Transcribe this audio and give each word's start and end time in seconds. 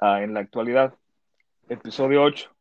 En 0.00 0.32
la 0.32 0.38
actualidad, 0.38 0.94
episodio 1.68 2.22
8. 2.22 2.54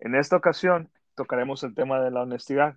En 0.00 0.14
esta 0.14 0.36
ocasión 0.36 0.90
tocaremos 1.14 1.62
el 1.62 1.74
tema 1.74 1.98
de 2.02 2.10
la 2.10 2.24
honestidad 2.24 2.76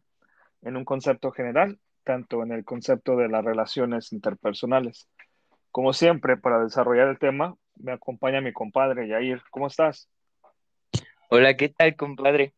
en 0.62 0.78
un 0.78 0.86
concepto 0.86 1.32
general, 1.32 1.78
tanto 2.06 2.42
en 2.42 2.54
el 2.54 2.64
concepto 2.64 3.18
de 3.18 3.28
las 3.28 3.44
relaciones 3.44 4.14
interpersonales. 4.14 5.10
Como 5.72 5.92
siempre, 5.92 6.38
para 6.38 6.64
desarrollar 6.64 7.10
el 7.10 7.20
tema, 7.20 7.58
me 7.76 7.92
acompaña 7.92 8.40
mi 8.40 8.54
compadre 8.54 9.10
Yair. 9.10 9.42
¿Cómo 9.52 9.68
estás? 9.68 10.10
Hola, 11.30 11.58
¿qué 11.58 11.68
tal, 11.68 11.98
compadre? 11.98 12.54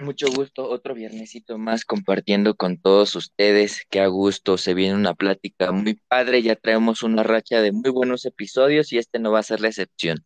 Mucho 0.00 0.26
gusto, 0.34 0.68
otro 0.68 0.94
viernesito 0.94 1.58
más 1.58 1.84
compartiendo 1.84 2.54
con 2.54 2.78
todos 2.80 3.16
ustedes. 3.16 3.84
Qué 3.90 4.00
a 4.00 4.06
gusto, 4.06 4.56
se 4.56 4.74
viene 4.74 4.94
una 4.94 5.14
plática 5.14 5.72
muy 5.72 5.94
padre, 6.08 6.42
ya 6.42 6.54
traemos 6.54 7.02
una 7.02 7.24
racha 7.24 7.60
de 7.60 7.72
muy 7.72 7.90
buenos 7.90 8.24
episodios 8.24 8.92
y 8.92 8.98
este 8.98 9.18
no 9.18 9.32
va 9.32 9.40
a 9.40 9.44
ser 9.44 9.60
la 9.60 9.68
excepción. 9.68 10.18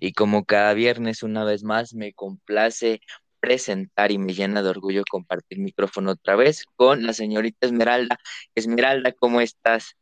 Y 0.00 0.12
como 0.12 0.44
cada 0.44 0.74
viernes, 0.74 1.22
una 1.22 1.44
vez 1.44 1.62
más, 1.62 1.94
me 1.94 2.12
complace 2.12 3.00
presentar 3.38 4.10
y 4.12 4.18
me 4.18 4.34
llena 4.34 4.62
de 4.62 4.68
orgullo 4.68 5.02
compartir 5.08 5.58
micrófono 5.58 6.12
otra 6.12 6.36
vez 6.36 6.64
con 6.76 7.04
la 7.06 7.12
señorita 7.12 7.66
Esmeralda. 7.66 8.18
Esmeralda, 8.54 9.12
¿cómo 9.12 9.40
estás? 9.40 9.96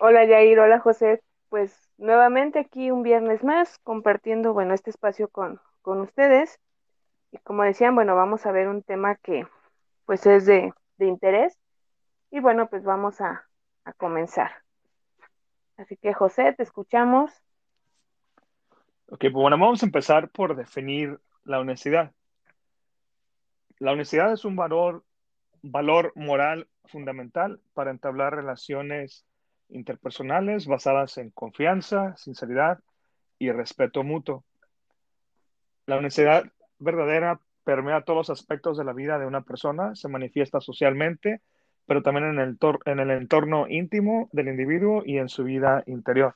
Hola 0.00 0.24
Yair, 0.26 0.58
hola 0.60 0.80
José. 0.80 1.22
Pues 1.48 1.74
nuevamente 1.98 2.58
aquí 2.58 2.90
un 2.90 3.02
viernes 3.02 3.42
más 3.42 3.78
compartiendo, 3.78 4.52
bueno, 4.52 4.74
este 4.74 4.90
espacio 4.90 5.28
con, 5.28 5.60
con 5.82 6.00
ustedes. 6.00 6.60
Y 7.32 7.38
como 7.38 7.62
decían, 7.62 7.94
bueno, 7.94 8.16
vamos 8.16 8.46
a 8.46 8.52
ver 8.52 8.68
un 8.68 8.82
tema 8.82 9.16
que 9.16 9.46
pues 10.04 10.26
es 10.26 10.46
de, 10.46 10.72
interés. 10.98 11.56
Y 12.30 12.40
bueno, 12.40 12.68
pues 12.68 12.84
vamos 12.84 13.20
a, 13.20 13.46
a 13.84 13.92
comenzar. 13.92 14.50
Así 15.76 15.96
que 15.96 16.12
José, 16.12 16.52
te 16.52 16.62
escuchamos. 16.62 17.32
Ok, 19.06 19.20
pues 19.20 19.32
bueno, 19.32 19.58
vamos 19.58 19.82
a 19.82 19.86
empezar 19.86 20.30
por 20.30 20.56
definir 20.56 21.18
la 21.44 21.60
honestidad. 21.60 22.12
La 23.78 23.92
honestidad 23.92 24.32
es 24.32 24.44
un 24.44 24.56
valor, 24.56 25.04
valor 25.62 26.12
moral 26.14 26.68
fundamental 26.84 27.60
para 27.72 27.90
entablar 27.90 28.34
relaciones 28.34 29.24
interpersonales 29.68 30.66
basadas 30.66 31.16
en 31.18 31.30
confianza, 31.30 32.16
sinceridad 32.16 32.80
y 33.38 33.50
respeto 33.52 34.02
mutuo. 34.02 34.44
La 35.86 35.96
honestidad 35.96 36.44
verdadera 36.80 37.40
permea 37.64 38.02
todos 38.02 38.28
los 38.28 38.30
aspectos 38.30 38.76
de 38.76 38.84
la 38.84 38.92
vida 38.92 39.18
de 39.18 39.26
una 39.26 39.42
persona, 39.42 39.94
se 39.94 40.08
manifiesta 40.08 40.60
socialmente, 40.60 41.40
pero 41.86 42.02
también 42.02 42.26
en 42.26 42.38
el, 42.40 42.58
en 42.86 43.00
el 43.00 43.10
entorno 43.10 43.66
íntimo 43.68 44.28
del 44.32 44.48
individuo 44.48 45.02
y 45.04 45.18
en 45.18 45.28
su 45.28 45.44
vida 45.44 45.82
interior. 45.86 46.34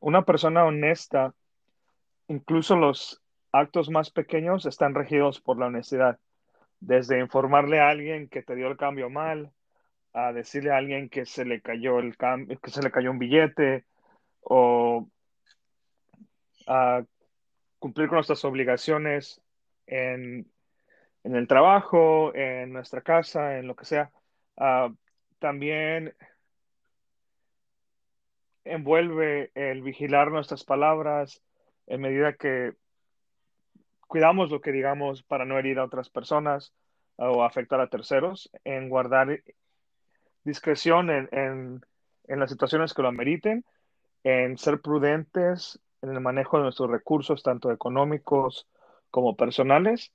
Una 0.00 0.22
persona 0.22 0.64
honesta, 0.64 1.34
incluso 2.28 2.76
los 2.76 3.22
actos 3.52 3.90
más 3.90 4.10
pequeños 4.10 4.66
están 4.66 4.94
regidos 4.94 5.40
por 5.40 5.58
la 5.58 5.66
honestidad. 5.66 6.18
Desde 6.80 7.18
informarle 7.18 7.80
a 7.80 7.88
alguien 7.88 8.28
que 8.28 8.42
te 8.42 8.54
dio 8.54 8.68
el 8.68 8.76
cambio 8.76 9.10
mal, 9.10 9.52
a 10.12 10.32
decirle 10.32 10.72
a 10.72 10.76
alguien 10.76 11.08
que 11.08 11.26
se 11.26 11.44
le 11.44 11.60
cayó 11.60 11.98
el 11.98 12.16
que 12.16 12.70
se 12.70 12.82
le 12.82 12.90
cayó 12.90 13.10
un 13.10 13.18
billete, 13.18 13.84
o 14.42 15.08
a 16.66 17.02
cumplir 17.78 18.08
con 18.08 18.16
nuestras 18.16 18.44
obligaciones 18.44 19.40
en, 19.88 20.50
el 21.24 21.48
trabajo, 21.48 22.34
en 22.34 22.72
nuestra 22.72 23.00
casa, 23.02 23.58
en 23.58 23.66
lo 23.66 23.76
que 23.76 23.84
sea. 23.84 24.10
Ah, 24.56 24.90
también 25.38 26.14
envuelve 28.64 29.50
el 29.54 29.82
vigilar 29.82 30.30
nuestras 30.30 30.64
palabras 30.64 31.42
en 31.86 32.00
medida 32.00 32.34
que 32.34 32.74
cuidamos 34.06 34.50
lo 34.50 34.60
que 34.60 34.72
digamos 34.72 35.22
para 35.22 35.44
no 35.44 35.58
herir 35.58 35.78
a 35.78 35.84
otras 35.84 36.10
personas 36.10 36.72
o 37.16 37.42
afectar 37.42 37.80
a 37.80 37.88
terceros, 37.88 38.50
en 38.64 38.88
guardar 38.88 39.42
discreción 40.44 41.10
en, 41.10 41.80
en 42.28 42.40
las 42.40 42.50
situaciones 42.50 42.94
que 42.94 43.02
lo 43.02 43.08
ameriten, 43.08 43.64
en 44.22 44.56
ser 44.56 44.80
prudentes 44.80 45.80
en 46.02 46.10
el 46.10 46.20
manejo 46.20 46.58
de 46.58 46.64
nuestros 46.64 46.90
recursos, 46.90 47.42
tanto 47.42 47.72
económicos 47.72 48.68
como 49.10 49.36
personales 49.36 50.12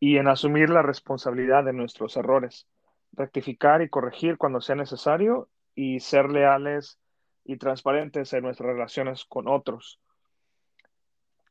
y 0.00 0.18
en 0.18 0.28
asumir 0.28 0.70
la 0.70 0.82
responsabilidad 0.82 1.64
de 1.64 1.72
nuestros 1.72 2.16
errores, 2.16 2.66
rectificar 3.12 3.82
y 3.82 3.88
corregir 3.88 4.38
cuando 4.38 4.60
sea 4.60 4.76
necesario 4.76 5.48
y 5.74 6.00
ser 6.00 6.30
leales 6.30 6.98
y 7.44 7.56
transparentes 7.56 8.32
en 8.32 8.42
nuestras 8.42 8.68
relaciones 8.68 9.24
con 9.24 9.48
otros. 9.48 10.00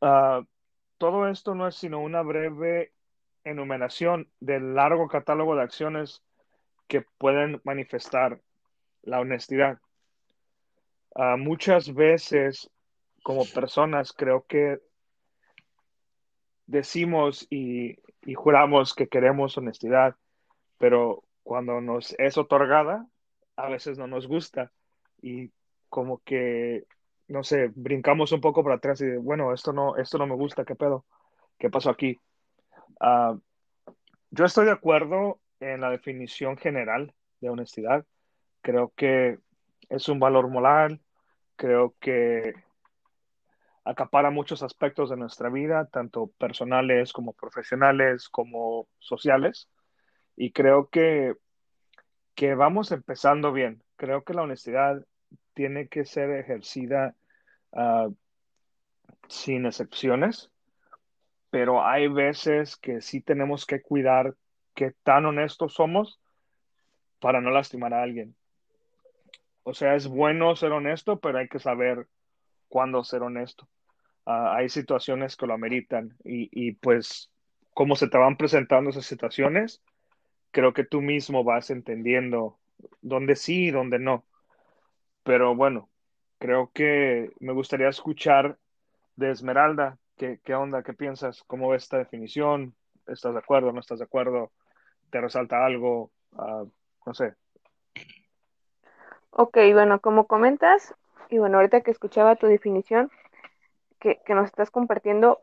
Ah, 0.01 0.41
todo 0.97 1.27
esto 1.27 1.55
no 1.55 1.67
es 1.67 1.75
sino 1.75 2.01
una 2.01 2.21
breve 2.21 2.93
enumeración 3.43 4.29
del 4.39 4.75
largo 4.75 5.07
catálogo 5.07 5.55
de 5.55 5.63
acciones 5.63 6.23
que 6.87 7.05
pueden 7.17 7.61
manifestar 7.63 8.41
la 9.01 9.19
honestidad. 9.19 9.79
Ah, 11.15 11.37
muchas 11.37 11.93
veces 11.93 12.69
como 13.23 13.45
personas 13.45 14.13
creo 14.13 14.45
que 14.47 14.79
decimos 16.65 17.47
y, 17.49 17.97
juramos 18.35 18.93
que 18.93 19.07
queremos 19.07 19.57
honestidad, 19.57 20.15
pero 20.77 21.23
cuando 21.43 21.81
nos 21.81 22.15
es 22.17 22.37
otorgada, 22.37 23.05
a 23.57 23.69
veces 23.69 23.97
no 23.97 24.07
nos 24.07 24.27
gusta 24.27 24.71
y 25.21 25.51
como 25.89 26.21
que, 26.23 26.85
no 27.27 27.43
sé, 27.43 27.69
brincamos 27.75 28.31
un 28.31 28.41
poco 28.41 28.63
para 28.63 28.75
atrás 28.75 29.01
y 29.01 29.17
bueno, 29.17 29.53
esto 29.53 29.73
no, 29.73 29.97
esto 29.97 30.17
no 30.17 30.25
me 30.25 30.35
gusta, 30.35 30.63
¿qué 30.63 30.75
pedo? 30.75 31.05
¿Qué 31.57 31.69
pasó 31.69 31.89
aquí? 31.89 32.19
Ah, 32.99 33.37
yo 34.31 34.45
estoy 34.45 34.65
de 34.65 34.71
acuerdo 34.71 35.39
en 35.59 35.81
la 35.81 35.89
definición 35.89 36.57
general 36.57 37.13
de 37.41 37.49
honestidad. 37.49 38.05
Creo 38.61 38.93
que 38.95 39.37
es 39.89 40.09
un 40.09 40.19
valor 40.19 40.47
moral, 40.49 41.01
creo 41.55 41.93
que 41.99 42.53
acapara 43.85 44.31
muchos 44.31 44.63
aspectos 44.63 45.09
de 45.09 45.17
nuestra 45.17 45.49
vida, 45.49 45.85
tanto 45.91 46.27
personales 46.37 47.11
como 47.11 47.33
profesionales, 47.33 48.29
como 48.29 48.87
sociales. 48.99 49.69
Y 50.35 50.51
creo 50.51 50.89
que, 50.89 51.35
que 52.35 52.55
vamos 52.55 52.91
empezando 52.91 53.51
bien. 53.51 53.83
Creo 53.97 54.23
que 54.23 54.33
la 54.33 54.43
honestidad 54.43 55.05
tiene 55.53 55.87
que 55.87 56.05
ser 56.05 56.31
ejercida 56.31 57.15
ah, 57.73 58.09
sin 59.27 59.65
excepciones, 59.65 60.49
pero 61.49 61.85
hay 61.85 62.07
veces 62.07 62.77
que 62.77 63.01
sí 63.01 63.21
tenemos 63.21 63.65
que 63.65 63.81
cuidar 63.81 64.35
qué 64.73 64.93
tan 65.03 65.25
honestos 65.25 65.73
somos 65.75 66.19
para 67.19 67.41
no 67.41 67.51
lastimar 67.51 67.93
a 67.93 68.01
alguien. 68.01 68.35
O 69.63 69.73
sea, 69.73 69.95
es 69.95 70.07
bueno 70.07 70.55
ser 70.55 70.71
honesto, 70.71 71.19
pero 71.19 71.37
hay 71.37 71.47
que 71.47 71.59
saber 71.59 72.07
cuándo 72.73 73.03
ser 73.03 73.21
honesto. 73.21 73.69
Ah, 74.25 74.55
hay 74.55 74.67
situaciones 74.67 75.37
que 75.37 75.45
lo 75.45 75.53
ameritan 75.53 76.17
y, 76.23 76.49
y 76.51 76.71
pues 76.71 77.29
cómo 77.75 77.95
se 77.95 78.07
te 78.07 78.17
van 78.17 78.35
presentando 78.35 78.89
esas 78.89 79.05
situaciones, 79.05 79.83
creo 80.49 80.73
que 80.73 80.83
tú 80.83 80.99
mismo 80.99 81.43
vas 81.43 81.69
entendiendo 81.69 82.57
dónde 83.03 83.35
sí 83.35 83.65
y 83.65 83.71
dónde 83.71 83.99
no. 83.99 84.25
Pero 85.21 85.55
bueno, 85.55 85.87
creo 86.39 86.71
que 86.73 87.29
me 87.39 87.53
gustaría 87.53 87.89
escuchar 87.89 88.57
de 89.15 89.29
Esmeralda, 89.29 89.99
¿qué, 90.17 90.39
qué 90.43 90.55
onda? 90.55 90.81
¿Qué 90.81 90.93
piensas? 90.93 91.43
¿Cómo 91.45 91.69
ves 91.69 91.83
esta 91.83 91.99
definición? 91.99 92.73
¿Estás 93.05 93.33
de 93.33 93.39
acuerdo? 93.39 93.71
¿No 93.71 93.81
estás 93.81 93.99
de 93.99 94.05
acuerdo? 94.05 94.51
¿Te 95.11 95.21
resalta 95.21 95.63
algo? 95.63 96.11
Ah, 96.35 96.63
no 97.05 97.13
sé. 97.13 97.35
Ok, 99.29 99.57
bueno, 99.73 99.99
como 99.99 100.25
comentas, 100.25 100.95
y 101.33 101.39
bueno, 101.39 101.57
ahorita 101.57 101.81
que 101.81 101.89
escuchaba 101.89 102.35
tu 102.35 102.45
definición 102.45 103.09
que, 103.99 104.21
nos 104.29 104.45
estás 104.45 104.69
compartiendo, 104.69 105.41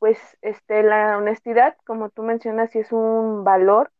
pues 0.00 0.18
este, 0.42 0.82
la 0.82 1.16
honestidad, 1.18 1.76
como 1.86 2.10
tú 2.10 2.24
mencionas, 2.24 2.72
sí 2.72 2.80
es 2.80 2.90
un 2.90 3.44
valor. 3.44 3.92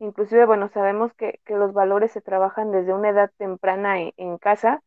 Inclusive, 0.00 0.44
bueno, 0.44 0.68
sabemos 0.68 1.14
que, 1.14 1.40
los 1.46 1.72
valores 1.72 2.10
se 2.10 2.20
trabajan 2.20 2.72
desde 2.72 2.92
una 2.94 3.10
edad 3.10 3.30
temprana 3.38 3.96
en, 4.00 4.38
casa. 4.38 4.82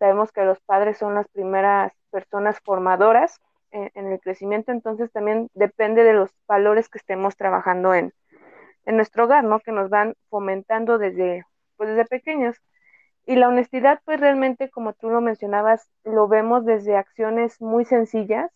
Sabemos 0.00 0.32
que 0.32 0.44
los 0.44 0.60
padres 0.60 0.98
son 0.98 1.14
las 1.14 1.28
primeras 1.28 1.92
personas 2.10 2.58
formadoras 2.64 3.40
en, 3.70 4.06
el 4.12 4.18
crecimiento, 4.18 4.72
entonces 4.72 5.12
también 5.12 5.50
depende 5.54 6.02
de 6.02 6.14
los 6.14 6.30
valores 6.48 6.88
que 6.88 6.98
estemos 6.98 7.36
trabajando 7.36 7.94
en, 7.94 8.12
en 8.86 8.96
nuestro 8.96 9.24
hogar, 9.24 9.44
¿no? 9.44 9.60
Que 9.60 9.70
nos 9.70 9.88
van 9.88 10.14
fomentando 10.30 10.98
desde, 10.98 11.44
pues 11.76 11.90
desde 11.90 12.06
pequeños. 12.06 12.56
Y 13.26 13.36
la 13.36 13.48
honestidad, 13.48 14.00
pues 14.04 14.20
realmente, 14.20 14.70
como 14.70 14.94
tú 14.94 15.10
lo 15.10 15.20
mencionabas, 15.20 15.88
lo 16.04 16.28
vemos 16.28 16.64
desde 16.64 16.96
acciones 16.96 17.60
muy 17.60 17.84
sencillas, 17.84 18.50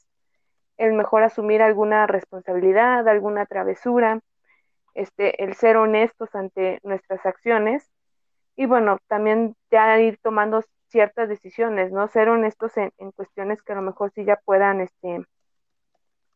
el 0.77 0.93
mejor 0.93 1.23
asumir 1.23 1.63
alguna 1.63 2.07
responsabilidad, 2.07 3.09
alguna 3.09 3.47
travesura, 3.47 4.21
este, 4.95 5.45
el 5.45 5.55
ser 5.55 5.77
honestos 5.77 6.35
ante 6.35 6.81
nuestras 6.83 7.25
acciones 7.27 7.91
y 8.57 8.67
bueno, 8.67 8.99
también 9.07 9.55
ya 9.71 9.99
ir 10.01 10.19
tomando 10.23 10.63
ciertas 10.89 11.29
decisiones, 11.29 11.93
¿no? 11.93 12.09
Ser 12.09 12.29
honestos 12.31 12.77
en, 12.79 12.93
en, 12.99 13.13
cuestiones 13.13 13.63
que 13.63 13.73
a 13.73 13.77
lo 13.77 13.83
mejor 13.83 14.11
sí 14.13 14.25
ya 14.25 14.37
puedan, 14.45 14.81
este, 14.81 15.25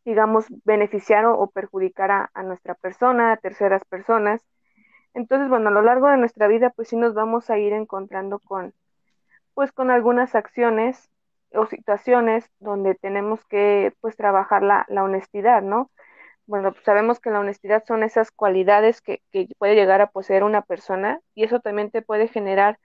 digamos, 0.05 0.45
beneficiar 0.63 1.25
o, 1.25 1.47
perjudicar 1.47 2.11
a, 2.11 2.29
a, 2.33 2.43
nuestra 2.43 2.75
persona, 2.75 3.31
a 3.33 3.37
terceras 3.37 3.83
personas. 3.85 4.41
Entonces, 5.13 5.49
bueno, 5.49 5.69
a 5.69 5.71
lo 5.71 5.81
largo 5.81 6.07
de 6.09 6.17
nuestra 6.17 6.47
vida, 6.47 6.69
pues 6.71 6.89
sí 6.89 6.95
nos 6.97 7.13
vamos 7.13 7.49
a 7.49 7.57
ir 7.57 7.73
encontrando 7.73 8.39
con, 8.39 8.73
pues 9.53 9.71
con 9.71 9.91
algunas 9.91 10.35
acciones 10.35 11.09
o 11.53 11.65
situaciones 11.67 12.49
donde 12.59 12.95
tenemos 12.95 13.45
que, 13.45 13.93
pues, 14.01 14.15
trabajar 14.17 14.63
la, 14.63 14.85
la 14.89 15.03
honestidad, 15.03 15.61
¿no? 15.61 15.91
Bueno, 16.47 16.73
pues 16.73 16.83
sabemos 16.85 17.19
que 17.19 17.31
la 17.31 17.39
honestidad 17.39 17.83
son 17.87 18.03
esas 18.03 18.31
cualidades 18.31 19.01
que, 19.01 19.21
que 19.31 19.47
puede 19.57 19.75
llegar 19.75 20.01
a 20.01 20.11
poseer 20.11 20.43
una 20.43 20.61
persona 20.61 21.21
y 21.35 21.43
eso 21.45 21.59
también 21.61 21.91
te 21.91 22.01
puede 22.01 22.27
generar 22.27 22.79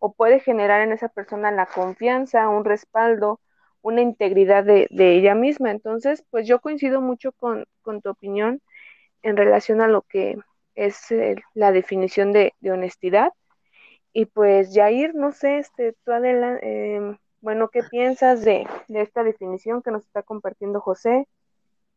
o 0.00 0.12
puede 0.12 0.40
generar 0.40 0.80
en 0.82 0.92
esa 0.92 1.08
persona 1.08 1.50
la 1.52 1.66
confianza, 1.66 2.48
un 2.48 2.64
respaldo, 2.64 3.40
una 3.82 4.00
integridad 4.00 4.64
de, 4.64 4.88
de 4.90 5.16
ella 5.16 5.34
misma. 5.34 5.70
Entonces, 5.70 6.24
pues 6.30 6.46
yo 6.48 6.60
coincido 6.60 7.00
mucho 7.00 7.32
con, 7.32 7.66
con, 7.82 8.02
tu 8.02 8.10
opinión 8.10 8.60
en 9.22 9.36
relación 9.36 9.80
a 9.80 9.88
lo 9.88 10.02
que 10.02 10.38
es 10.74 11.10
eh, 11.10 11.36
la 11.54 11.72
definición 11.72 12.32
de, 12.32 12.54
de, 12.60 12.72
honestidad. 12.72 13.32
Y 14.12 14.26
pues, 14.26 14.74
Jair, 14.74 15.14
no 15.14 15.32
sé, 15.32 15.58
este, 15.58 15.94
tú 16.04 16.12
adelante, 16.12 16.60
eh, 16.62 17.16
bueno, 17.40 17.68
¿qué 17.68 17.82
piensas 17.82 18.44
de, 18.44 18.66
de 18.88 19.00
esta 19.00 19.24
definición 19.24 19.82
que 19.82 19.90
nos 19.90 20.04
está 20.04 20.22
compartiendo 20.22 20.80
José? 20.80 21.26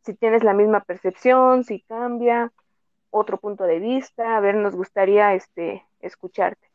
Si 0.03 0.13
tienes 0.13 0.43
la 0.43 0.53
misma 0.53 0.81
percepción, 0.81 1.63
si 1.63 1.81
cambia, 1.81 2.51
otro 3.09 3.37
punto 3.37 3.63
de 3.63 3.79
vista, 3.79 4.35
a 4.35 4.39
ver, 4.39 4.55
nos 4.55 4.75
gustaría 4.75 5.33
este, 5.33 5.85
escucharte. 5.99 6.67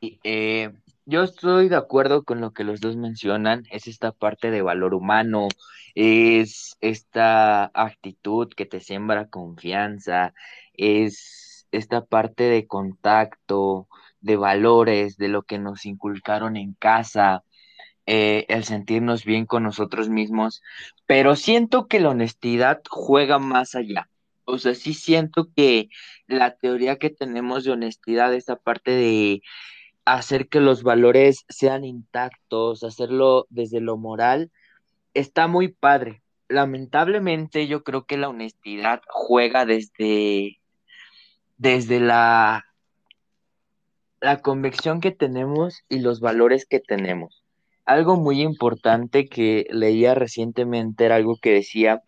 Eh, 0.00 0.72
yo 1.04 1.22
estoy 1.22 1.68
de 1.68 1.76
acuerdo 1.76 2.24
con 2.24 2.40
lo 2.40 2.52
que 2.52 2.64
los 2.64 2.80
dos 2.80 2.96
mencionan, 2.96 3.64
es 3.70 3.86
esta 3.86 4.12
parte 4.12 4.50
de 4.50 4.62
valor 4.62 4.94
humano, 4.94 5.48
es 5.94 6.76
esta 6.80 7.70
actitud 7.74 8.48
que 8.54 8.66
te 8.66 8.80
siembra 8.80 9.28
confianza, 9.28 10.34
es 10.74 11.66
esta 11.72 12.04
parte 12.04 12.44
de 12.44 12.66
contacto, 12.66 13.88
de 14.20 14.36
valores, 14.36 15.16
de 15.16 15.28
lo 15.28 15.42
que 15.42 15.58
nos 15.58 15.84
inculcaron 15.86 16.56
en 16.56 16.74
casa, 16.74 17.44
eh, 18.06 18.46
el 18.48 18.64
sentirnos 18.64 19.24
bien 19.24 19.46
con 19.46 19.62
nosotros 19.64 20.08
mismos, 20.08 20.62
pero 21.06 21.36
siento 21.36 21.86
que 21.88 22.00
la 22.00 22.10
honestidad 22.10 22.80
juega 22.88 23.38
más 23.38 23.74
allá. 23.74 24.08
O 24.44 24.58
sea, 24.58 24.74
sí 24.74 24.94
siento 24.94 25.48
que 25.54 25.88
la 26.26 26.56
teoría 26.56 26.98
que 26.98 27.10
tenemos 27.10 27.64
de 27.64 27.72
honestidad, 27.72 28.34
esta 28.34 28.56
parte 28.56 28.90
de 28.90 29.42
hacer 30.04 30.48
que 30.48 30.60
los 30.60 30.82
valores 30.82 31.44
sean 31.48 31.84
intactos, 31.84 32.82
hacerlo 32.82 33.46
desde 33.50 33.80
lo 33.80 33.96
moral, 33.96 34.50
está 35.14 35.46
muy 35.46 35.68
padre. 35.68 36.22
Lamentablemente 36.48 37.66
yo 37.66 37.82
creo 37.82 38.04
que 38.04 38.16
la 38.16 38.28
honestidad 38.28 39.02
juega 39.08 39.64
desde, 39.64 40.58
desde 41.56 42.00
la, 42.00 42.64
la 44.20 44.40
convicción 44.40 45.00
que 45.00 45.12
tenemos 45.12 45.82
y 45.88 46.00
los 46.00 46.20
valores 46.20 46.66
que 46.66 46.80
tenemos. 46.80 47.42
Algo 47.84 48.16
muy 48.16 48.42
importante 48.42 49.26
que 49.26 49.66
leía 49.70 50.14
recientemente 50.14 51.04
era 51.04 51.16
algo 51.16 51.36
que 51.40 51.52
decía 51.52 52.02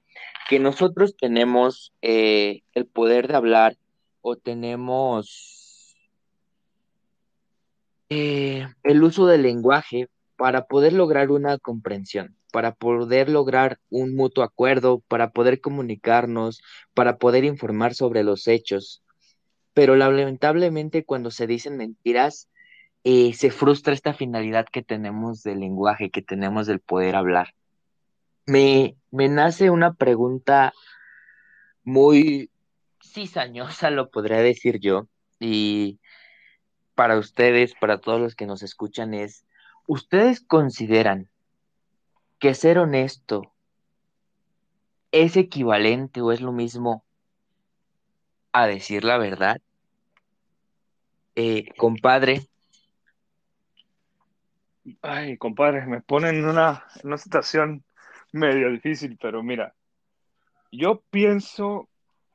que 0.48 0.58
nosotros 0.58 1.16
tenemos 1.16 1.92
eh, 2.02 2.62
el 2.74 2.86
poder 2.86 3.28
de 3.28 3.36
hablar 3.36 3.76
o 4.20 4.36
tenemos 4.36 5.53
eh, 8.08 8.68
el 8.82 9.02
uso 9.02 9.26
del 9.26 9.42
lenguaje 9.42 10.08
para 10.36 10.66
poder 10.66 10.92
lograr 10.92 11.30
una 11.30 11.58
comprensión, 11.58 12.36
para 12.52 12.74
poder 12.74 13.28
lograr 13.28 13.78
un 13.90 14.14
mutuo 14.14 14.44
acuerdo, 14.44 15.02
para 15.08 15.30
poder 15.30 15.60
comunicarnos, 15.60 16.62
para 16.92 17.18
poder 17.18 17.44
informar 17.44 17.94
sobre 17.94 18.24
los 18.24 18.46
hechos. 18.48 19.02
Pero 19.72 19.96
lamentablemente 19.96 21.04
cuando 21.04 21.30
se 21.30 21.46
dicen 21.46 21.76
mentiras, 21.76 22.48
eh, 23.04 23.34
se 23.34 23.50
frustra 23.50 23.92
esta 23.92 24.14
finalidad 24.14 24.66
que 24.70 24.82
tenemos 24.82 25.42
del 25.42 25.60
lenguaje, 25.60 26.10
que 26.10 26.22
tenemos 26.22 26.66
del 26.66 26.80
poder 26.80 27.16
hablar. 27.16 27.54
Me, 28.46 28.96
me 29.10 29.28
nace 29.28 29.70
una 29.70 29.94
pregunta 29.94 30.72
muy 31.82 32.50
cizañosa, 33.02 33.90
lo 33.90 34.10
podría 34.10 34.38
decir 34.38 34.80
yo, 34.80 35.06
y 35.38 36.00
para 36.94 37.18
ustedes, 37.18 37.74
para 37.74 37.98
todos 37.98 38.20
los 38.20 38.34
que 38.34 38.46
nos 38.46 38.62
escuchan, 38.62 39.14
es, 39.14 39.44
¿ustedes 39.86 40.40
consideran 40.40 41.28
que 42.38 42.54
ser 42.54 42.78
honesto 42.78 43.52
es 45.12 45.36
equivalente 45.36 46.20
o 46.20 46.32
es 46.32 46.40
lo 46.40 46.52
mismo 46.52 47.04
a 48.52 48.66
decir 48.66 49.04
la 49.04 49.18
verdad? 49.18 49.60
Eh, 51.36 51.66
compadre. 51.76 52.46
Ay, 55.02 55.36
compadre, 55.38 55.86
me 55.86 56.00
ponen 56.00 56.36
en 56.36 56.44
una, 56.44 56.84
en 56.96 57.08
una 57.08 57.18
situación 57.18 57.84
medio 58.32 58.70
difícil, 58.70 59.16
pero 59.20 59.42
mira, 59.42 59.74
yo 60.70 61.02
pienso 61.10 61.88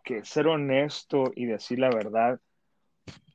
que 0.03 0.25
ser 0.25 0.47
honesto 0.47 1.31
y 1.35 1.45
decir 1.45 1.79
la 1.79 1.89
verdad 1.89 2.39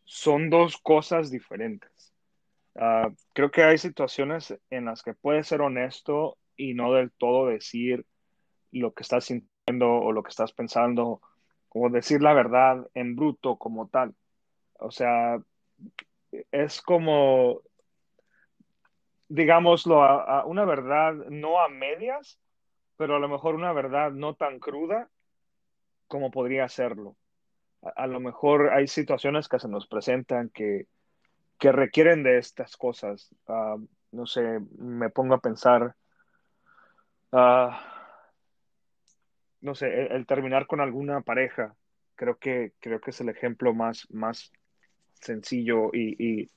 son 0.05 0.51
dos 0.51 0.79
cosas 0.79 1.31
diferentes. 1.31 2.13
Uh, 2.75 3.15
creo 3.33 3.51
que 3.51 3.63
hay 3.63 3.79
situaciones 3.79 4.55
en 4.71 4.87
las 4.87 5.03
que 5.03 5.15
puedes 5.15 5.47
ser 5.47 5.61
honesto 5.61 6.39
y 6.57 6.75
no 6.75 6.93
del 6.93 7.13
todo 7.13 7.47
decir 7.47 8.07
lo 8.73 8.93
que 8.93 9.03
estás 9.03 9.25
sintiendo 9.27 9.91
o 9.91 10.13
lo 10.13 10.23
que 10.23 10.31
estás 10.31 10.53
pensando, 10.53 11.21
o 11.69 11.91
decir 11.91 12.23
la 12.23 12.35
verdad 12.35 12.87
en 12.95 13.17
bruto 13.17 13.57
como 13.57 13.89
tal. 13.89 14.15
O 14.79 14.91
sea, 14.91 15.39
es 16.51 16.83
como, 16.83 17.63
digámoslo, 19.29 20.03
a 20.03 20.45
una 20.45 20.65
verdad 20.65 21.15
no 21.31 21.61
a 21.61 21.69
medias, 21.69 22.39
pero 22.97 23.17
a 23.17 23.19
lo 23.21 23.29
mejor 23.29 23.55
una 23.55 23.73
verdad 23.73 24.11
no 24.11 24.35
tan 24.35 24.59
cruda 24.59 25.09
como 26.09 26.31
podría 26.31 26.69
serlo 26.69 27.17
a, 27.97 28.07
lo 28.07 28.21
mejor 28.21 28.73
hay 28.73 28.87
situaciones 28.87 29.49
que 29.49 29.59
se 29.59 29.69
nos 29.69 29.87
presentan 29.87 30.49
que, 30.49 30.87
que 31.59 31.73
requieren 31.73 32.23
de 32.23 32.39
estas 32.39 32.77
cosas. 32.77 33.35
Uh, 33.47 33.87
no 34.13 34.27
sé, 34.27 34.61
me 34.79 35.11
pongo 35.11 35.35
a 35.35 35.41
pensar, 35.41 35.95
uh, 37.33 37.71
no 39.61 39.75
sé, 39.75 40.07
el, 40.07 40.27
terminar 40.27 40.67
con 40.67 40.81
alguna 40.81 41.21
pareja, 41.21 41.75
creo 42.15 42.37
que, 42.39 42.73
creo 42.81 43.01
que 43.01 43.11
es 43.11 43.21
el 43.21 43.29
ejemplo 43.29 43.75
más, 43.75 44.07
más 44.11 44.53
sencillo 45.15 45.91
y, 45.93 46.17
y 46.19 46.51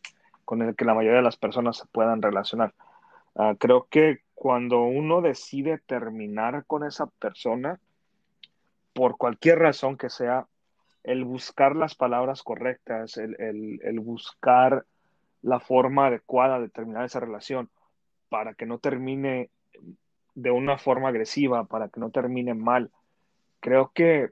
con 0.46 0.62
el 0.62 0.76
que 0.76 0.86
la 0.86 0.94
mayoría 0.94 1.18
de 1.18 1.24
las 1.24 1.38
personas 1.38 1.78
se 1.78 1.86
puedan 1.88 2.22
relacionar. 2.22 2.74
Uh, 3.34 3.56
creo 3.58 3.88
que 3.90 4.22
cuando 4.34 4.84
uno 4.84 5.22
decide 5.22 5.80
terminar 5.80 6.66
con 6.66 6.84
esa 6.84 7.08
persona, 7.08 7.80
por 8.94 9.18
cualquier 9.18 9.60
razón 9.60 9.98
que 9.98 10.10
sea, 10.10 10.48
el 11.08 11.24
buscar 11.24 11.76
las 11.76 11.96
palabras 11.96 12.44
correctas, 12.44 13.16
el, 13.18 13.40
el, 13.40 13.80
el, 13.82 14.00
buscar 14.02 14.86
la 15.42 15.62
forma 15.62 16.08
adecuada 16.08 16.60
de 16.60 16.68
terminar 16.68 17.06
esa 17.06 17.22
relación 17.22 17.70
para 18.28 18.54
que 18.56 18.66
no 18.66 18.78
termine 18.78 19.50
de 20.36 20.52
una 20.52 20.78
forma 20.78 21.08
agresiva, 21.08 21.64
para 21.64 21.88
que 21.88 22.02
no 22.02 22.12
termine 22.12 22.54
mal. 22.54 22.92
Creo 23.62 23.92
que 23.94 24.32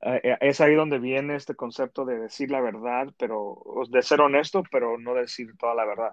eh, 0.00 0.38
es 0.40 0.62
ahí 0.62 0.74
donde 0.74 0.98
viene 0.98 1.36
este 1.36 1.54
concepto 1.54 2.06
de 2.06 2.18
decir 2.18 2.50
la 2.50 2.62
verdad, 2.62 3.12
pero 3.18 3.62
de 3.90 4.00
ser 4.00 4.22
honesto, 4.22 4.62
pero 4.70 4.96
no 4.96 5.12
decir 5.12 5.54
toda 5.58 5.74
la 5.74 5.84
verdad. 5.84 6.12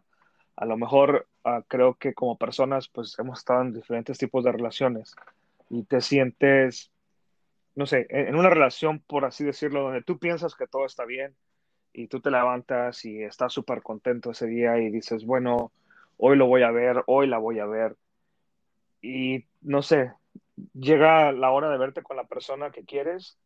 A 0.57 0.65
lo 0.65 0.75
mejor 0.75 1.29
uh, 1.45 1.61
creo 1.69 1.95
que 1.95 2.13
como 2.13 2.37
personas 2.37 2.89
pues 2.89 3.17
hemos 3.19 3.39
estado 3.39 3.61
en 3.61 3.73
diferentes 3.73 4.17
tipos 4.17 4.43
de 4.43 4.51
relaciones 4.51 5.15
y 5.69 5.83
te 5.83 6.01
sientes 6.01 6.91
no 7.75 7.85
sé, 7.85 8.05
en 8.09 8.35
una 8.35 8.49
relación, 8.49 8.99
por 8.99 9.25
así 9.25 9.43
decirlo, 9.43 9.83
donde 9.83 10.03
tú 10.03 10.19
piensas 10.19 10.55
que 10.55 10.67
todo 10.67 10.85
está 10.85 11.05
bien 11.05 11.35
y 11.91 12.07
tú 12.07 12.19
te 12.21 12.31
levantas 12.31 13.03
y 13.05 13.23
estás 13.23 13.53
súper 13.53 13.81
contento 13.81 14.31
ese 14.31 14.47
día 14.47 14.77
y 14.79 14.89
dices, 14.89 15.25
bueno, 15.25 15.71
hoy 16.17 16.37
lo 16.37 16.47
voy 16.47 16.63
a 16.63 16.71
ver, 16.71 17.03
hoy 17.07 17.27
la 17.27 17.37
voy 17.37 17.59
a 17.59 17.65
ver. 17.65 17.95
Y 19.01 19.45
no 19.61 19.81
sé, 19.81 20.13
llega 20.73 21.31
la 21.31 21.51
hora 21.51 21.69
de 21.69 21.77
verte 21.77 22.03
con 22.03 22.17
la 22.17 22.25
persona 22.25 22.71
que 22.71 22.85
quieres 22.85 23.37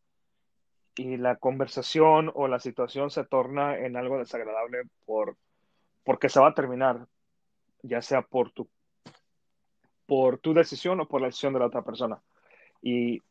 y 0.96 1.16
la 1.16 1.36
conversación 1.36 2.30
o 2.34 2.48
la 2.48 2.58
situación 2.58 3.10
se 3.10 3.24
torna 3.24 3.78
en 3.78 3.96
algo 3.96 4.18
desagradable 4.18 4.82
por, 5.06 5.36
porque 6.04 6.28
se 6.28 6.40
va 6.40 6.48
a 6.48 6.54
terminar, 6.54 7.06
ya 7.82 8.02
sea 8.02 8.22
por 8.22 8.50
tu, 8.50 8.68
por 10.06 10.38
tu 10.38 10.54
decisión 10.54 11.00
o 11.00 11.08
por 11.08 11.20
la 11.20 11.28
decisión 11.28 11.52
de 11.52 11.60
la 11.60 11.66
otra 11.66 11.82
persona. 11.82 12.20
Y 12.82 13.22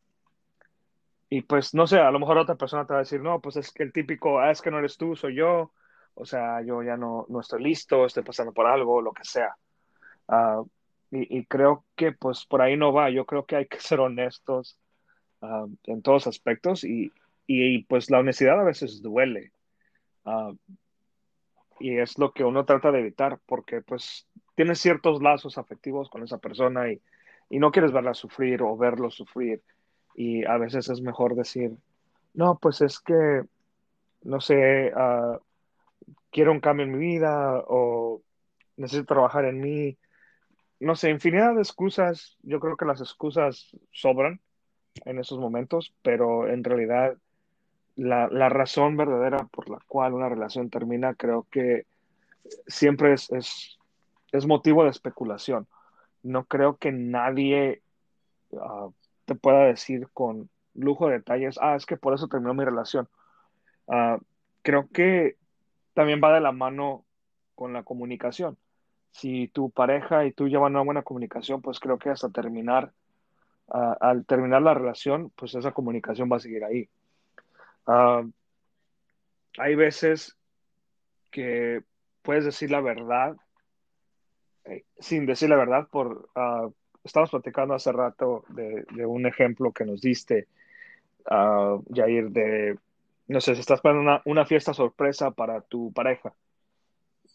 y 1.30 1.42
pues 1.42 1.74
no 1.74 1.88
sé, 1.88 2.00
a 2.00 2.12
lo 2.12 2.20
mejor 2.20 2.38
otra 2.38 2.56
persona 2.56 2.86
te 2.86 2.94
va 2.94 3.00
a 3.00 3.04
decir, 3.04 3.22
no, 3.22 3.42
pues 3.42 3.58
es 3.58 3.72
que 3.72 3.84
el 3.84 3.92
típico, 3.92 4.40
ah, 4.40 4.52
es 4.52 4.62
que 4.62 4.72
no 4.72 4.80
eres 4.80 4.98
tú, 4.98 5.16
soy 5.16 5.36
yo, 5.36 5.74
o 6.14 6.26
sea, 6.26 6.62
yo 6.62 6.82
ya 6.84 6.98
no, 6.98 7.26
no 7.30 7.42
estoy 7.42 7.64
listo, 7.64 8.06
estoy 8.06 8.24
pasando 8.24 8.54
por 8.54 8.66
algo, 8.66 9.02
lo 9.02 9.12
que 9.14 9.24
sea. 9.24 9.56
Ah, 10.28 10.64
y, 11.12 11.46
creo 11.46 11.86
que 11.96 12.12
pues 12.12 12.46
por 12.46 12.62
ahí 12.62 12.76
no 12.76 12.92
va, 12.94 13.10
yo 13.10 13.26
creo 13.26 13.46
que 13.46 13.56
hay 13.56 13.68
que 13.68 13.80
ser 13.80 14.00
honestos 14.00 14.78
ah, 15.42 15.66
en 15.84 16.02
todos 16.02 16.28
aspectos 16.28 16.84
y, 16.84 17.12
y, 17.46 17.84
pues 17.84 18.10
la 18.10 18.20
honestidad 18.20 18.60
a 18.60 18.64
veces 18.64 19.02
duele. 19.02 19.52
Ah, 20.26 20.54
y 21.80 21.98
es 21.98 22.18
lo 22.18 22.34
que 22.34 22.44
uno 22.44 22.66
trata 22.66 22.92
de 22.92 23.00
evitar 23.00 23.40
porque 23.46 23.82
pues 23.82 24.28
tienes 24.56 24.80
ciertos 24.80 25.22
lazos 25.22 25.58
afectivos 25.58 26.10
con 26.10 26.24
esa 26.24 26.40
persona 26.40 26.92
y, 26.92 27.02
y 27.50 27.60
no 27.60 27.72
quieres 27.72 27.92
verla 27.92 28.14
sufrir 28.14 28.62
o 28.64 28.76
verlo 28.78 29.12
sufrir. 29.12 29.62
Y 30.18 30.44
a 30.46 30.58
veces 30.58 30.90
es 30.90 31.00
mejor 31.00 31.36
decir, 31.36 31.78
no, 32.34 32.58
pues 32.58 32.82
es 32.82 33.00
que, 33.00 33.44
no 34.24 34.42
sé, 34.42 34.92
quiero 36.32 36.52
un 36.52 36.60
cambio 36.60 36.86
en 36.86 36.92
mi 36.92 36.98
vida 36.98 37.64
o 37.68 38.22
necesito 38.76 39.14
trabajar 39.14 39.46
en 39.46 39.62
mí. 39.62 39.98
No 40.80 40.96
sé, 40.96 41.12
infinidad 41.12 41.56
de 41.56 41.62
excusas. 41.62 42.38
Yo 42.42 42.60
creo 42.60 42.76
que 42.76 42.86
las 42.86 43.00
excusas 43.00 43.70
sobran 43.92 44.42
en 45.06 45.20
esos 45.20 45.40
momentos, 45.40 45.94
pero 46.02 46.50
en 46.50 46.64
realidad 46.64 47.16
la, 47.96 48.50
razón 48.50 48.98
verdadera 48.98 49.46
por 49.52 49.70
la 49.70 49.80
cual 49.88 50.14
una 50.14 50.30
relación 50.30 50.70
termina 50.70 51.16
creo 51.16 51.48
que 51.52 51.86
siempre 52.68 53.14
es, 53.14 53.30
es, 54.32 54.46
motivo 54.46 54.84
de 54.84 54.90
especulación. 54.90 55.68
No 56.24 56.46
creo 56.46 56.78
que 56.78 56.92
nadie 56.92 57.82
ah, 58.60 58.90
te 59.28 59.36
pueda 59.36 59.66
decir 59.66 60.08
con 60.14 60.50
lujo 60.74 61.08
de 61.08 61.16
detalles, 61.16 61.60
ah, 61.62 61.76
es 61.76 61.86
que 61.86 61.98
por 61.98 62.14
eso 62.14 62.30
terminó 62.30 62.54
mi 62.54 62.64
relación. 62.64 63.10
Ah, 63.90 64.18
creo 64.62 64.88
que 64.90 65.36
también 65.94 66.22
va 66.24 66.34
de 66.34 66.40
la 66.40 66.54
mano 66.54 67.06
con 67.56 67.74
la 67.74 67.84
comunicación. 67.84 68.58
Si 69.12 69.50
tu 69.50 69.70
pareja 69.70 70.26
y 70.26 70.32
tú 70.32 70.48
llevan 70.48 70.74
una 70.74 70.84
buena 70.84 71.02
comunicación, 71.04 71.62
pues 71.62 71.80
creo 71.80 72.00
que 72.00 72.10
hasta 72.10 72.30
terminar, 72.30 72.94
ah, 73.70 73.98
al 74.00 74.26
terminar 74.26 74.62
la 74.62 74.74
relación, 74.74 75.30
pues 75.36 75.56
esa 75.56 75.74
comunicación 75.74 76.30
va 76.32 76.38
a 76.38 76.40
seguir 76.40 76.64
ahí. 76.64 76.90
Ah, 77.86 78.24
hay 79.58 79.76
veces 79.76 80.38
que 81.32 81.84
puedes 82.22 82.46
decir 82.46 82.72
la 82.72 82.80
verdad 82.80 83.36
eh, 84.64 84.86
sin 85.00 85.26
decir 85.26 85.50
la 85.50 85.58
verdad 85.58 85.88
por... 85.90 86.30
Uh, 87.08 87.10
estábamos 87.10 87.32
platicando 87.32 87.74
hace 87.74 87.92
rato 87.92 88.44
de, 88.50 89.06
un 89.06 89.26
ejemplo 89.26 89.72
que 89.72 89.86
nos 89.86 90.02
diste, 90.02 90.48
Jair, 91.26 92.30
de 92.30 92.78
no 93.28 93.42
sé, 93.42 93.56
si 93.56 93.62
estás 93.62 93.82
planeando 93.82 94.22
una, 94.26 94.46
fiesta 94.46 94.74
sorpresa 94.74 95.32
para 95.32 95.62
tu 95.62 95.92
pareja 95.92 96.34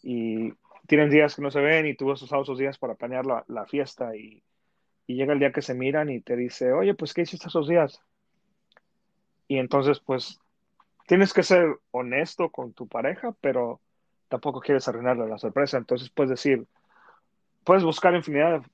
y 0.01 0.53
tienen 0.87 1.09
días 1.09 1.35
que 1.35 1.41
no 1.41 1.51
se 1.51 1.61
ven 1.61 1.85
y 1.85 1.95
tú 1.95 2.11
has 2.11 2.21
usado 2.21 2.41
esos 2.41 2.57
días 2.57 2.77
para 2.77 2.95
planear 2.95 3.25
la, 3.25 3.65
fiesta 3.65 4.15
y, 4.15 4.43
llega 5.07 5.33
el 5.33 5.39
día 5.39 5.51
que 5.51 5.61
se 5.61 5.75
miran 5.75 6.09
y 6.09 6.21
te 6.21 6.35
dice, 6.35 6.71
oye, 6.71 6.95
pues, 6.95 7.13
¿qué 7.13 7.21
hiciste 7.21 7.47
esos 7.47 7.67
días? 7.67 8.01
Y 9.47 9.57
entonces, 9.57 9.99
pues, 9.99 10.39
tienes 11.07 11.33
que 11.33 11.43
ser 11.43 11.77
honesto 11.91 12.49
con 12.49 12.73
tu 12.73 12.87
pareja, 12.87 13.35
pero 13.41 13.79
tampoco 14.29 14.61
quieres 14.61 14.87
arruinarle 14.87 15.27
la 15.27 15.37
sorpresa. 15.37 15.77
Entonces, 15.77 16.09
puedes 16.09 16.31
decir, 16.31 16.65
puedes 17.63 17.83
buscar 17.83 18.15
infinidad 18.15 18.61
de 18.61 18.67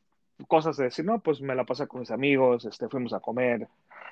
cosas 0.47 0.77
de 0.77 0.85
decir, 0.85 1.05
no, 1.05 1.19
pues 1.19 1.41
me 1.41 1.55
la 1.55 1.65
pasé 1.65 1.87
con 1.87 1.99
mis 1.99 2.11
amigos, 2.11 2.65
este, 2.65 2.87
fuimos 2.87 3.13
a 3.13 3.19
comer, 3.19 3.67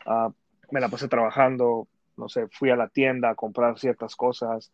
uh, 0.05 0.31
me 0.71 0.79
la 0.79 0.89
pasé 0.89 1.07
trabajando, 1.07 1.87
no 2.17 2.27
sé, 2.29 2.47
fui 2.49 2.69
a 2.69 2.75
la 2.75 2.89
tienda 2.89 3.29
a 3.29 3.35
comprar 3.35 3.77
ciertas 3.79 4.15
cosas 4.15 4.71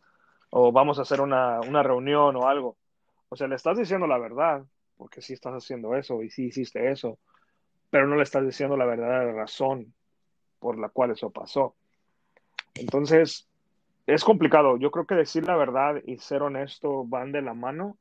o 0.50 0.72
vamos 0.72 0.98
a 0.98 1.02
hacer 1.02 1.20
una, 1.20 1.60
reunión 1.82 2.36
o 2.36 2.46
algo. 2.48 2.76
O 3.28 3.36
sea, 3.36 3.48
le 3.48 3.56
estás 3.56 3.76
diciendo 3.76 4.06
la 4.06 4.18
verdad, 4.18 4.64
porque 4.96 5.20
sí 5.20 5.32
estás 5.32 5.52
haciendo 5.52 5.96
eso 5.96 6.22
y 6.22 6.30
sí 6.30 6.44
hiciste 6.46 6.90
eso, 6.90 7.18
pero 7.90 8.06
no 8.06 8.16
le 8.16 8.22
estás 8.22 8.44
diciendo 8.44 8.76
la 8.76 8.84
verdadera 8.84 9.32
razón 9.32 9.92
por 10.60 10.78
la 10.78 10.88
cual 10.88 11.10
eso 11.10 11.30
pasó. 11.30 11.74
Entonces, 12.74 13.48
es 14.06 14.24
complicado. 14.24 14.76
Yo 14.76 14.90
creo 14.90 15.06
que 15.06 15.16
decir 15.16 15.44
la 15.44 15.56
verdad 15.56 15.96
y 16.06 16.18
ser 16.18 16.42
honesto 16.42 17.04
van 17.04 17.32
de 17.32 17.42
la 17.42 17.54
mano, 17.54 17.98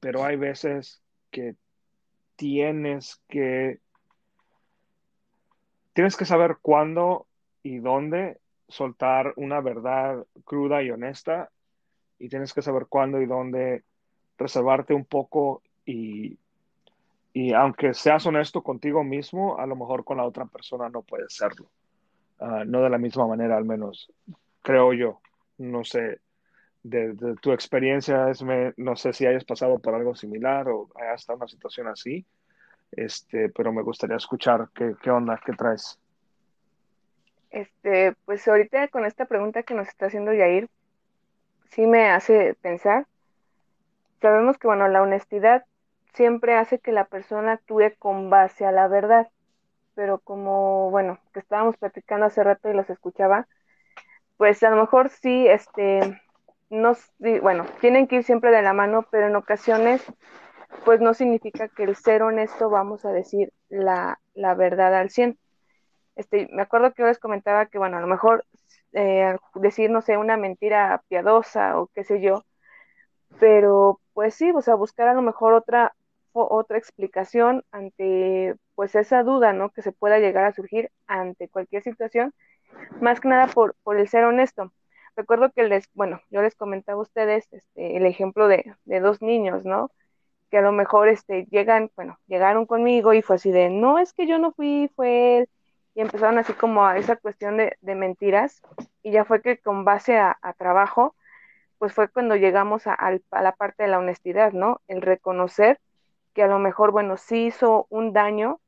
pero 0.00 0.24
hay 0.24 0.36
veces 0.36 1.02
que 1.30 1.56
tienes 2.42 3.22
que 3.28 3.78
tienes 5.92 6.16
que 6.16 6.24
saber 6.24 6.56
cuándo 6.60 7.28
y 7.62 7.78
dónde 7.78 8.38
soltar 8.66 9.32
una 9.36 9.60
verdad 9.60 10.26
cruda 10.44 10.82
y 10.82 10.90
honesta 10.90 11.50
y 12.18 12.28
tienes 12.28 12.52
que 12.52 12.60
saber 12.60 12.86
cuándo 12.88 13.22
y 13.22 13.26
dónde 13.26 13.84
reservarte 14.38 14.92
un 14.92 15.04
poco 15.04 15.62
y, 15.86 16.36
y 17.32 17.52
aunque 17.52 17.94
seas 17.94 18.26
honesto 18.26 18.60
contigo 18.60 19.04
mismo, 19.04 19.56
a 19.56 19.66
lo 19.66 19.76
mejor 19.76 20.02
con 20.02 20.16
la 20.16 20.24
otra 20.24 20.46
persona 20.46 20.88
no 20.88 21.02
puedes 21.02 21.36
serlo. 21.36 21.68
Ah, 22.40 22.64
no 22.66 22.82
de 22.82 22.90
la 22.90 22.98
misma 22.98 23.28
manera, 23.28 23.56
al 23.56 23.64
menos, 23.64 24.10
creo 24.62 24.92
yo. 24.94 25.20
No 25.58 25.84
sé, 25.84 26.18
de, 26.82 27.36
tu 27.40 27.52
experiencia, 27.52 28.26
no 28.76 28.96
sé 28.96 29.12
si 29.12 29.26
hayas 29.26 29.44
pasado 29.44 29.78
por 29.78 29.94
algo 29.94 30.14
similar 30.14 30.68
o 30.68 30.88
hayas 30.96 31.20
estado 31.20 31.36
en 31.36 31.42
una 31.42 31.48
situación 31.48 31.88
así, 31.88 32.26
este, 32.92 33.48
pero 33.50 33.72
me 33.72 33.82
gustaría 33.82 34.16
escuchar 34.16 34.68
qué, 34.74 34.94
qué 35.02 35.10
onda, 35.10 35.40
qué 35.44 35.52
traes. 35.52 35.98
Este, 37.50 38.14
pues 38.24 38.46
ahorita 38.48 38.88
con 38.88 39.04
esta 39.04 39.26
pregunta 39.26 39.62
que 39.62 39.74
nos 39.74 39.88
está 39.88 40.06
haciendo 40.06 40.32
Yair, 40.32 40.68
sí 41.70 41.86
me 41.86 42.10
hace 42.10 42.54
pensar. 42.62 43.06
Sabemos 44.20 44.58
que, 44.58 44.66
bueno, 44.66 44.88
la 44.88 45.02
honestidad 45.02 45.64
siempre 46.14 46.54
hace 46.54 46.78
que 46.78 46.92
la 46.92 47.04
persona 47.04 47.52
actúe 47.52 47.92
con 47.98 48.30
base 48.30 48.64
a 48.64 48.72
la 48.72 48.88
verdad, 48.88 49.28
pero 49.94 50.18
como, 50.18 50.90
bueno, 50.90 51.18
que 51.32 51.40
estábamos 51.40 51.76
platicando 51.76 52.26
hace 52.26 52.42
rato 52.42 52.70
y 52.70 52.74
los 52.74 52.88
escuchaba, 52.88 53.46
pues 54.36 54.62
a 54.62 54.70
lo 54.70 54.76
mejor 54.76 55.10
sí, 55.10 55.46
este, 55.46 56.20
nos, 56.72 57.12
bueno, 57.42 57.66
tienen 57.80 58.08
que 58.08 58.16
ir 58.16 58.24
siempre 58.24 58.50
de 58.52 58.62
la 58.62 58.74
mano, 58.74 59.06
pero 59.12 59.28
en 59.28 59.36
ocasiones, 59.36 60.02
pues 60.84 61.00
no 61.00 61.14
significa 61.14 61.68
que 61.68 61.84
el 61.84 61.96
ser 61.96 62.22
honesto 62.22 62.70
vamos 62.70 63.04
a 63.04 63.12
decir 63.12 63.52
la, 63.68 64.20
la 64.34 64.54
verdad 64.54 64.94
al 64.94 65.10
100 65.10 65.38
este, 66.16 66.48
me 66.52 66.62
acuerdo 66.62 66.92
que 66.92 67.02
yo 67.02 67.08
les 67.08 67.18
comentaba 67.18 67.66
que, 67.66 67.78
bueno, 67.78 67.98
a 67.98 68.00
lo 68.00 68.06
mejor 68.08 68.44
eh, 68.94 69.36
decir, 69.56 69.90
no 69.90 70.02
sé, 70.02 70.16
una 70.18 70.36
mentira 70.36 71.02
piadosa 71.08 71.80
o 71.80 71.88
qué 71.94 72.04
sé 72.04 72.20
yo, 72.22 72.44
pero 73.40 74.00
pues 74.14 74.34
sí, 74.34 74.50
o 74.54 74.60
sea, 74.62 74.74
buscar 74.74 75.08
a 75.08 75.14
lo 75.14 75.22
mejor 75.22 75.54
otra, 75.54 75.94
otra 76.32 76.78
explicación 76.78 77.64
ante 77.72 78.54
pues 78.74 78.94
esa 78.94 79.22
duda, 79.22 79.52
¿no? 79.52 79.70
Que 79.70 79.82
se 79.82 79.92
pueda 79.92 80.18
llegar 80.18 80.44
a 80.44 80.52
surgir 80.52 80.90
ante 81.06 81.48
cualquier 81.48 81.82
situación, 81.82 82.34
más 83.00 83.20
que 83.20 83.28
nada 83.28 83.48
por, 83.48 83.76
por 83.84 83.98
el 83.98 84.08
ser 84.08 84.24
honesto. 84.24 84.72
Recuerdo 85.16 85.50
que 85.52 85.64
les, 85.64 85.88
bueno, 85.94 86.20
yo 86.30 86.42
les 86.42 86.54
comentaba 86.54 86.98
a 86.98 87.02
ustedes 87.02 87.46
este, 87.52 87.96
el 87.96 88.06
ejemplo 88.06 88.48
de, 88.48 88.74
dos 88.84 89.20
niños, 89.22 89.64
¿no? 89.64 89.90
Que 90.50 90.58
a 90.58 90.62
lo 90.62 90.72
mejor 90.72 91.08
este, 91.08 91.46
llegan, 91.50 91.90
bueno, 91.96 92.18
llegaron 92.26 92.66
conmigo 92.66 93.12
y 93.14 93.22
fue 93.22 93.36
así 93.36 93.50
de, 93.50 93.70
no, 93.70 93.98
es 93.98 94.12
que 94.12 94.26
yo 94.26 94.38
no 94.38 94.52
fui, 94.52 94.90
fue 94.96 95.38
él, 95.38 95.48
y 95.94 96.00
empezaron 96.00 96.38
así 96.38 96.52
como 96.54 96.86
a 96.86 96.98
esa 96.98 97.16
cuestión 97.16 97.56
de, 97.58 97.76
mentiras 97.94 98.62
y 99.02 99.12
ya 99.12 99.24
fue 99.24 99.42
que 99.42 99.58
con 99.58 99.84
base 99.84 100.16
a, 100.18 100.38
trabajo, 100.58 101.14
pues 101.78 101.92
fue 101.92 102.08
cuando 102.08 102.36
llegamos 102.36 102.86
a, 102.86 102.96
la 103.30 103.52
parte 103.52 103.84
de 103.84 103.88
la 103.90 103.98
honestidad, 103.98 104.52
¿no? 104.52 104.80
El 104.88 105.02
reconocer 105.02 105.80
que 106.34 106.42
a 106.42 106.46
lo 106.46 106.58
mejor, 106.58 106.92
bueno, 106.92 107.16
sí 107.18 107.46
hizo 107.46 107.86
un 107.90 108.12
daño, 108.12 108.60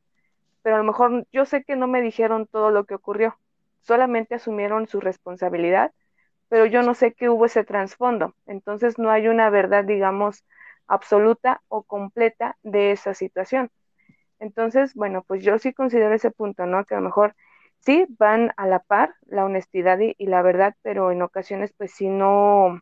pero 0.62 0.76
a 0.76 0.78
lo 0.78 0.84
mejor 0.84 1.26
yo 1.32 1.46
sé 1.46 1.64
que 1.64 1.76
no 1.76 1.86
me 1.86 2.02
dijeron 2.02 2.46
todo 2.46 2.70
lo 2.70 2.84
que 2.84 2.94
ocurrió, 2.94 3.38
solamente 3.80 4.34
asumieron 4.34 4.88
su 4.88 5.00
responsabilidad, 5.00 5.92
pero 6.54 6.66
yo 6.66 6.82
no 6.82 6.94
sé 6.94 7.14
qué 7.14 7.28
hubo 7.28 7.46
ese 7.46 7.64
trasfondo, 7.64 8.32
entonces 8.46 8.96
no 8.96 9.11
hay 9.11 9.26
una 9.26 9.50
verdad, 9.50 9.82
digamos, 9.82 10.44
absoluta 10.87 11.62
o 11.66 11.82
completa 11.82 12.56
de 12.62 12.92
esa 12.92 13.12
situación. 13.12 13.73
Entonces, 14.38 14.94
bueno, 14.94 15.25
pues 15.26 15.42
yo 15.42 15.58
sí 15.58 15.73
considero 15.73 16.14
ese 16.14 16.30
punto, 16.30 16.64
¿no? 16.64 16.84
Que 16.84 16.94
a 16.94 16.99
lo 16.99 17.04
mejor 17.06 17.34
sí 17.80 18.06
van 18.20 18.52
a 18.56 18.68
la 18.68 18.78
par 18.78 19.16
la 19.26 19.44
honestidad 19.44 19.99
y, 19.99 20.14
la 20.26 20.42
verdad, 20.42 20.76
pero 20.82 21.11
en 21.11 21.23
ocasiones 21.23 21.75
pues 21.76 21.90
sí 21.90 22.08
no, 22.08 22.80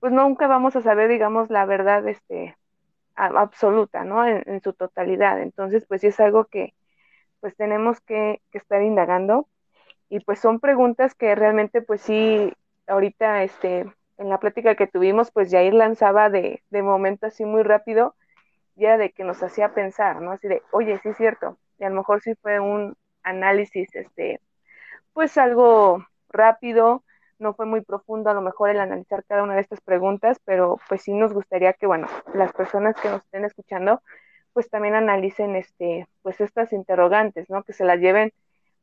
pues 0.00 0.12
nunca 0.12 0.48
vamos 0.48 0.74
a 0.74 0.82
saber, 0.82 1.08
digamos, 1.08 1.50
la 1.50 1.66
verdad 1.66 2.08
este, 2.08 2.56
absoluta, 3.14 4.02
¿no? 4.02 4.26
En, 4.26 4.60
su 4.62 4.72
totalidad. 4.72 5.40
Entonces, 5.40 5.86
pues 5.86 6.00
sí 6.00 6.08
es 6.08 6.18
algo 6.18 6.46
que 6.46 6.74
pues 7.38 7.54
tenemos 7.54 8.00
que, 8.00 8.42
estar 8.50 8.82
indagando 8.82 9.48
y 10.08 10.18
pues 10.20 10.40
son 10.40 10.58
preguntas 10.58 11.14
que 11.14 11.34
realmente 11.36 11.82
pues 11.82 12.00
sí, 12.00 12.52
ahorita 12.86 13.42
este, 13.42 13.80
en 14.18 14.28
la 14.28 14.38
plática 14.38 14.74
que 14.74 14.86
tuvimos, 14.86 15.30
pues 15.30 15.50
Jair 15.50 15.74
lanzaba 15.74 16.30
de, 16.30 16.62
de 16.70 16.82
momento 16.82 17.26
así 17.26 17.44
muy 17.44 17.62
rápido 17.62 18.14
ya 18.76 18.96
de 18.98 19.12
que 19.12 19.24
nos 19.24 19.42
hacía 19.42 19.74
pensar, 19.74 20.20
¿no? 20.20 20.32
Así 20.32 20.48
de, 20.48 20.62
oye, 20.72 20.98
sí 21.02 21.10
es 21.10 21.16
cierto, 21.16 21.58
y 21.78 21.84
a 21.84 21.88
lo 21.90 21.96
mejor 21.96 22.20
sí 22.22 22.34
fue 22.42 22.60
un 22.60 22.96
análisis, 23.22 23.94
este, 23.94 24.40
pues 25.12 25.38
algo 25.38 26.04
rápido, 26.28 27.04
no 27.38 27.54
fue 27.54 27.66
muy 27.66 27.80
profundo 27.82 28.30
a 28.30 28.34
lo 28.34 28.40
mejor 28.40 28.70
el 28.70 28.80
analizar 28.80 29.24
cada 29.24 29.42
una 29.42 29.54
de 29.54 29.60
estas 29.60 29.80
preguntas, 29.80 30.38
pero 30.44 30.78
pues 30.88 31.02
sí 31.02 31.12
nos 31.12 31.32
gustaría 31.32 31.72
que, 31.72 31.86
bueno, 31.86 32.06
las 32.32 32.52
personas 32.52 32.96
que 33.00 33.08
nos 33.08 33.22
estén 33.22 33.44
escuchando, 33.44 34.02
pues 34.52 34.70
también 34.70 34.94
analicen 34.94 35.56
este, 35.56 36.06
pues 36.22 36.40
estas 36.40 36.72
interrogantes, 36.72 37.50
¿no? 37.50 37.64
Que 37.64 37.72
se 37.72 37.84
las 37.84 37.98
lleven, 37.98 38.32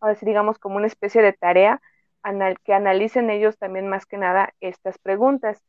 a 0.01 0.07
ver 0.07 0.17
digamos, 0.21 0.59
como 0.59 0.75
una 0.77 0.87
especie 0.87 1.21
de 1.21 1.33
tarea, 1.33 1.81
anal 2.23 2.57
que 2.63 2.73
analicen 2.73 3.29
ellos 3.29 3.57
también 3.57 3.87
más 3.87 4.05
que 4.05 4.17
nada 4.17 4.53
estas 4.59 4.97
preguntas. 4.99 5.63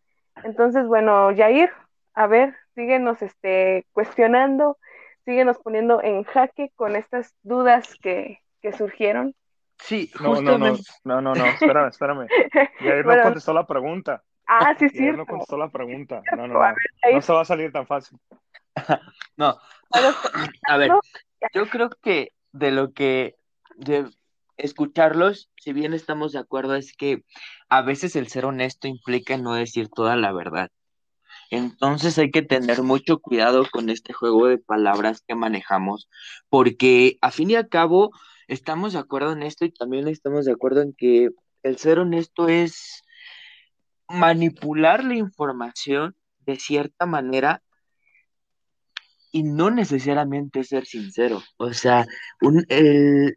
Entonces, 0.45 0.87
bueno, 0.87 1.31
Jair, 1.37 1.71
a 2.15 2.27
ver, 2.27 2.57
síguenos 2.75 3.23
este, 3.23 3.87
cuestionando, 3.93 4.79
síguenos 5.25 5.59
poniendo 5.59 6.03
en 6.03 6.25
jaque 6.25 6.71
con 6.75 6.97
estas 6.97 7.35
dudas 7.43 7.95
que, 8.01 8.41
que 8.61 8.73
surgieron. 8.73 9.35
Sí, 9.79 10.11
no, 10.21 10.41
no, 10.41 10.59
no, 10.59 10.77
no, 11.05 11.21
no, 11.21 11.35
no, 11.35 11.45
espérame, 11.47 11.89
espérame. 11.89 12.27
Jair 12.79 13.05
no 13.05 13.23
contestó 13.23 13.53
la 13.53 13.67
pregunta. 13.67 14.23
Ah, 14.47 14.75
sí, 14.79 14.89
sí. 14.89 14.99
Jair 14.99 15.17
no 15.17 15.27
contestó 15.27 15.57
la 15.57 15.69
pregunta. 15.69 16.23
No, 16.37 16.47
no, 16.47 16.55
no. 16.55 16.75
No 17.13 17.23
se 17.23 17.33
va 17.33 17.43
a 17.43 17.45
salir 17.45 17.73
tan 17.73 17.87
fácil. 17.87 18.19
no. 19.37 19.59
A 20.69 20.77
ver, 20.77 20.91
yo 21.53 21.67
creo 21.67 21.91
que 22.03 22.33
de 22.53 22.71
lo 22.71 22.93
que 22.93 23.37
de 23.77 24.09
escucharlos, 24.63 25.51
si 25.57 25.73
bien 25.73 25.93
estamos 25.93 26.33
de 26.33 26.39
acuerdo, 26.39 26.75
es 26.75 26.95
que 26.97 27.25
a 27.69 27.83
veces 27.83 28.17
el 28.17 28.29
ser 28.29 28.47
honesto 28.47 28.89
implica 28.89 29.37
no 29.37 29.55
decir 29.55 29.89
toda 29.89 30.17
la 30.17 30.33
verdad. 30.33 30.71
Entonces 31.51 32.17
hay 32.19 32.31
que 32.31 32.43
tener 32.43 32.83
mucho 32.83 33.19
cuidado 33.19 33.67
con 33.71 33.91
este 33.91 34.13
juego 34.13 34.47
de 34.47 34.59
palabras 34.59 35.23
que 35.27 35.35
manejamos, 35.35 36.09
porque 36.49 37.19
a 37.21 37.31
fin 37.31 37.51
y 37.51 37.57
al 37.57 37.69
cabo 37.69 38.11
estamos 38.49 38.95
de 38.95 39.01
acuerdo 39.01 39.33
en 39.33 39.43
esto 39.43 39.65
y 39.65 39.73
también 39.73 40.09
estamos 40.09 40.47
de 40.47 40.53
acuerdo 40.53 40.81
en 40.83 40.95
que 40.95 41.31
el 41.63 41.77
ser 41.77 41.99
honesto 41.99 42.49
es 42.49 43.03
manipular 44.09 45.05
la 45.05 45.15
información 45.15 46.17
de 46.41 46.57
cierta 46.57 47.07
manera 47.07 47.63
y 49.33 49.43
no 49.43 49.71
necesariamente 49.71 50.63
ser 50.63 50.85
sincero. 50.85 51.43
O 51.57 51.73
sea, 51.73 52.07
un, 52.41 52.67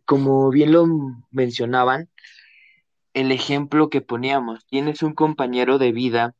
como 0.05 0.51
bien 0.51 0.73
lo 0.73 0.85
mencionaban, 1.31 2.09
el 3.13 3.31
ejemplo 3.31 3.89
que 3.89 4.01
poníamos, 4.01 4.65
tienes 4.67 5.01
un 5.01 5.13
compañero 5.13 5.77
de 5.77 5.93
vida, 5.93 6.35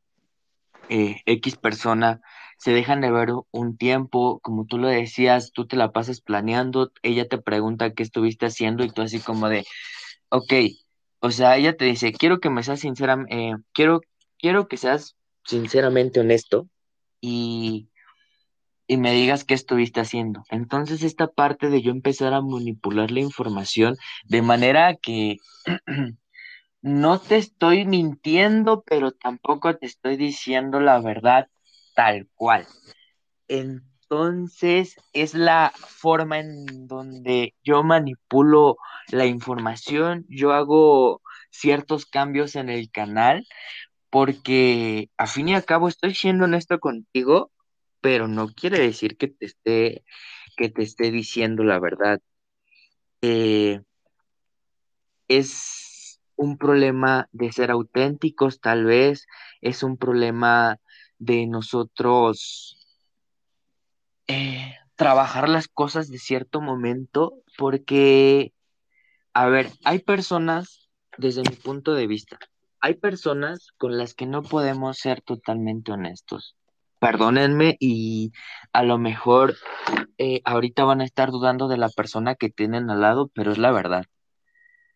eh, 0.90 1.16
X 1.24 1.56
persona, 1.56 2.20
se 2.58 2.72
dejan 2.72 3.00
de 3.00 3.10
ver 3.10 3.30
un 3.50 3.76
tiempo, 3.78 4.40
como 4.40 4.66
tú 4.66 4.78
lo 4.78 4.88
decías, 4.88 5.52
tú 5.52 5.66
te 5.66 5.76
la 5.76 5.90
pasas 5.92 6.20
planeando, 6.20 6.92
ella 7.02 7.26
te 7.26 7.38
pregunta 7.38 7.94
qué 7.94 8.02
estuviste 8.02 8.46
haciendo 8.46 8.84
y 8.84 8.90
tú 8.90 9.02
así 9.02 9.20
como 9.20 9.48
de, 9.48 9.64
ok, 10.28 10.52
o 11.20 11.30
sea, 11.30 11.56
ella 11.56 11.76
te 11.76 11.86
dice, 11.86 12.12
quiero 12.12 12.40
que 12.40 12.50
me 12.50 12.62
seas 12.62 12.80
sincera, 12.80 13.24
eh, 13.30 13.54
quiero, 13.72 14.02
quiero 14.38 14.68
que 14.68 14.76
seas 14.76 15.16
sinceramente 15.44 16.20
honesto 16.20 16.68
y, 17.22 17.88
y 18.86 18.96
me 18.96 19.12
digas 19.12 19.44
qué 19.44 19.54
estuviste 19.54 20.00
haciendo. 20.00 20.44
Entonces 20.50 21.02
esta 21.02 21.28
parte 21.28 21.70
de 21.70 21.82
yo 21.82 21.90
empezar 21.90 22.34
a 22.34 22.40
manipular 22.40 23.10
la 23.10 23.20
información 23.20 23.96
de 24.24 24.42
manera 24.42 24.94
que 24.96 25.38
no 26.82 27.18
te 27.18 27.36
estoy 27.36 27.84
mintiendo, 27.84 28.82
pero 28.86 29.12
tampoco 29.12 29.76
te 29.76 29.86
estoy 29.86 30.16
diciendo 30.16 30.80
la 30.80 31.00
verdad 31.00 31.48
tal 31.94 32.28
cual. 32.34 32.66
Entonces 33.48 34.96
es 35.12 35.34
la 35.34 35.72
forma 35.76 36.38
en 36.38 36.86
donde 36.86 37.54
yo 37.64 37.82
manipulo 37.82 38.76
la 39.08 39.26
información, 39.26 40.24
yo 40.28 40.52
hago 40.52 41.22
ciertos 41.50 42.06
cambios 42.06 42.54
en 42.54 42.68
el 42.68 42.90
canal, 42.90 43.46
porque 44.10 45.10
a 45.16 45.26
fin 45.26 45.48
y 45.48 45.54
a 45.54 45.62
cabo 45.62 45.88
estoy 45.88 46.14
siendo 46.14 46.44
honesto 46.44 46.78
contigo, 46.78 47.50
pero 48.06 48.28
no 48.28 48.46
quiere 48.46 48.78
decir 48.78 49.16
que 49.16 49.26
te 49.26 49.46
esté, 49.46 50.04
que 50.56 50.68
te 50.68 50.84
esté 50.84 51.10
diciendo 51.10 51.64
la 51.64 51.80
verdad. 51.80 52.20
Eh, 53.20 53.80
es 55.26 56.20
un 56.36 56.56
problema 56.56 57.28
de 57.32 57.50
ser 57.50 57.72
auténticos, 57.72 58.60
tal 58.60 58.84
vez, 58.84 59.26
es 59.60 59.82
un 59.82 59.96
problema 59.96 60.78
de 61.18 61.48
nosotros 61.48 62.78
eh, 64.28 64.76
trabajar 64.94 65.48
las 65.48 65.66
cosas 65.66 66.08
de 66.08 66.18
cierto 66.18 66.60
momento, 66.60 67.42
porque, 67.58 68.52
a 69.32 69.48
ver, 69.48 69.72
hay 69.82 69.98
personas, 69.98 70.90
desde 71.18 71.42
mi 71.42 71.56
punto 71.56 71.94
de 71.94 72.06
vista, 72.06 72.38
hay 72.80 72.94
personas 72.94 73.72
con 73.76 73.98
las 73.98 74.14
que 74.14 74.26
no 74.26 74.44
podemos 74.44 74.96
ser 74.96 75.22
totalmente 75.22 75.90
honestos. 75.90 76.54
Perdónenme 77.06 77.76
y 77.78 78.32
a 78.72 78.82
lo 78.82 78.98
mejor 78.98 79.54
eh, 80.18 80.42
ahorita 80.44 80.82
van 80.82 81.00
a 81.00 81.04
estar 81.04 81.30
dudando 81.30 81.68
de 81.68 81.76
la 81.76 81.88
persona 81.88 82.34
que 82.34 82.50
tienen 82.50 82.90
al 82.90 83.00
lado, 83.00 83.30
pero 83.32 83.52
es 83.52 83.58
la 83.58 83.70
verdad. 83.70 84.06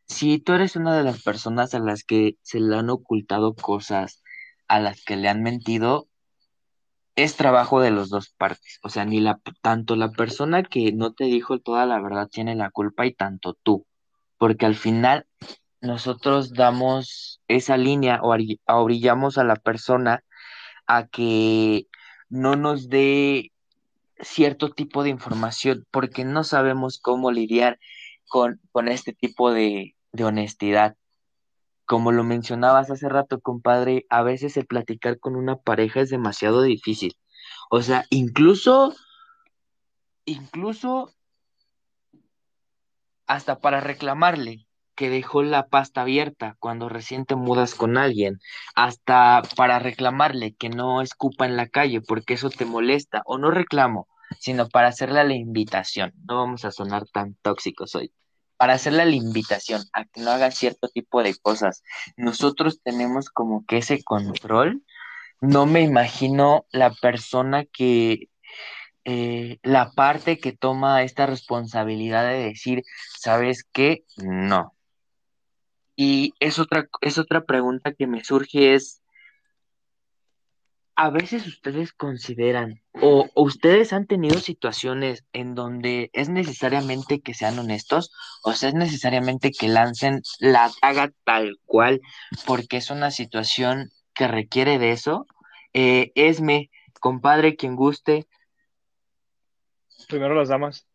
Si 0.07 0.40
tú 0.40 0.55
eres 0.55 0.75
una 0.75 0.96
de 0.96 1.05
las 1.05 1.23
personas 1.23 1.73
a 1.73 1.79
las 1.79 2.03
que 2.03 2.37
se 2.42 2.59
le 2.59 2.75
han 2.77 2.90
ocultado 2.90 3.55
cosas, 3.55 4.25
a 4.66 4.81
las 4.81 5.05
que 5.05 5.14
le 5.14 5.29
han 5.29 5.44
mentido, 5.44 6.09
es 7.14 7.37
trabajo 7.37 7.81
de 7.81 7.92
los 7.92 8.11
dos 8.11 8.31
partes. 8.31 8.81
O 8.83 8.88
sea, 8.88 9.05
ni 9.05 9.20
la, 9.20 9.38
tanto 9.62 9.94
la 9.94 10.11
persona 10.11 10.64
que 10.64 10.90
no 10.92 11.12
te 11.12 11.27
dijo 11.27 11.61
toda 11.61 11.87
la 11.87 12.01
verdad 12.01 12.27
tiene 12.27 12.57
la 12.57 12.70
culpa 12.70 13.07
y 13.07 13.14
tanto 13.14 13.55
tú. 13.62 13.87
Porque 14.37 14.66
al 14.66 14.75
final 14.75 15.27
nosotros 15.81 16.55
damos 16.55 17.40
esa 17.46 17.77
línea 17.77 18.18
o 18.20 18.37
orillamos 18.66 19.38
a 19.38 19.44
la 19.44 19.55
persona 19.55 20.25
a 20.88 21.07
que 21.07 21.87
no 22.31 22.57
nos 22.57 22.88
dé 22.88 23.53
cierto 24.21 24.71
tipo 24.71 25.03
de 25.03 25.11
información 25.11 25.87
porque 25.90 26.25
no 26.25 26.45
sabemos 26.45 26.99
cómo 26.99 27.31
lidiar 27.31 27.79
con, 28.29 28.61
con 28.73 28.88
este 28.88 29.12
tipo 29.12 29.53
de, 29.53 29.95
de 30.12 30.25
honestidad 30.25 30.97
como 31.90 32.12
lo 32.12 32.23
mencionabas 32.23 32.88
hace 32.88 33.09
rato, 33.09 33.40
compadre, 33.40 34.07
a 34.11 34.23
veces 34.23 34.57
el 34.57 34.64
platicar 34.64 35.19
con 35.19 35.35
una 35.35 35.57
pareja 35.57 36.01
es 36.01 36.09
demasiado 36.09 36.62
difícil. 36.62 37.16
O 37.69 37.83
sea, 37.83 38.05
incluso, 38.11 38.95
incluso 40.25 41.12
hasta 43.27 43.59
para 43.59 43.81
reclamarle 43.81 44.69
que 44.94 45.11
dejó 45.11 45.42
la 45.42 45.68
pasta 45.68 46.03
abierta 46.03 46.57
cuando 46.59 46.88
recién 46.88 47.24
te 47.26 47.37
mudas 47.37 47.74
con 47.74 47.96
alguien, 47.96 48.38
hasta 48.74 49.42
para 49.57 49.79
reclamarle 49.79 50.55
que 50.55 50.68
no 50.68 51.03
escupa 51.03 51.46
en 51.46 51.57
la 51.57 51.68
calle 51.68 52.00
porque 52.00 52.35
eso 52.35 52.50
te 52.50 52.64
molesta, 52.64 53.22
o 53.24 53.38
no 53.38 53.50
reclamo, 53.50 54.09
sino 54.38 54.68
para 54.68 54.88
hacerle 54.88 55.24
la 55.24 55.35
invitación. 55.35 56.12
No 56.29 56.37
vamos 56.37 56.64
a 56.64 56.70
sonar 56.70 57.07
tan 57.12 57.37
tóxicos 57.42 57.94
hoy 57.94 58.12
para 58.61 58.74
hacerle 58.74 59.07
la 59.07 59.16
invitación 59.16 59.83
a 59.94 60.05
que 60.05 60.20
no 60.20 60.33
haga 60.33 60.50
cierto 60.50 60.88
tipo 60.88 61.22
de 61.22 61.35
cosas. 61.35 61.83
Nosotros 62.18 62.83
tenemos 62.83 63.31
como 63.31 63.64
que 63.64 63.79
ese 63.79 64.05
control. 64.05 64.85
No 65.40 65.64
me 65.64 65.81
imagino 65.81 66.66
la 66.70 66.90
persona 66.90 67.64
que, 67.64 68.29
eh, 69.07 69.59
la 69.62 69.92
parte 69.92 70.38
que 70.38 70.53
toma 70.53 71.03
esta 71.05 71.24
responsabilidad 71.24 72.29
de 72.29 72.44
decir, 72.50 72.83
¿sabes 73.18 73.64
qué? 73.72 74.05
No. 74.18 74.74
Y 76.02 76.32
es 76.40 76.58
otra, 76.58 76.88
es 77.02 77.18
otra 77.18 77.44
pregunta 77.44 77.92
que 77.92 78.06
me 78.06 78.24
surge 78.24 78.72
es, 78.72 79.02
a 80.96 81.10
veces 81.10 81.46
ustedes 81.46 81.92
consideran 81.92 82.80
o, 83.02 83.28
ustedes 83.34 83.92
han 83.92 84.06
tenido 84.06 84.38
situaciones 84.38 85.26
en 85.34 85.54
donde 85.54 86.08
es 86.14 86.30
necesariamente 86.30 87.20
que 87.20 87.34
sean 87.34 87.58
honestos 87.58 88.10
o 88.42 88.54
sea, 88.54 88.70
es 88.70 88.74
necesariamente 88.74 89.50
que 89.50 89.68
lancen 89.68 90.22
la 90.38 90.70
taga 90.80 91.12
tal 91.24 91.58
cual 91.66 92.00
porque 92.46 92.78
es 92.78 92.88
una 92.88 93.10
situación 93.10 93.90
que 94.14 94.26
requiere 94.26 94.78
de 94.78 94.92
eso. 94.92 95.26
Eh, 95.74 96.12
Esme, 96.14 96.70
compadre, 96.98 97.56
quien 97.56 97.76
guste. 97.76 98.26
Primero 100.08 100.34
las 100.34 100.48
damas. 100.48 100.88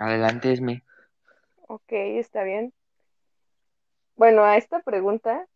Adelante, 0.00 0.50
Esme. 0.50 0.82
Ok, 1.68 1.92
está 1.92 2.42
bien. 2.42 2.74
Bueno, 4.20 4.44
a 4.44 4.58
esta 4.58 4.80
pregunta 4.80 5.46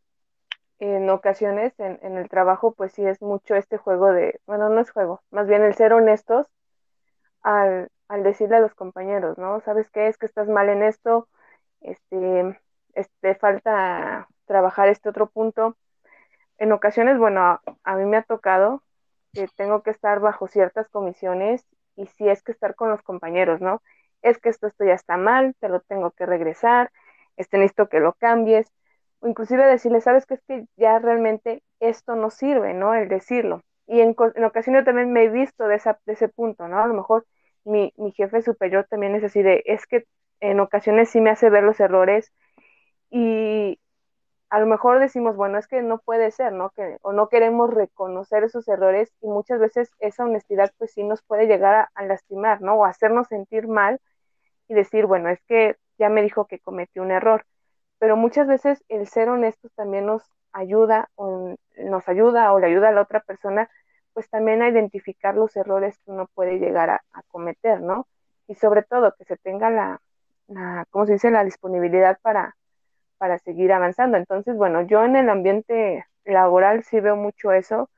en 0.78 1.10
ocasiones 1.10 1.74
en, 1.78 2.16
el 2.16 2.30
trabajo, 2.30 2.72
pues 2.74 2.94
sí 2.94 3.04
es 3.04 3.20
mucho 3.20 3.56
este 3.56 3.76
juego 3.76 4.10
de, 4.10 4.40
bueno, 4.46 4.70
no 4.70 4.80
es 4.80 4.90
juego, 4.90 5.22
más 5.30 5.46
bien 5.46 5.62
el 5.62 5.74
ser 5.74 5.92
honestos 5.92 6.46
al, 7.42 7.90
al 8.08 8.22
decirle 8.22 8.56
a 8.56 8.60
los 8.60 8.74
compañeros, 8.74 9.36
¿no? 9.36 9.60
¿Sabes 9.60 9.90
qué? 9.90 10.08
Es 10.08 10.16
que 10.16 10.24
estás 10.24 10.48
mal 10.48 10.70
en 10.70 10.82
esto, 10.82 11.28
este, 11.82 12.58
este, 12.94 13.34
falta 13.34 14.28
trabajar 14.46 14.88
este 14.88 15.10
otro 15.10 15.28
punto. 15.28 15.76
En 16.56 16.72
ocasiones, 16.72 17.18
bueno, 17.18 17.60
a, 17.84 17.96
mí 17.96 18.06
me 18.06 18.16
ha 18.16 18.22
tocado 18.22 18.82
que 19.34 19.46
tengo 19.56 19.82
que 19.82 19.90
estar 19.90 20.20
bajo 20.20 20.48
ciertas 20.48 20.88
comisiones 20.88 21.66
y 21.96 22.06
si 22.06 22.30
es 22.30 22.42
que 22.42 22.52
estar 22.52 22.76
con 22.76 22.88
los 22.88 23.02
compañeros, 23.02 23.60
¿no? 23.60 23.82
Es 24.22 24.38
que 24.38 24.48
esto, 24.48 24.68
esto 24.68 24.86
ya 24.86 24.94
está 24.94 25.18
mal, 25.18 25.54
te 25.60 25.68
lo 25.68 25.80
tengo 25.80 26.12
que 26.12 26.24
regresar, 26.24 26.90
este 27.36 27.58
necesito 27.58 27.88
que 27.88 28.00
lo 28.00 28.14
cambies 28.14 28.70
o 29.20 29.28
inclusive 29.28 29.66
decirle, 29.66 30.00
sabes 30.00 30.26
que 30.26 30.34
es 30.34 30.42
que 30.46 30.66
ya 30.76 30.98
realmente 30.98 31.62
esto 31.80 32.14
no 32.16 32.30
sirve, 32.30 32.74
¿no? 32.74 32.94
El 32.94 33.08
decirlo. 33.08 33.62
Y 33.86 34.00
en, 34.00 34.14
ocasiones 34.44 34.84
también 34.84 35.12
me 35.12 35.24
he 35.24 35.28
visto 35.30 35.66
de, 35.66 35.76
esa, 35.76 35.98
de 36.06 36.14
ese 36.14 36.28
punto, 36.28 36.68
¿no? 36.68 36.78
A 36.80 36.86
lo 36.86 36.94
mejor 36.94 37.26
mi, 37.64 37.92
mi 37.96 38.12
jefe 38.12 38.42
superior 38.42 38.86
también 38.88 39.14
es 39.14 39.24
así 39.24 39.42
de, 39.42 39.62
es 39.66 39.86
que 39.86 40.04
en 40.40 40.60
ocasiones 40.60 41.10
sí 41.10 41.20
me 41.20 41.30
hace 41.30 41.50
ver 41.50 41.64
los 41.64 41.80
errores 41.80 42.32
y 43.10 43.78
a 44.50 44.60
lo 44.60 44.66
mejor 44.66 45.00
decimos, 45.00 45.36
bueno, 45.36 45.58
es 45.58 45.66
que 45.68 45.82
no 45.82 45.98
puede 45.98 46.30
ser, 46.30 46.52
¿no? 46.52 46.70
Que, 46.70 46.98
o 47.02 47.12
no 47.12 47.28
queremos 47.28 47.72
reconocer 47.72 48.44
esos 48.44 48.68
errores 48.68 49.12
y 49.22 49.26
muchas 49.28 49.58
veces 49.60 49.90
esa 50.00 50.24
honestidad 50.24 50.72
pues 50.78 50.92
sí 50.92 51.02
nos 51.02 51.22
puede 51.22 51.46
llegar 51.46 51.74
a, 51.74 51.90
a 51.94 52.04
lastimar, 52.04 52.60
¿no? 52.62 52.74
O 52.76 52.84
hacernos 52.84 53.28
sentir 53.28 53.68
mal 53.68 54.00
y 54.68 54.74
decir, 54.74 55.06
bueno, 55.06 55.28
es 55.30 55.40
que 55.48 55.76
ya 55.98 56.08
me 56.08 56.22
dijo 56.22 56.46
que 56.46 56.58
cometí 56.60 57.00
un 57.00 57.10
error 57.10 57.44
pero 57.98 58.16
muchas 58.16 58.46
veces 58.46 58.84
el 58.88 59.06
ser 59.06 59.28
honestos 59.28 59.72
también 59.74 60.06
nos 60.06 60.22
ayuda 60.52 61.08
o 61.14 61.54
nos 61.78 62.08
ayuda 62.08 62.52
o 62.52 62.58
le 62.58 62.66
ayuda 62.66 62.88
a 62.90 62.92
la 62.92 63.00
otra 63.00 63.20
persona 63.20 63.70
pues 64.12 64.28
también 64.28 64.62
a 64.62 64.68
identificar 64.68 65.34
los 65.34 65.56
errores 65.56 65.98
que 66.04 66.10
uno 66.10 66.28
puede 66.34 66.58
llegar 66.58 66.90
a, 66.90 67.02
cometer, 67.28 67.80
¿no? 67.80 68.06
Y 68.46 68.54
sobre 68.56 68.82
todo 68.82 69.14
que 69.16 69.24
se 69.24 69.36
tenga 69.38 69.70
la, 69.70 70.00
la 70.48 70.86
¿cómo 70.90 71.06
se 71.06 71.14
dice?, 71.14 71.30
la 71.30 71.44
disponibilidad 71.44 72.18
para, 72.20 72.56
para 73.16 73.38
seguir 73.38 73.72
avanzando. 73.72 74.18
Entonces, 74.18 74.54
bueno, 74.54 74.82
yo 74.82 75.02
en 75.04 75.16
el 75.16 75.30
ambiente 75.30 76.06
laboral 76.24 76.84
sí 76.84 77.00
veo 77.00 77.16
mucho 77.16 77.52
eso, 77.52 77.90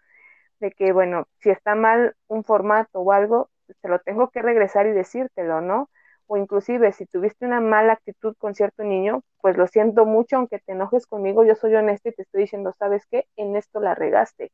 de 0.60 0.70
que, 0.70 0.92
bueno, 0.92 1.26
si 1.40 1.50
está 1.50 1.74
mal 1.74 2.14
un 2.28 2.44
formato 2.44 3.00
o 3.00 3.12
algo, 3.12 3.50
se 3.82 3.88
lo 3.88 3.98
tengo 3.98 4.30
que 4.30 4.40
regresar 4.40 4.86
y 4.86 4.92
decírtelo, 4.92 5.60
¿no? 5.60 5.90
O 6.26 6.36
inclusive 6.36 6.92
si 6.92 7.06
tuviste 7.06 7.46
una 7.46 7.60
mala 7.60 7.94
actitud 7.94 8.34
con 8.38 8.54
cierto 8.54 8.82
niño, 8.84 9.22
pues 9.40 9.56
lo 9.56 9.66
siento 9.66 10.06
mucho, 10.06 10.36
aunque 10.36 10.58
te 10.58 10.72
enojes 10.72 11.06
conmigo, 11.06 11.44
yo 11.44 11.54
soy 11.54 11.74
honesta 11.74 12.08
y 12.08 12.12
te 12.12 12.22
estoy 12.22 12.42
diciendo, 12.42 12.72
¿sabes 12.78 13.06
qué? 13.10 13.26
En 13.36 13.56
esto 13.56 13.80
la 13.80 13.94
regaste. 13.94 14.50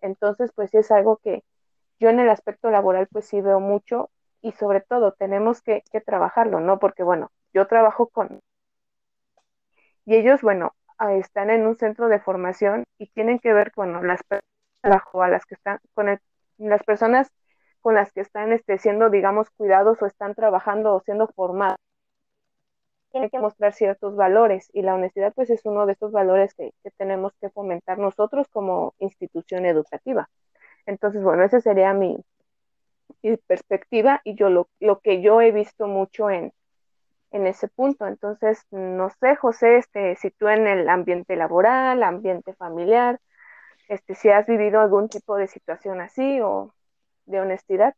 Entonces, 0.00 0.52
pues 0.54 0.70
sí 0.70 0.78
es 0.78 0.90
algo 0.90 1.18
que 1.18 1.44
yo 1.98 2.08
en 2.08 2.20
el 2.20 2.30
aspecto 2.30 2.70
laboral, 2.70 3.08
pues 3.12 3.26
sí 3.26 3.40
veo 3.40 3.60
mucho 3.60 4.10
y 4.42 4.52
sobre 4.52 4.80
todo 4.80 5.12
tenemos 5.12 5.62
que, 5.62 5.82
que 5.92 6.00
trabajarlo, 6.00 6.60
¿no? 6.60 6.78
Porque 6.78 7.02
bueno, 7.02 7.30
yo 7.52 7.66
trabajo 7.66 8.08
con... 8.08 8.40
Y 10.06 10.16
ellos, 10.16 10.40
bueno, 10.42 10.74
están 11.08 11.50
en 11.50 11.66
un 11.66 11.76
centro 11.76 12.08
de 12.08 12.20
formación 12.20 12.84
y 12.98 13.08
tienen 13.08 13.38
que 13.38 13.52
ver, 13.52 13.72
bueno, 13.76 14.02
las 14.02 14.22
personas 14.22 14.44
a 14.82 15.28
las 15.28 15.46
que 15.46 15.54
están, 15.54 15.78
con 15.94 16.18
las 16.58 16.82
personas 16.84 17.30
con 17.80 17.94
las 17.94 18.12
que 18.12 18.20
están 18.20 18.52
este, 18.52 18.78
siendo, 18.78 19.10
digamos, 19.10 19.50
cuidados 19.50 20.00
o 20.02 20.06
están 20.06 20.34
trabajando 20.34 20.94
o 20.94 21.00
siendo 21.00 21.28
formados. 21.28 21.76
Tienen 23.12 23.30
que 23.30 23.38
mostrar 23.40 23.72
ciertos 23.72 24.14
valores 24.14 24.70
y 24.72 24.82
la 24.82 24.94
honestidad 24.94 25.32
pues 25.34 25.50
es 25.50 25.64
uno 25.64 25.86
de 25.86 25.92
estos 25.92 26.12
valores 26.12 26.54
que, 26.54 26.72
tenemos 26.96 27.32
que 27.40 27.50
fomentar 27.50 27.98
nosotros 27.98 28.46
como 28.48 28.94
institución 28.98 29.66
educativa. 29.66 30.30
Entonces, 30.86 31.22
bueno, 31.22 31.42
esa 31.44 31.60
sería 31.60 31.92
mi, 31.92 32.18
perspectiva 33.46 34.20
y 34.24 34.34
yo 34.34 34.48
lo, 34.48 34.68
lo, 34.78 35.00
que 35.00 35.20
yo 35.20 35.40
he 35.40 35.50
visto 35.52 35.88
mucho 35.88 36.30
en, 36.30 36.52
en 37.32 37.46
ese 37.46 37.68
punto. 37.68 38.06
Entonces, 38.06 38.64
no 38.70 39.10
sé, 39.10 39.36
José, 39.36 39.78
este, 39.78 40.16
si 40.16 40.30
tú 40.30 40.48
en 40.48 40.66
el 40.66 40.88
ambiente 40.88 41.36
laboral, 41.36 42.02
ambiente 42.02 42.54
familiar, 42.54 43.20
este, 43.88 44.14
si 44.14 44.30
has 44.30 44.46
vivido 44.46 44.80
algún 44.80 45.08
tipo 45.08 45.36
de 45.36 45.48
situación 45.48 46.00
así 46.00 46.40
o 46.40 46.72
de 47.30 47.40
honestidad? 47.40 47.94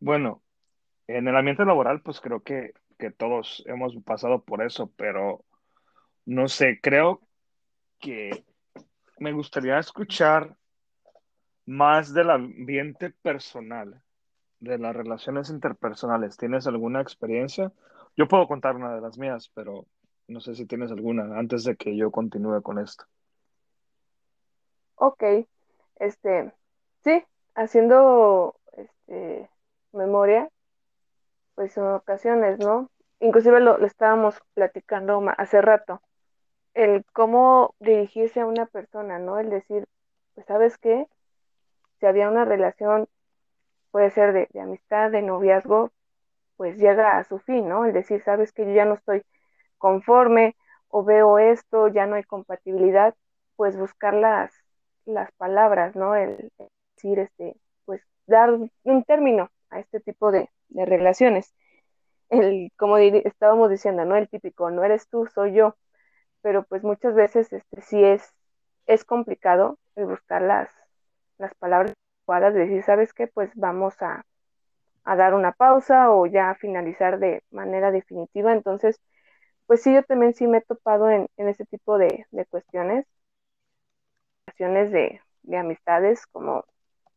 Bueno, 0.00 0.42
en 1.06 1.28
el 1.28 1.36
ambiente 1.36 1.64
laboral, 1.64 2.02
pues 2.02 2.20
creo 2.20 2.42
que, 2.42 2.72
que 2.98 3.10
todos 3.10 3.62
hemos 3.66 3.96
pasado 4.04 4.42
por 4.42 4.62
eso, 4.62 4.92
pero 4.96 5.44
no 6.26 6.48
sé, 6.48 6.80
creo 6.82 7.20
que 7.98 8.44
me 9.18 9.32
gustaría 9.32 9.78
escuchar 9.78 10.56
más 11.66 12.12
del 12.12 12.30
ambiente 12.30 13.10
personal, 13.10 14.02
de 14.60 14.78
las 14.78 14.94
relaciones 14.94 15.50
interpersonales. 15.50 16.36
¿Tienes 16.36 16.66
alguna 16.66 17.00
experiencia? 17.00 17.72
Yo 18.16 18.28
puedo 18.28 18.46
contar 18.46 18.76
una 18.76 18.94
de 18.94 19.00
las 19.00 19.18
mías, 19.18 19.50
pero 19.54 19.86
no 20.28 20.40
sé 20.40 20.54
si 20.54 20.66
tienes 20.66 20.90
alguna 20.90 21.38
antes 21.38 21.64
de 21.64 21.76
que 21.76 21.96
yo 21.96 22.10
continúe 22.10 22.62
con 22.62 22.78
esto. 22.78 23.04
Ok, 24.96 25.22
este, 25.96 26.52
sí, 27.02 27.24
haciendo 27.54 28.56
este, 28.72 29.48
memoria, 29.92 30.48
pues 31.54 31.76
en 31.76 31.84
ocasiones, 31.84 32.58
¿no? 32.58 32.90
Inclusive 33.20 33.60
lo, 33.60 33.84
estábamos 33.84 34.40
platicando 34.54 35.22
hace 35.38 35.60
rato, 35.62 36.02
el 36.74 37.04
cómo 37.12 37.74
dirigirse 37.80 38.40
a 38.40 38.46
una 38.46 38.66
persona, 38.66 39.18
¿no? 39.18 39.38
El 39.38 39.50
decir, 39.50 39.86
pues 40.34 40.46
sabes 40.46 40.78
qué, 40.78 41.06
si 42.00 42.06
había 42.06 42.28
una 42.28 42.44
relación, 42.44 43.08
puede 43.90 44.10
ser 44.10 44.32
de, 44.32 44.48
de 44.52 44.60
amistad, 44.60 45.10
de 45.10 45.22
noviazgo, 45.22 45.92
pues 46.56 46.78
llega 46.78 47.18
a 47.18 47.24
su 47.24 47.38
fin, 47.38 47.68
¿no? 47.68 47.84
El 47.84 47.92
decir, 47.92 48.22
sabes 48.22 48.52
que 48.52 48.64
yo 48.66 48.72
ya 48.72 48.84
no 48.84 48.94
estoy 48.94 49.22
conforme 49.78 50.56
o 50.88 51.04
veo 51.04 51.38
esto, 51.38 51.88
ya 51.88 52.06
no 52.06 52.16
hay 52.16 52.24
compatibilidad, 52.24 53.14
pues 53.56 53.76
buscar 53.76 54.14
las, 54.14 54.52
las 55.06 55.30
palabras, 55.32 55.96
¿no? 55.96 56.16
El, 56.16 56.50
este, 57.12 57.56
pues 57.84 58.02
dar 58.26 58.50
un 58.84 59.04
término 59.04 59.50
a 59.74 59.80
este 59.80 60.00
tipo 60.00 60.32
de, 60.32 60.48
relaciones. 60.70 61.54
El, 62.30 62.72
como 62.76 62.98
estábamos 62.98 63.70
diciendo, 63.70 64.04
¿no? 64.04 64.16
El 64.16 64.28
típico, 64.28 64.70
no 64.70 64.84
eres 64.84 65.08
tú, 65.08 65.26
soy 65.34 65.54
yo. 65.54 65.76
Pero 66.42 66.64
pues 66.64 66.84
muchas 66.84 67.14
veces 67.14 67.52
este, 67.52 67.80
sí 67.82 68.02
es, 68.04 68.34
es 68.86 69.04
complicado 69.04 69.78
buscar 69.96 70.42
las, 70.42 70.70
las 71.38 71.54
palabras 71.56 71.94
adecuadas, 72.20 72.54
de 72.54 72.60
decir, 72.60 72.82
¿sabes 72.84 73.12
qué? 73.14 73.28
Pues 73.28 73.50
vamos 73.54 74.00
a, 74.02 74.24
a 75.04 75.16
dar 75.16 75.34
una 75.34 75.52
pausa 75.52 76.10
o 76.12 76.26
ya 76.26 76.54
finalizar 76.56 77.18
de 77.18 77.42
manera 77.50 77.90
definitiva. 77.92 78.52
Entonces, 78.52 79.00
pues 79.66 79.82
sí, 79.82 79.94
yo 79.94 80.02
también 80.04 80.34
sí 80.34 80.46
me 80.46 80.58
he 80.58 80.62
topado 80.62 81.10
en, 81.10 81.28
en 81.36 81.48
ese 81.48 81.66
tipo 81.66 81.98
de, 81.98 82.26
de 82.32 82.46
cuestiones, 82.46 83.06
cuestiones 84.46 84.90
de, 84.92 85.20
de 85.42 85.56
amistades, 85.58 86.26
como 86.26 86.64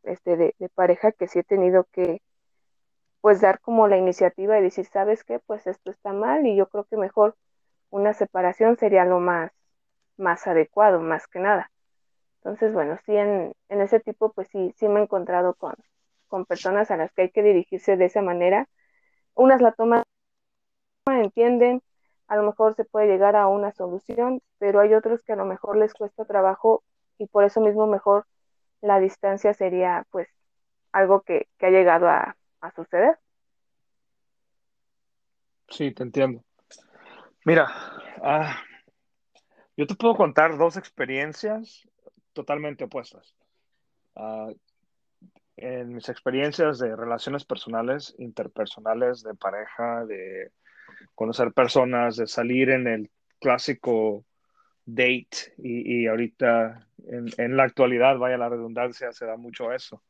este, 0.08 0.38
de, 0.38 0.56
pareja 0.76 1.12
que 1.12 1.28
sí 1.28 1.40
he 1.40 1.44
tenido 1.44 1.86
que 1.92 2.22
pues 3.22 3.42
dar 3.42 3.60
como 3.60 3.88
la 3.88 3.98
iniciativa 3.98 4.60
y 4.60 4.64
decir, 4.64 4.86
¿sabes 4.86 5.24
qué? 5.24 5.40
Pues 5.40 5.68
esto 5.68 5.92
está 5.92 6.14
mal 6.14 6.46
y 6.46 6.56
yo 6.56 6.68
creo 6.68 6.86
que 6.86 6.98
mejor 6.98 7.36
una 7.90 8.14
separación 8.14 8.78
sería 8.78 9.06
lo 9.06 9.20
más, 9.20 9.52
más 10.18 10.48
adecuado, 10.48 11.02
más 11.02 11.28
que 11.28 11.40
nada. 11.40 11.72
Entonces, 12.38 12.74
bueno, 12.74 12.98
sí, 13.06 13.16
en, 13.16 13.54
en 13.70 13.82
ese 13.82 14.00
tipo, 14.00 14.32
pues 14.34 14.48
sí, 14.50 14.74
sí 14.78 14.88
me 14.88 15.00
he 15.00 15.04
encontrado 15.04 15.56
con, 15.56 15.76
con 16.28 16.46
personas 16.46 16.92
a 16.92 16.98
las 16.98 17.12
que 17.14 17.24
hay 17.24 17.32
que 17.32 17.44
dirigirse 17.44 17.98
de 17.98 18.06
esa 18.06 18.22
manera. 18.22 18.70
Unas 19.36 19.62
la 19.62 19.72
toman, 19.74 20.04
entienden, 21.08 21.82
a 22.28 22.36
lo 22.36 22.44
mejor 22.44 22.76
se 22.76 22.86
puede 22.86 23.08
llegar 23.08 23.36
a 23.36 23.48
una 23.48 23.72
solución, 23.72 24.42
pero 24.60 24.80
hay 24.80 24.94
otros 24.94 25.22
que 25.24 25.34
a 25.34 25.38
lo 25.38 25.46
mejor 25.46 25.78
les 25.78 25.94
cuesta 25.94 26.26
trabajo 26.26 26.84
y 27.18 27.28
por 27.28 27.44
eso 27.44 27.62
mismo 27.62 27.88
mejor 27.88 28.26
la 28.82 29.00
distancia 29.00 29.54
sería 29.54 30.06
pues 30.12 30.28
algo 30.92 31.22
que, 31.22 31.48
ha 31.60 31.70
llegado 31.70 32.08
a, 32.08 32.36
suceder. 32.76 33.18
Sí, 35.70 35.92
te 35.92 36.04
entiendo. 36.04 36.44
Mira, 37.46 37.68
ah, 38.22 38.58
yo 39.78 39.88
te 39.88 39.96
puedo 39.96 40.16
contar 40.16 40.58
dos 40.58 40.76
experiencias 40.76 41.88
totalmente 42.34 42.84
opuestas. 42.84 43.36
Ah, 44.16 44.50
en 45.56 45.94
mis 45.94 46.10
experiencias 46.10 46.78
de 46.78 46.96
relaciones 46.96 47.46
personales, 47.46 48.16
interpersonales, 48.20 49.24
de 49.24 49.34
pareja, 49.34 50.06
de 50.06 50.52
conocer 51.16 51.52
personas, 51.52 52.16
de 52.16 52.28
salir 52.28 52.70
en 52.70 52.88
el 52.88 53.12
clásico 53.40 54.24
date 54.88 55.54
y, 55.58 56.08
ahorita 56.08 56.88
en, 57.08 57.58
la 57.58 57.64
actualidad, 57.64 58.18
vaya 58.18 58.38
la 58.38 58.50
redundancia, 58.50 59.12
se 59.12 59.26
da 59.26 59.36
mucho 59.36 59.72
eso, 59.74 60.02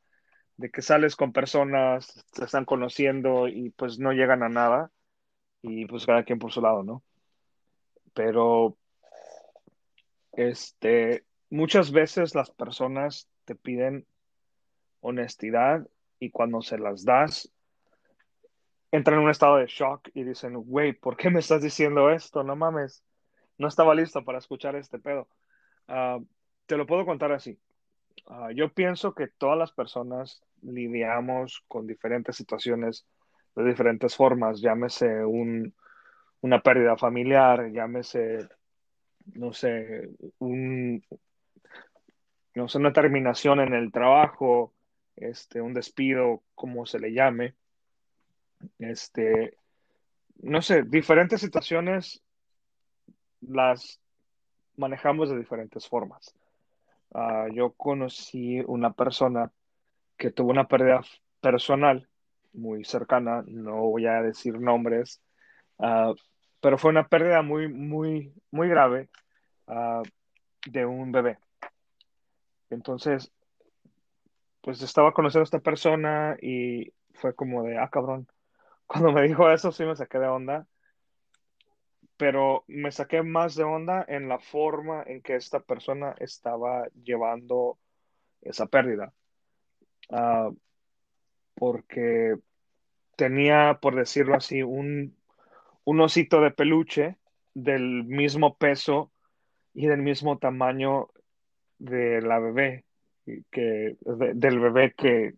de 0.56 0.70
que 0.70 0.82
sales 0.82 1.16
con 1.16 1.34
personas, 1.34 2.24
se 2.32 2.46
están 2.46 2.64
conociendo 2.64 3.48
y 3.48 3.72
pues 3.72 4.00
no 4.00 4.14
llegan 4.14 4.44
a 4.44 4.50
nada 4.50 4.92
y 5.62 5.86
pues 5.88 6.06
cada 6.06 6.24
quien 6.24 6.40
por 6.40 6.52
su 6.52 6.62
lado, 6.62 6.84
¿no? 6.84 7.04
Pero 8.14 8.78
este, 10.34 11.26
muchas 11.50 11.92
veces 11.92 12.36
las 12.36 12.52
personas 12.52 13.28
te 13.46 13.56
piden 13.56 14.06
honestidad 15.02 15.88
y 16.20 16.30
cuando 16.30 16.62
se 16.62 16.78
las 16.78 17.04
das, 17.04 17.52
entran 18.92 19.18
en 19.18 19.26
un 19.26 19.32
estado 19.32 19.58
de 19.58 19.66
shock 19.66 20.10
y 20.14 20.24
dicen, 20.24 20.54
güey, 20.54 20.94
¿por 20.94 21.18
qué 21.18 21.32
me 21.32 21.40
estás 21.40 21.64
diciendo 21.64 22.12
esto? 22.12 22.44
No 22.44 22.56
mames 22.56 23.04
no 23.58 23.68
estaba 23.68 23.96
listo 23.96 24.24
para 24.24 24.38
escuchar 24.38 24.76
este 24.76 25.00
pedo. 25.00 25.28
Ah, 25.88 26.20
te 26.66 26.78
lo 26.78 26.86
puedo 26.86 27.06
contar 27.06 27.32
así. 27.32 27.60
Ah, 28.28 28.50
yo 28.54 28.74
pienso 28.74 29.14
que 29.14 29.28
todas 29.28 29.58
las 29.58 29.72
personas 29.72 30.42
lidiamos 30.62 31.64
con 31.68 31.88
diferentes 31.88 32.36
situaciones 32.36 33.06
de 33.56 33.64
diferentes 33.64 34.16
formas, 34.16 34.62
llámese 34.62 35.26
un, 35.26 35.74
una 36.42 36.62
pérdida 36.62 36.98
familiar, 36.98 37.72
llámese 37.72 38.48
no 39.36 39.54
sé, 39.54 40.10
un, 40.40 41.04
no 42.56 42.68
sé, 42.68 42.78
una 42.78 42.94
terminación 42.94 43.60
en 43.60 43.74
el 43.74 43.92
trabajo, 43.92 44.74
este, 45.16 45.62
un 45.62 45.74
despido, 45.74 46.44
como 46.56 46.86
se 46.86 47.00
le 47.00 47.14
llame, 47.14 47.56
este, 48.80 49.58
no 50.38 50.62
sé, 50.62 50.84
diferentes 50.84 51.42
situaciones 51.42 52.24
las 53.42 54.00
manejamos 54.76 55.30
de 55.30 55.38
diferentes 55.38 55.88
formas. 55.88 56.34
Uh, 57.10 57.52
yo 57.54 57.72
conocí 57.74 58.62
una 58.68 58.94
persona 58.94 59.52
que 60.18 60.32
tuvo 60.32 60.52
una 60.52 60.68
pérdida 60.68 61.02
personal 61.42 62.08
muy 62.54 62.84
cercana, 62.84 63.44
no 63.48 63.78
voy 63.78 64.08
a 64.08 64.22
decir 64.22 64.60
nombres, 64.60 65.22
uh, 65.78 66.14
pero 66.60 66.78
fue 66.78 66.92
una 66.92 67.08
pérdida 67.08 67.42
muy, 67.42 67.68
muy, 67.68 68.34
muy 68.52 68.68
grave 68.68 69.10
uh, 69.68 70.04
de 70.70 70.86
un 70.86 71.12
bebé. 71.12 71.38
Entonces, 72.70 73.32
pues 74.62 74.82
estaba 74.82 75.14
conociendo 75.14 75.44
a 75.44 75.46
esta 75.46 75.60
persona 75.60 76.36
y 76.42 76.92
fue 77.14 77.34
como 77.34 77.64
de, 77.64 77.78
ah, 77.78 77.90
cabrón. 77.90 78.28
Cuando 78.88 79.12
me 79.12 79.22
dijo 79.22 79.50
eso, 79.50 79.72
sí 79.72 79.84
me 79.84 79.96
saqué 79.96 80.20
de 80.20 80.28
onda, 80.28 80.68
pero 82.18 82.66
me 82.68 82.92
saqué 82.92 83.22
más 83.24 83.56
de 83.56 83.64
onda 83.64 84.04
en 84.08 84.28
la 84.28 84.40
forma 84.40 85.04
en 85.06 85.22
que 85.22 85.36
esta 85.36 85.60
persona 85.60 86.16
estaba 86.20 86.88
llevando 87.04 87.78
esa 88.42 88.66
pérdida. 88.66 89.14
Uh, 90.10 90.56
porque 91.56 92.36
tenía, 93.16 93.80
por 93.82 93.96
decirlo 93.96 94.36
así, 94.36 94.64
un, 94.64 95.16
un 95.84 96.02
osito 96.02 96.42
de 96.42 96.52
peluche 96.52 97.18
del 97.54 98.04
mismo 98.04 98.58
peso 98.58 99.12
y 99.74 99.88
del 99.88 100.02
mismo 100.02 100.38
tamaño 100.38 101.10
de 101.80 102.22
la 102.22 102.40
bebé, 102.40 102.86
que, 103.52 103.98
de, 104.02 104.34
del 104.34 104.60
bebé 104.60 104.94
que, 104.94 105.36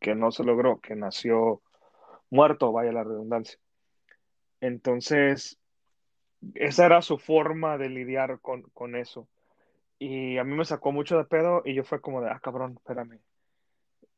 que 0.00 0.14
no 0.14 0.32
se 0.32 0.44
logró, 0.44 0.80
que 0.80 0.94
nació 0.94 1.62
muerto, 2.30 2.72
vaya 2.72 2.92
la 2.92 3.04
redundancia. 3.04 3.58
Entonces, 4.60 5.59
esa 6.54 6.86
era 6.86 7.02
su 7.02 7.18
forma 7.18 7.78
de 7.78 7.88
lidiar 7.88 8.40
con, 8.40 8.62
con, 8.74 8.96
eso. 8.96 9.28
Y 9.98 10.38
a 10.38 10.44
mí 10.44 10.54
me 10.56 10.64
sacó 10.64 10.92
mucho 10.92 11.16
de 11.18 11.24
pedo 11.24 11.62
y 11.64 11.74
yo 11.74 11.84
fue 11.84 12.00
como 12.00 12.20
de, 12.20 12.30
ah, 12.30 12.40
cabrón, 12.42 12.74
espérame. 12.78 13.20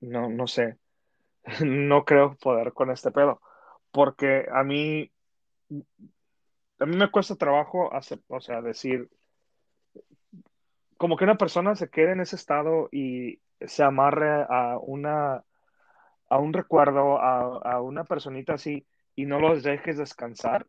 No, 0.00 0.28
no 0.28 0.46
sé. 0.46 0.78
no 1.64 2.04
creo 2.04 2.36
poder 2.36 2.72
con 2.72 2.90
este 2.90 3.10
pedo. 3.10 3.40
Porque 3.90 4.46
a 4.52 4.62
mí, 4.64 5.10
a 6.78 6.86
mí 6.86 6.96
me 6.96 7.10
cuesta 7.10 7.36
trabajo 7.36 7.92
hacer, 7.94 8.20
o 8.28 8.40
sea, 8.40 8.62
decir, 8.62 9.10
como 10.96 11.16
que 11.16 11.24
una 11.24 11.36
persona 11.36 11.74
se 11.74 11.90
quede 11.90 12.12
en 12.12 12.20
ese 12.20 12.36
estado 12.36 12.88
y 12.92 13.40
se 13.60 13.82
amarre 13.82 14.46
a 14.48 14.78
una 14.78 15.44
a 16.28 16.38
un 16.38 16.54
recuerdo, 16.54 17.20
a, 17.20 17.58
a, 17.58 17.82
una 17.82 18.04
personita 18.04 18.54
así, 18.54 18.86
y 19.14 19.26
no 19.26 19.38
los 19.38 19.62
dejes 19.62 19.98
descansar, 19.98 20.66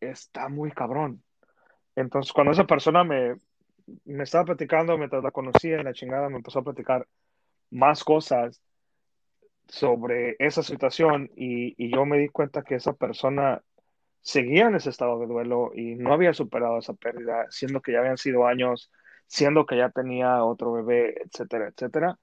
está 0.00 0.48
muy 0.48 0.70
cabrón. 0.72 1.22
Entonces, 1.96 2.32
cuando 2.32 2.52
esa 2.52 2.66
persona 2.66 3.04
me, 3.04 3.36
me 4.04 4.24
estaba 4.24 4.44
platicando, 4.44 4.96
mientras 4.98 5.22
la 5.22 5.30
conocía 5.30 5.76
en 5.76 5.84
la 5.84 5.92
chingada, 5.92 6.28
me 6.28 6.36
empezó 6.36 6.60
a 6.60 6.64
platicar 6.64 7.06
más 7.70 8.04
cosas 8.04 8.62
sobre 9.68 10.36
esa 10.38 10.62
situación 10.62 11.30
y, 11.36 11.74
y 11.82 11.92
yo 11.92 12.04
me 12.04 12.18
di 12.18 12.28
cuenta 12.28 12.62
que 12.62 12.76
esa 12.76 12.92
persona 12.92 13.62
seguía 14.20 14.66
en 14.66 14.74
ese 14.74 14.90
estado 14.90 15.18
de 15.20 15.26
duelo 15.26 15.72
y 15.74 15.94
no 15.94 16.12
había 16.12 16.34
superado 16.34 16.78
esa 16.78 16.94
pérdida, 16.94 17.46
siendo 17.50 17.80
que 17.80 17.92
ya 17.92 18.00
habían 18.00 18.18
sido 18.18 18.46
años, 18.46 18.90
siendo 19.26 19.66
que 19.66 19.76
ya 19.76 19.90
tenía 19.90 20.44
otro 20.44 20.72
bebé, 20.72 21.22
etcétera, 21.22 21.68
etcétera. 21.68 22.18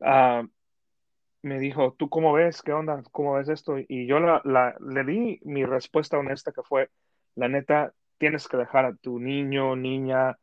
Uh, 0.00 0.48
me 1.42 1.58
dijo, 1.58 1.92
¿tú 1.92 2.08
cómo 2.08 2.32
ves? 2.32 2.62
¿Qué 2.62 2.72
onda? 2.72 3.02
¿Cómo 3.12 3.34
ves 3.34 3.48
esto? 3.48 3.76
Y 3.78 4.06
yo 4.06 4.20
la, 4.20 4.76
le 4.80 5.04
di 5.04 5.40
mi 5.44 5.64
respuesta 5.64 6.18
honesta 6.18 6.52
que 6.52 6.62
fue, 6.62 6.90
la 7.34 7.48
neta, 7.48 7.94
tienes 8.18 8.48
que 8.48 8.56
dejar 8.56 8.84
a 8.84 8.94
tu 8.94 9.18
niño, 9.20 9.76
niña, 9.76 10.38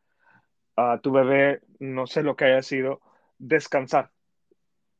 a 0.75 0.99
tu 0.99 1.11
bebé, 1.11 1.61
no 1.79 2.07
sé 2.07 2.23
lo 2.23 2.35
que 2.35 2.45
haya 2.45 2.61
sido, 2.61 3.01
descansar. 3.37 4.11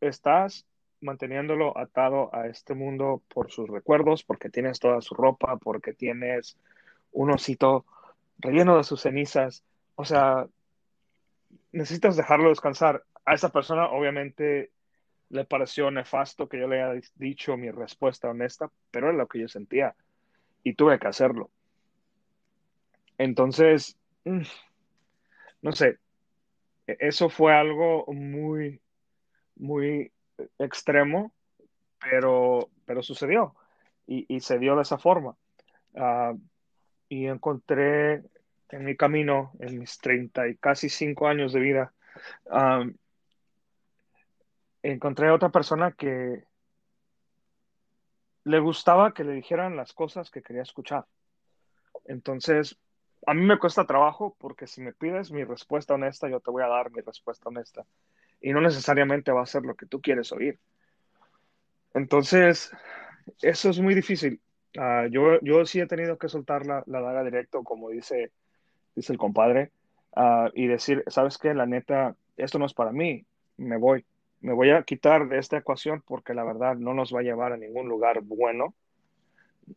Estás 0.01 0.65
manteniéndolo 1.01 1.77
atado 1.77 2.33
a 2.33 2.47
este 2.47 2.73
mundo 2.73 3.21
por 3.33 3.51
sus 3.51 3.69
recuerdos, 3.69 4.23
porque 4.23 4.49
tienes 4.49 4.79
toda 4.79 5.01
su 5.01 5.15
ropa, 5.15 5.57
porque 5.57 5.93
tienes 5.93 6.57
un 7.11 7.31
osito 7.31 7.85
relleno 8.39 8.77
de 8.77 8.83
sus 8.83 9.01
cenizas. 9.01 9.63
O 9.95 10.03
sea, 10.03 10.47
necesitas 11.71 12.17
dejarlo 12.17 12.49
descansar. 12.49 13.03
A 13.27 13.33
esa 13.33 13.49
persona, 13.49 13.87
obviamente, 13.87 14.71
le 15.29 15.45
pareció 15.45 15.89
nefasto 15.91 16.47
que 16.47 16.59
yo 16.59 16.67
le 16.67 16.81
haya 16.81 17.01
dicho 17.15 17.57
mi 17.57 17.71
respuesta 17.71 18.29
honesta, 18.29 18.71
pero 18.91 19.09
era 19.09 19.17
lo 19.17 19.27
que 19.27 19.39
yo 19.39 19.47
sentía 19.47 19.95
y 20.63 20.73
tuve 20.73 20.99
que 20.99 21.07
hacerlo. 21.07 21.49
Entonces, 23.17 23.97
mm, 24.25 24.41
no 25.61 25.71
sé, 25.71 25.99
e-, 26.87 26.97
eso 26.99 27.29
fue 27.29 27.53
algo 27.53 28.05
muy, 28.07 28.81
muy 29.55 30.11
extremo, 30.59 31.31
pero, 31.99 32.69
pero 32.85 33.01
sucedió 33.01 33.55
y, 34.07 34.39
se 34.41 34.59
dio 34.59 34.75
de 34.75 34.83
esa 34.83 34.97
forma. 34.97 35.35
Uh, 35.93 36.39
y 37.09 37.27
encontré 37.27 38.23
en 38.69 38.85
mi 38.85 38.95
camino, 38.95 39.53
en 39.59 39.79
mis 39.79 39.97
30 39.99 40.49
y 40.49 40.57
casi 40.57 40.89
5 40.89 41.27
años 41.27 41.53
de 41.53 41.59
vida, 41.59 41.93
um, 42.45 42.93
encontré 44.91 45.27
a 45.27 45.33
otra 45.33 45.49
persona 45.49 45.91
que 45.91 46.43
le 48.43 48.59
gustaba 48.59 49.13
que 49.13 49.23
le 49.23 49.33
dijeran 49.33 49.75
las 49.75 49.93
cosas 49.93 50.29
que 50.29 50.41
quería 50.41 50.61
escuchar. 50.61 51.05
Entonces, 52.05 52.77
a 53.25 53.33
mí 53.33 53.41
me 53.41 53.57
cuesta 53.57 53.85
trabajo 53.85 54.35
porque 54.39 54.67
si 54.67 54.81
me 54.81 54.93
pides 54.93 55.31
mi 55.31 55.43
respuesta 55.43 55.95
honesta, 55.95 56.29
yo 56.29 56.39
te 56.39 56.51
voy 56.51 56.63
a 56.63 56.67
dar 56.67 56.91
mi 56.91 57.01
respuesta 57.01 57.49
honesta. 57.49 57.85
Y 58.39 58.53
no 58.53 58.61
necesariamente 58.61 59.31
va 59.31 59.41
a 59.41 59.47
ser 59.47 59.63
lo 59.63 59.75
que 59.75 59.87
tú 59.87 60.01
quieres 60.01 60.31
oír. 60.31 60.59
Entonces, 61.95 62.71
eso 63.41 63.69
es 63.69 63.79
muy 63.79 63.95
difícil. 63.95 64.39
Uh, 64.77 65.07
yo, 65.09 65.39
yo 65.41 65.65
sí 65.65 65.79
he 65.79 65.87
tenido 65.87 66.17
que 66.17 66.29
soltar 66.29 66.65
la, 66.67 66.83
la 66.85 67.01
daga 67.01 67.23
directo, 67.23 67.63
como 67.63 67.89
dice, 67.89 68.31
dice 68.93 69.13
el 69.13 69.17
compadre, 69.17 69.71
uh, 70.15 70.49
y 70.53 70.67
decir, 70.67 71.03
¿sabes 71.07 71.37
qué? 71.39 71.53
La 71.53 71.65
neta, 71.65 72.15
esto 72.37 72.59
no 72.59 72.65
es 72.65 72.73
para 72.73 72.91
mí, 72.91 73.25
me 73.57 73.77
voy 73.77 74.05
me 74.45 74.53
voy 74.53 74.69
a 74.69 74.83
quitar 74.83 75.27
de 75.27 75.39
esta 75.39 75.57
ecuación 75.57 76.03
porque 76.05 76.35
la 76.35 76.43
verdad 76.43 76.75
no 76.75 76.93
nos 76.93 77.11
va 77.13 77.21
a 77.21 77.23
llevar 77.23 77.51
a 77.51 77.57
ningún 77.57 77.89
lugar 77.89 78.21
bueno, 78.21 78.75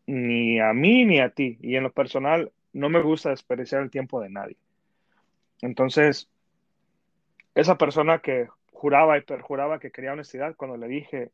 ni 0.04 0.60
a 0.60 0.74
mí 0.74 1.06
ni 1.06 1.20
a 1.20 1.30
ti. 1.30 1.56
Y 1.62 1.76
en 1.76 1.84
lo 1.84 1.90
personal, 1.90 2.52
no 2.74 2.90
me 2.90 3.00
gusta 3.00 3.30
desperdiciar 3.30 3.80
el 3.80 3.90
tiempo 3.90 4.20
de 4.20 4.28
nadie. 4.28 4.58
Entonces, 5.62 6.28
esa 7.54 7.78
persona 7.78 8.18
que 8.18 8.48
juraba 8.70 9.16
y 9.16 9.22
perjuraba 9.22 9.78
que 9.78 9.90
quería 9.90 10.12
honestidad, 10.12 10.54
cuando 10.54 10.76
le 10.76 10.86
dije, 10.86 11.30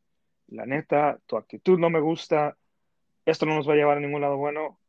la 0.47 0.65
neta, 0.65 1.19
tu 1.25 1.35
actitud 1.35 1.77
no 1.77 1.89
me 1.89 1.99
gusta, 1.99 2.55
esto 3.25 3.45
no 3.45 3.55
nos 3.55 3.67
va 3.67 3.73
a 3.73 3.75
llevar 3.75 3.97
a 3.97 3.99
ningún 4.01 4.21
lado 4.21 4.37
bueno, 4.37 4.79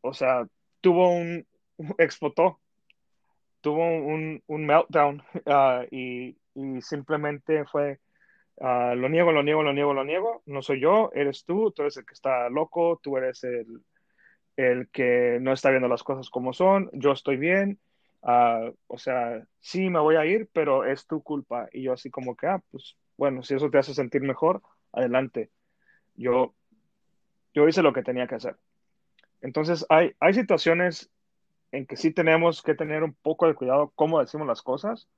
o 0.00 0.14
sea, 0.14 0.46
tuvo 0.80 1.10
un, 1.10 1.44
explotó, 1.98 2.60
tuvo 3.62 3.84
un, 3.84 4.42
meltdown 4.46 5.24
uh, 5.44 5.84
y 5.90 6.36
y 6.54 6.80
simplemente 6.82 7.64
fue, 7.64 8.00
uh, 8.56 8.94
lo 8.94 9.08
niego, 9.08 9.32
lo 9.32 9.42
niego, 9.42 9.62
lo 9.62 9.72
niego, 9.72 9.94
lo 9.94 10.04
niego, 10.04 10.42
no 10.46 10.62
soy 10.62 10.80
yo, 10.80 11.10
eres 11.14 11.44
tú, 11.44 11.70
tú 11.72 11.82
eres 11.82 11.96
el 11.96 12.04
que 12.06 12.14
está 12.14 12.48
loco, 12.48 13.00
tú 13.02 13.16
eres 13.16 13.44
el, 13.44 13.82
el 14.56 14.88
que 14.90 15.38
no 15.40 15.52
está 15.52 15.70
viendo 15.70 15.88
las 15.88 16.02
cosas 16.02 16.30
como 16.30 16.52
son, 16.52 16.90
yo 16.92 17.12
estoy 17.12 17.36
bien, 17.36 17.78
uh, 18.22 18.74
o 18.86 18.98
sea, 18.98 19.44
sí 19.60 19.90
me 19.90 20.00
voy 20.00 20.16
a 20.16 20.26
ir, 20.26 20.48
pero 20.52 20.84
es 20.84 21.06
tu 21.06 21.22
culpa. 21.22 21.68
Y 21.72 21.82
yo 21.82 21.92
así 21.92 22.10
como 22.10 22.36
que, 22.36 22.46
ah, 22.46 22.62
pues 22.70 22.96
bueno, 23.16 23.42
si 23.42 23.54
eso 23.54 23.70
te 23.70 23.78
hace 23.78 23.94
sentir 23.94 24.22
mejor, 24.22 24.62
adelante. 24.92 25.50
Yo, 26.14 26.54
yo 27.54 27.68
hice 27.68 27.82
lo 27.82 27.92
que 27.92 28.02
tenía 28.02 28.26
que 28.26 28.36
hacer. 28.36 28.56
Entonces, 29.40 29.86
hay, 29.88 30.14
hay 30.20 30.34
situaciones 30.34 31.10
en 31.72 31.86
que 31.86 31.96
sí 31.96 32.12
tenemos 32.12 32.62
que 32.62 32.74
tener 32.74 33.02
un 33.02 33.14
poco 33.14 33.46
de 33.46 33.54
cuidado 33.54 33.92
cómo 33.94 34.20
decimos 34.20 34.46
las 34.46 34.62
cosas, 34.62 35.08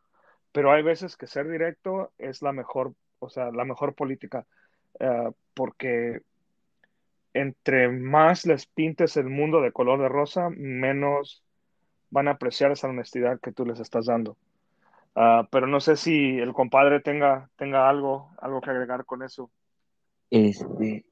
pero 0.53 0.71
hay 0.73 0.83
veces 0.83 1.17
que 1.17 1.27
ser 1.27 1.49
directo 1.49 2.13
es 2.19 2.43
la 2.43 2.53
mejor, 2.53 2.95
o 3.19 3.29
sea, 3.29 3.51
la 3.51 3.65
mejor 3.65 3.95
política, 3.95 4.47
uh, 5.01 5.33
porque 5.55 6.21
entre 7.35 7.89
más 7.89 8.45
les 8.47 8.67
pintes 8.67 9.17
el 9.17 9.29
mundo 9.29 9.61
de 9.63 9.73
color 9.73 10.01
de 10.01 10.09
rosa, 10.09 10.51
menos 10.51 11.43
van 12.11 12.29
a 12.29 12.33
apreciar 12.33 12.71
esa 12.71 12.89
honestidad 12.89 13.41
que 13.41 13.53
tú 13.53 13.65
les 13.65 13.81
estás 13.81 14.07
dando. 14.07 14.37
Uh, 15.15 15.45
pero 15.51 15.67
no 15.67 15.81
sé 15.81 15.97
si 15.97 16.39
el 16.39 16.53
compadre 16.53 17.01
tenga, 17.01 17.51
tenga 17.57 17.89
algo, 17.89 18.31
algo 18.39 18.61
que 18.61 18.71
agregar 18.71 19.05
con 19.05 19.23
eso. 19.23 19.51
Este, 20.31 21.05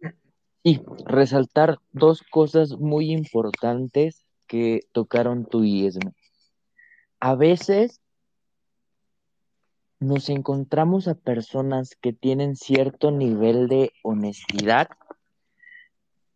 sí, 0.62 0.82
resaltar 1.06 1.78
dos 1.92 2.22
cosas 2.22 2.78
muy 2.78 3.12
importantes 3.12 4.24
que 4.46 4.80
tocaron 4.92 5.46
tu 5.46 5.64
y 5.64 5.88
A 7.20 7.34
veces 7.34 8.00
nos 10.00 10.30
encontramos 10.30 11.08
a 11.08 11.14
personas 11.14 11.94
que 12.00 12.12
tienen 12.12 12.56
cierto 12.56 13.10
nivel 13.10 13.68
de 13.68 13.92
honestidad 14.02 14.88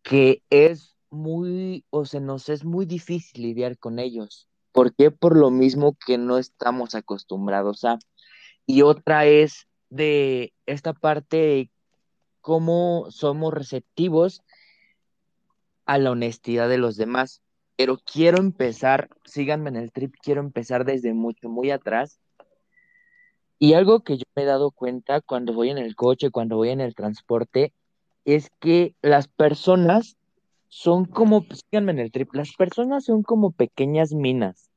que 0.03 0.43
es 0.51 0.95
muy, 1.09 1.83
o 1.89 2.05
se 2.05 2.21
nos 2.21 2.47
es 2.49 2.63
muy 2.63 2.85
difícil 2.85 3.41
lidiar 3.41 3.77
con 3.79 3.97
ellos. 3.97 4.47
¿Por 4.71 4.93
qué? 4.93 5.09
Por 5.09 5.35
lo 5.35 5.49
mismo 5.49 5.97
que 6.05 6.19
no 6.19 6.37
estamos 6.37 6.93
acostumbrados 6.93 7.83
a. 7.85 7.97
Y 8.67 8.83
otra 8.83 9.25
es 9.25 9.67
de 9.89 10.53
esta 10.67 10.93
parte 10.93 11.71
cómo 12.41 13.07
somos 13.09 13.51
receptivos 13.51 14.43
a 15.87 15.97
la 15.97 16.11
honestidad 16.11 16.69
de 16.69 16.77
los 16.77 16.97
demás. 16.97 17.41
Pero 17.77 17.97
quiero 17.97 18.37
empezar, 18.37 19.09
síganme 19.25 19.69
en 19.69 19.77
el 19.77 19.91
trip, 19.91 20.13
quiero 20.21 20.41
empezar 20.41 20.85
desde 20.85 21.13
mucho, 21.13 21.49
muy 21.49 21.71
atrás. 21.71 22.19
Y 23.57 23.73
algo 23.73 24.01
que 24.01 24.17
yo 24.17 24.23
me 24.35 24.43
he 24.43 24.45
dado 24.45 24.71
cuenta 24.71 25.21
cuando 25.21 25.53
voy 25.53 25.69
en 25.69 25.77
el 25.77 25.95
coche, 25.95 26.29
cuando 26.29 26.57
voy 26.57 26.69
en 26.69 26.81
el 26.81 26.95
transporte, 26.95 27.73
es 28.25 28.49
que 28.59 28.95
las 29.01 29.27
personas 29.27 30.17
son 30.67 31.05
como, 31.05 31.45
síganme 31.51 31.93
en 31.93 31.99
el 31.99 32.11
trip, 32.11 32.33
las 32.33 32.53
personas 32.53 33.05
son 33.05 33.23
como 33.23 33.51
pequeñas 33.51 34.13
minas. 34.13 34.69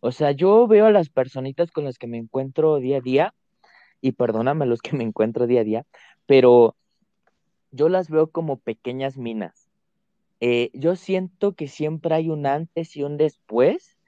O 0.00 0.12
sea, 0.12 0.30
yo 0.32 0.66
veo 0.66 0.86
a 0.86 0.92
las 0.92 1.08
personitas 1.08 1.70
con 1.72 1.84
las 1.84 1.98
que 1.98 2.06
me 2.06 2.18
encuentro 2.18 2.76
día 2.76 2.98
a 2.98 3.00
día, 3.00 3.34
y 4.00 4.12
perdóname 4.12 4.66
los 4.66 4.80
que 4.80 4.96
me 4.96 5.04
encuentro 5.04 5.46
día 5.46 5.60
a 5.60 5.64
día, 5.64 5.86
pero 6.26 6.76
yo 7.72 7.88
las 7.88 8.10
veo 8.10 8.30
como 8.30 8.58
pequeñas 8.58 9.16
minas. 9.16 9.68
Eh, 10.40 10.70
yo 10.72 10.96
siento 10.96 11.52
que 11.52 11.68
siempre 11.68 12.14
hay 12.14 12.30
un 12.30 12.46
antes 12.46 12.96
y 12.96 13.02
un 13.02 13.16
después. 13.18 13.98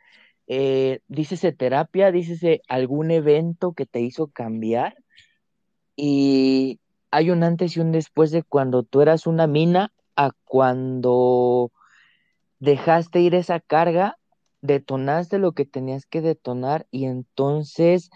Eh, 0.46 1.00
dícese 1.08 1.52
terapia, 1.52 2.10
dícese 2.10 2.62
algún 2.68 3.10
evento 3.10 3.72
que 3.72 3.86
te 3.86 4.00
hizo 4.00 4.28
cambiar. 4.28 4.96
Y 5.96 6.80
hay 7.10 7.30
un 7.30 7.42
antes 7.42 7.76
y 7.76 7.80
un 7.80 7.92
después 7.92 8.30
de 8.30 8.42
cuando 8.42 8.82
tú 8.82 9.00
eras 9.00 9.26
una 9.26 9.46
mina 9.46 9.92
a 10.16 10.32
cuando 10.44 11.70
dejaste 12.58 13.20
ir 13.20 13.34
esa 13.34 13.60
carga, 13.60 14.18
detonaste 14.60 15.38
lo 15.38 15.52
que 15.52 15.64
tenías 15.64 16.06
que 16.06 16.20
detonar 16.20 16.86
y 16.90 17.06
entonces 17.06 18.10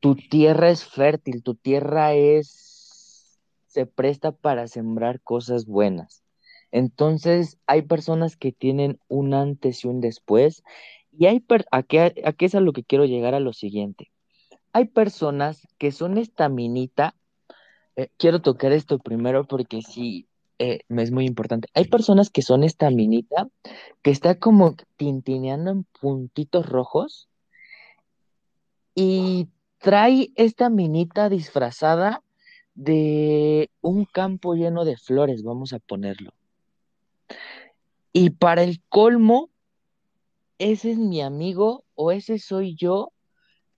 tu 0.00 0.14
tierra 0.16 0.70
es 0.70 0.84
fértil, 0.84 1.42
tu 1.42 1.54
tierra 1.54 2.14
es, 2.14 3.38
se 3.66 3.86
presta 3.86 4.32
para 4.32 4.66
sembrar 4.68 5.20
cosas 5.20 5.66
buenas. 5.66 6.22
Entonces, 6.70 7.58
hay 7.66 7.82
personas 7.82 8.36
que 8.36 8.52
tienen 8.52 8.98
un 9.08 9.32
antes 9.34 9.84
y 9.84 9.88
un 9.88 10.00
después. 10.00 10.62
Y 11.18 11.26
hay, 11.26 11.44
aquí, 11.72 11.98
aquí 11.98 12.44
es 12.44 12.54
a 12.54 12.60
lo 12.60 12.72
que 12.72 12.84
quiero 12.84 13.04
llegar 13.04 13.34
a 13.34 13.40
lo 13.40 13.52
siguiente. 13.52 14.12
Hay 14.72 14.84
personas 14.84 15.66
que 15.76 15.90
son 15.90 16.16
esta 16.16 16.48
minita. 16.48 17.16
Eh, 17.96 18.08
quiero 18.18 18.40
tocar 18.40 18.70
esto 18.70 19.00
primero 19.00 19.44
porque 19.44 19.82
sí, 19.82 20.28
eh, 20.60 20.82
es 20.88 21.10
muy 21.10 21.26
importante. 21.26 21.68
Hay 21.74 21.86
personas 21.86 22.30
que 22.30 22.42
son 22.42 22.62
esta 22.62 22.90
minita 22.90 23.48
que 24.02 24.12
está 24.12 24.38
como 24.38 24.76
tintineando 24.96 25.72
en 25.72 25.84
puntitos 26.00 26.66
rojos 26.66 27.28
y 28.94 29.48
trae 29.78 30.30
esta 30.36 30.70
minita 30.70 31.28
disfrazada 31.28 32.22
de 32.76 33.70
un 33.80 34.04
campo 34.04 34.54
lleno 34.54 34.84
de 34.84 34.96
flores, 34.96 35.42
vamos 35.42 35.72
a 35.72 35.80
ponerlo. 35.80 36.32
Y 38.12 38.30
para 38.30 38.62
el 38.62 38.80
colmo, 38.88 39.50
ese 40.58 40.90
es 40.90 40.98
mi 40.98 41.20
amigo 41.20 41.84
o 41.94 42.12
ese 42.12 42.38
soy 42.38 42.74
yo 42.74 43.12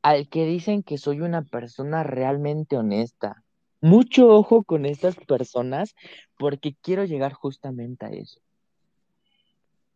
al 0.03 0.29
que 0.29 0.47
dicen 0.47 0.83
que 0.83 0.99
soy 0.99 1.21
una 1.21 1.43
persona 1.43 2.03
realmente 2.03 2.77
honesta. 2.77 3.45
Mucho 3.83 4.29
ojo 4.29 4.62
con 4.62 4.87
estas 4.87 5.16
personas 5.16 5.95
porque 6.38 6.75
quiero 6.81 7.05
llegar 7.05 7.33
justamente 7.33 8.07
a 8.07 8.11
eso. 8.11 8.40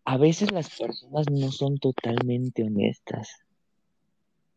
A 0.05 0.19
veces 0.19 0.53
las 0.53 0.69
personas 0.79 1.27
no 1.31 1.51
son 1.51 1.79
totalmente 1.79 2.63
honestas. 2.63 3.29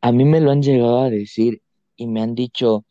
A 0.02 0.12
mí 0.12 0.26
me 0.26 0.42
lo 0.42 0.52
han 0.52 0.62
llegado 0.62 1.00
a 1.00 1.10
decir 1.10 1.62
y 1.96 2.08
me 2.08 2.22
han 2.22 2.36
dicho, 2.36 2.86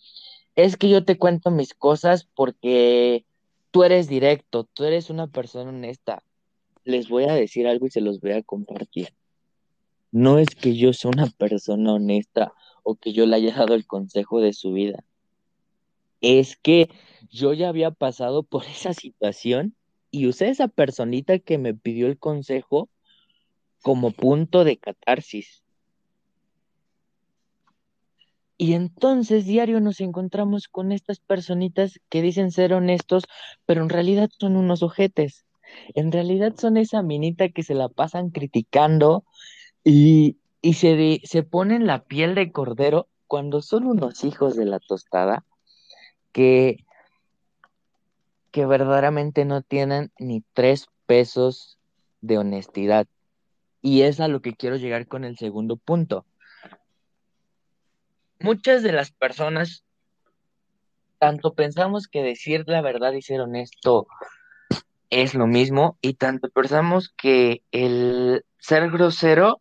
es 0.55 0.77
que 0.79 0.89
yo 0.89 1.05
te 1.05 1.19
cuento 1.19 1.51
mis 1.51 1.75
cosas 1.75 2.27
porque 2.35 3.27
tú 3.71 3.85
eres 3.85 4.09
directo, 4.09 4.65
tú 4.65 4.85
eres 4.85 5.11
una 5.11 5.27
persona 5.27 5.69
honesta. 5.69 6.23
Les 6.85 7.09
voy 7.09 7.25
a 7.25 7.35
decir 7.35 7.67
algo 7.67 7.87
y 7.87 7.91
se 7.91 8.01
los 8.01 8.21
voy 8.21 8.33
a 8.33 8.43
compartir. 8.43 9.09
No 10.13 10.39
es 10.39 10.55
que 10.55 10.77
yo 10.77 10.93
sea 10.93 11.11
una 11.11 11.27
persona 11.27 11.95
honesta 11.95 12.53
o 12.83 12.97
que 12.97 13.13
yo 13.13 13.27
le 13.27 13.37
haya 13.37 13.55
dado 13.55 13.75
el 13.75 13.87
consejo 13.87 14.41
de 14.41 14.53
su 14.53 14.73
vida. 14.73 15.05
Es 16.21 16.57
que 16.57 16.89
yo 17.31 17.53
ya 17.53 17.69
había 17.69 17.91
pasado 17.91 18.43
por 18.43 18.65
esa 18.67 18.95
situación 18.95 19.75
y 20.11 20.27
usé 20.27 20.49
esa 20.49 20.69
personita 20.69 21.39
que 21.39 21.59
me 21.59 21.75
pidió 21.75 22.07
el 22.07 22.19
consejo 22.19 22.89
como 23.83 24.11
punto 24.13 24.65
de 24.65 24.79
catarsis. 24.79 25.63
Y 28.59 28.73
entonces 28.73 29.45
diario 29.45 29.81
nos 29.81 30.01
encontramos 30.01 30.69
con 30.69 30.93
estas 30.93 31.21
personitas 31.21 32.01
que 32.09 32.23
dicen 32.23 32.51
ser 32.51 32.73
honestos, 32.73 33.25
pero 33.67 33.83
en 33.83 33.91
realidad 33.91 34.31
son 34.39 34.57
unos 34.57 34.83
ojetes. 34.83 35.45
En 35.95 36.11
realidad 36.11 36.55
son 36.57 36.77
esa 36.77 37.03
minita 37.03 37.51
que 37.51 37.63
se 37.63 37.75
la 37.75 37.89
pasan 37.89 38.31
criticando 38.31 39.25
y, 39.89 40.37
se, 40.75 41.21
se 41.25 41.43
ponen 41.43 41.87
la 41.87 42.05
piel 42.05 42.35
de 42.35 42.51
cordero 42.51 43.09
cuando 43.27 43.63
son 43.63 43.87
unos 43.87 44.25
hijos 44.25 44.57
de 44.57 44.65
la 44.65 44.81
tostada 44.81 45.45
que, 46.33 46.85
que 48.51 48.67
verdaderamente 48.67 49.45
no 49.45 49.63
tienen 49.63 50.11
ni 50.19 50.43
tres 50.55 50.89
pesos 51.07 51.79
de 52.21 52.39
honestidad. 52.39 53.07
Y 53.81 54.03
es 54.03 54.19
a 54.21 54.29
lo 54.29 54.43
que 54.43 54.55
quiero 54.55 54.77
llegar 54.77 55.07
con 55.07 55.25
el 55.25 55.37
segundo 55.37 55.77
punto 55.77 56.27
muchas 58.41 58.83
de 58.83 58.93
las 58.93 59.11
personas, 59.11 59.85
tanto 61.19 61.55
pensamos 61.55 62.09
que 62.09 62.23
decir 62.23 62.65
la 62.67 62.83
verdad 62.83 63.13
y 63.13 63.23
ser 63.23 63.41
honesto 63.41 64.07
es 65.11 65.35
lo 65.35 65.47
mismo, 65.47 65.99
y 66.01 66.15
tanto 66.15 66.49
pensamos 66.51 67.09
que 67.17 67.63
el 67.71 68.45
ser 68.59 68.91
grosero 68.91 69.61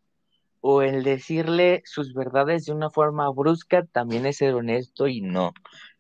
o 0.68 0.82
el 0.82 1.04
decirle 1.04 1.84
sus 1.86 2.16
verdades 2.16 2.66
de 2.66 2.74
una 2.74 2.90
forma 2.90 3.30
brusca 3.30 3.86
también 3.86 4.26
es 4.26 4.38
ser 4.38 4.56
honesto 4.56 5.08
y 5.08 5.22
no. 5.22 5.54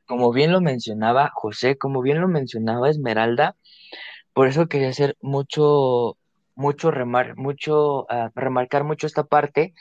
Como 0.07 0.33
bien 0.33 0.51
lo 0.51 0.59
mencionaba 0.59 1.29
José, 1.35 1.77
como 1.77 2.01
bien 2.01 2.19
lo 2.19 2.27
mencionaba 2.27 2.89
Esmeralda, 2.89 3.55
por 4.33 4.47
eso 4.47 4.67
quería 4.67 4.89
hacer 4.89 5.17
mucho, 5.21 6.17
mucho, 6.55 6.89
remar, 6.89 7.37
mucho 7.37 8.05
uh, 8.05 8.31
remarcar 8.33 8.85
mucho 8.85 9.05
esta 9.05 9.25
parte, 9.25 9.75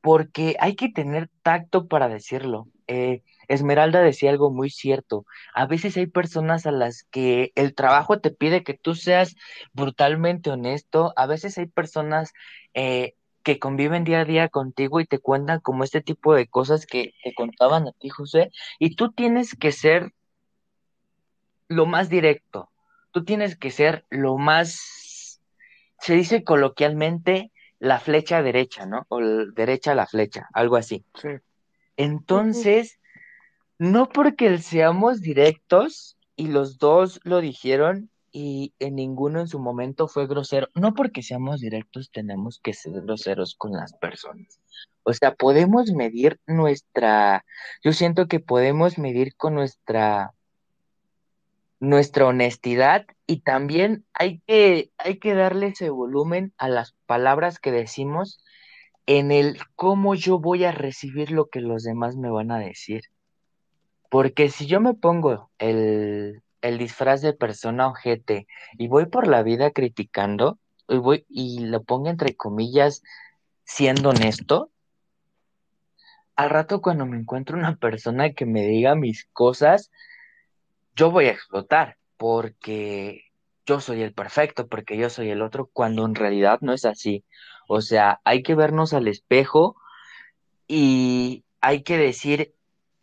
porque 0.00 0.56
hay 0.58 0.74
que 0.74 0.88
tener 0.88 1.30
tacto 1.44 1.86
para 1.86 2.08
decirlo. 2.08 2.66
Eh, 2.88 3.22
Esmeralda 3.46 4.00
decía 4.00 4.30
algo 4.30 4.50
muy 4.50 4.68
cierto. 4.68 5.26
A 5.54 5.66
veces 5.66 5.96
hay 5.96 6.08
personas 6.08 6.66
a 6.66 6.72
las 6.72 7.04
que 7.04 7.52
el 7.54 7.72
trabajo 7.76 8.18
te 8.18 8.32
pide 8.32 8.64
que 8.64 8.74
tú 8.74 8.96
seas 8.96 9.36
brutalmente 9.74 10.50
honesto. 10.50 11.12
A 11.14 11.26
veces 11.26 11.56
hay 11.56 11.66
personas 11.66 12.32
eh, 12.74 13.14
que 13.44 13.58
conviven 13.58 14.04
día 14.04 14.20
a 14.20 14.24
día 14.24 14.48
contigo 14.48 15.00
y 15.00 15.06
te 15.06 15.18
cuentan 15.18 15.60
como 15.60 15.84
este 15.84 16.00
tipo 16.00 16.34
de 16.34 16.48
cosas 16.48 16.86
que 16.86 17.12
te 17.22 17.34
contaban 17.34 17.86
a 17.86 17.92
ti, 17.92 18.08
José. 18.08 18.50
Y 18.78 18.96
tú 18.96 19.12
tienes 19.12 19.54
que 19.54 19.70
ser 19.70 20.12
lo 21.68 21.86
más 21.86 22.08
directo. 22.08 22.70
Tú 23.12 23.24
tienes 23.24 23.56
que 23.56 23.70
ser 23.70 24.06
lo 24.08 24.38
más, 24.38 25.40
se 26.00 26.14
dice 26.14 26.42
coloquialmente, 26.42 27.52
la 27.78 28.00
flecha 28.00 28.42
derecha, 28.42 28.86
¿no? 28.86 29.04
O 29.08 29.20
derecha 29.20 29.92
a 29.92 29.94
la 29.94 30.06
flecha, 30.06 30.48
algo 30.54 30.76
así. 30.76 31.04
Sí. 31.20 31.28
Entonces, 31.96 32.98
no 33.78 34.08
porque 34.08 34.56
seamos 34.58 35.20
directos 35.20 36.16
y 36.34 36.48
los 36.48 36.78
dos 36.78 37.20
lo 37.24 37.40
dijeron 37.40 38.10
y 38.36 38.74
en 38.80 38.96
ninguno 38.96 39.38
en 39.38 39.46
su 39.46 39.60
momento 39.60 40.08
fue 40.08 40.26
grosero, 40.26 40.68
no 40.74 40.92
porque 40.92 41.22
seamos 41.22 41.60
directos 41.60 42.10
tenemos 42.10 42.58
que 42.58 42.74
ser 42.74 43.00
groseros 43.00 43.54
con 43.54 43.70
las 43.70 43.92
personas. 43.94 44.58
O 45.04 45.12
sea, 45.12 45.36
podemos 45.36 45.92
medir 45.92 46.40
nuestra, 46.48 47.44
yo 47.84 47.92
siento 47.92 48.26
que 48.26 48.40
podemos 48.40 48.98
medir 48.98 49.36
con 49.36 49.54
nuestra 49.54 50.34
nuestra 51.78 52.26
honestidad 52.26 53.06
y 53.26 53.42
también 53.42 54.04
hay 54.14 54.40
que, 54.46 54.90
hay 54.98 55.18
que 55.18 55.34
darle 55.34 55.68
ese 55.68 55.90
volumen 55.90 56.52
a 56.58 56.68
las 56.68 56.96
palabras 57.06 57.60
que 57.60 57.70
decimos 57.70 58.42
en 59.06 59.30
el 59.30 59.58
cómo 59.76 60.16
yo 60.16 60.40
voy 60.40 60.64
a 60.64 60.72
recibir 60.72 61.30
lo 61.30 61.46
que 61.46 61.60
los 61.60 61.84
demás 61.84 62.16
me 62.16 62.30
van 62.30 62.50
a 62.50 62.58
decir. 62.58 63.02
Porque 64.10 64.48
si 64.48 64.66
yo 64.66 64.80
me 64.80 64.94
pongo 64.94 65.50
el, 65.58 66.43
el 66.64 66.78
disfraz 66.78 67.20
de 67.20 67.34
persona 67.34 67.88
ojete 67.88 68.46
y 68.78 68.88
voy 68.88 69.04
por 69.04 69.26
la 69.26 69.42
vida 69.42 69.70
criticando, 69.70 70.58
y, 70.88 70.96
voy, 70.96 71.26
y 71.28 71.60
lo 71.66 71.82
pongo 71.82 72.08
entre 72.08 72.34
comillas, 72.34 73.02
siendo 73.64 74.08
honesto, 74.08 74.70
al 76.36 76.48
rato 76.48 76.80
cuando 76.80 77.04
me 77.04 77.18
encuentro 77.18 77.58
una 77.58 77.76
persona 77.76 78.32
que 78.32 78.46
me 78.46 78.66
diga 78.66 78.94
mis 78.94 79.26
cosas, 79.26 79.90
yo 80.96 81.10
voy 81.10 81.26
a 81.26 81.32
explotar 81.32 81.98
porque 82.16 83.24
yo 83.66 83.80
soy 83.80 84.00
el 84.00 84.14
perfecto, 84.14 84.66
porque 84.66 84.96
yo 84.96 85.10
soy 85.10 85.28
el 85.30 85.42
otro, 85.42 85.68
cuando 85.70 86.06
en 86.06 86.14
realidad 86.14 86.60
no 86.62 86.72
es 86.72 86.86
así. 86.86 87.24
O 87.68 87.82
sea, 87.82 88.20
hay 88.24 88.42
que 88.42 88.54
vernos 88.54 88.94
al 88.94 89.06
espejo 89.06 89.76
y 90.66 91.44
hay 91.60 91.82
que 91.82 91.98
decir 91.98 92.54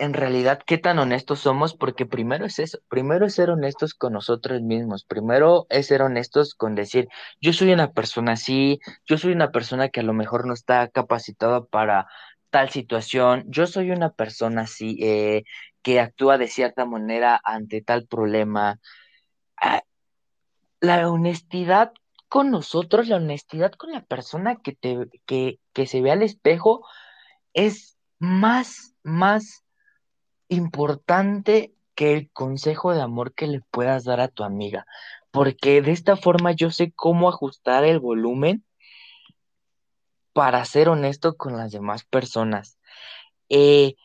en 0.01 0.13
realidad 0.13 0.59
qué 0.65 0.79
tan 0.79 0.97
honestos 0.97 1.41
somos, 1.41 1.75
porque 1.75 2.07
primero 2.07 2.43
es 2.47 2.57
eso, 2.57 2.79
primero 2.89 3.27
es 3.27 3.35
ser 3.35 3.51
honestos 3.51 3.93
con 3.93 4.13
nosotros 4.13 4.59
mismos, 4.63 5.05
primero 5.05 5.67
es 5.69 5.87
ser 5.87 6.01
honestos 6.01 6.55
con 6.55 6.73
decir, 6.73 7.07
yo 7.39 7.53
soy 7.53 7.71
una 7.71 7.91
persona 7.91 8.31
así, 8.31 8.79
yo 9.05 9.19
soy 9.19 9.31
una 9.33 9.51
persona 9.51 9.89
que 9.89 9.99
a 9.99 10.03
lo 10.03 10.13
mejor 10.13 10.47
no 10.47 10.55
está 10.55 10.87
capacitada 10.87 11.63
para 11.65 12.07
tal 12.49 12.71
situación, 12.71 13.43
yo 13.47 13.67
soy 13.67 13.91
una 13.91 14.09
persona 14.09 14.63
así, 14.63 14.97
eh, 15.03 15.43
que 15.83 15.99
actúa 15.99 16.39
de 16.39 16.47
cierta 16.47 16.85
manera 16.85 17.39
ante 17.43 17.83
tal 17.83 18.07
problema. 18.07 18.79
Ah, 19.55 19.83
la 20.79 21.11
honestidad 21.11 21.93
con 22.27 22.49
nosotros, 22.49 23.07
la 23.07 23.17
honestidad 23.17 23.73
con 23.73 23.91
la 23.91 24.01
persona 24.01 24.55
que, 24.55 24.73
te, 24.73 24.97
que, 25.27 25.59
que 25.73 25.85
se 25.85 26.01
ve 26.01 26.11
al 26.11 26.23
espejo 26.23 26.83
es 27.53 27.99
más, 28.17 28.95
más 29.03 29.63
importante 30.51 31.73
que 31.95 32.13
el 32.13 32.29
consejo 32.31 32.93
de 32.93 33.01
amor 33.01 33.33
que 33.33 33.47
le 33.47 33.61
puedas 33.71 34.03
dar 34.03 34.19
a 34.19 34.27
tu 34.27 34.43
amiga, 34.43 34.85
porque 35.31 35.81
de 35.81 35.91
esta 35.91 36.17
forma 36.17 36.51
yo 36.51 36.71
sé 36.71 36.91
cómo 36.93 37.29
ajustar 37.29 37.85
el 37.85 37.99
volumen 37.99 38.65
para 40.33 40.63
ser 40.65 40.89
honesto 40.89 41.37
con 41.37 41.57
las 41.57 41.71
demás 41.71 42.03
personas. 42.03 42.77
Eh, 43.49 43.95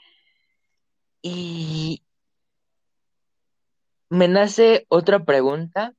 y 1.21 2.03
me 4.09 4.29
nace 4.29 4.87
otra 4.89 5.25
pregunta. 5.25 5.95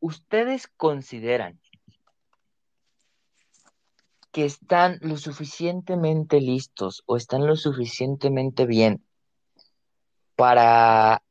¿Ustedes 0.00 0.66
consideran 0.66 1.60
que 4.34 4.44
están 4.44 4.98
lo 5.00 5.16
suficientemente 5.16 6.40
listos 6.40 7.04
o 7.06 7.16
están 7.16 7.46
lo 7.46 7.54
suficientemente 7.54 8.66
bien 8.66 9.06
para 10.34 11.22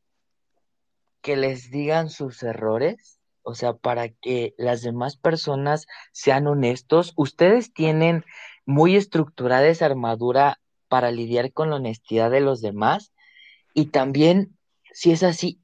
que 1.21 1.35
les 1.35 1.69
digan 1.69 2.09
sus 2.09 2.41
errores? 2.43 3.19
O 3.41 3.55
sea, 3.55 3.73
para 3.73 4.07
que 4.07 4.55
las 4.57 4.83
demás 4.83 5.17
personas 5.17 5.85
sean 6.13 6.47
honestos. 6.47 7.11
¿Ustedes 7.17 7.73
tienen 7.73 8.23
muy 8.65 8.95
estructurada 8.95 9.67
esa 9.67 9.85
armadura 9.85 10.61
para 10.87 11.11
lidiar 11.11 11.51
con 11.51 11.71
la 11.71 11.75
honestidad 11.75 12.31
de 12.31 12.39
los 12.39 12.61
demás? 12.61 13.11
Y 13.73 13.87
también, 13.87 14.57
si 14.93 15.11
es 15.11 15.23
así, 15.23 15.59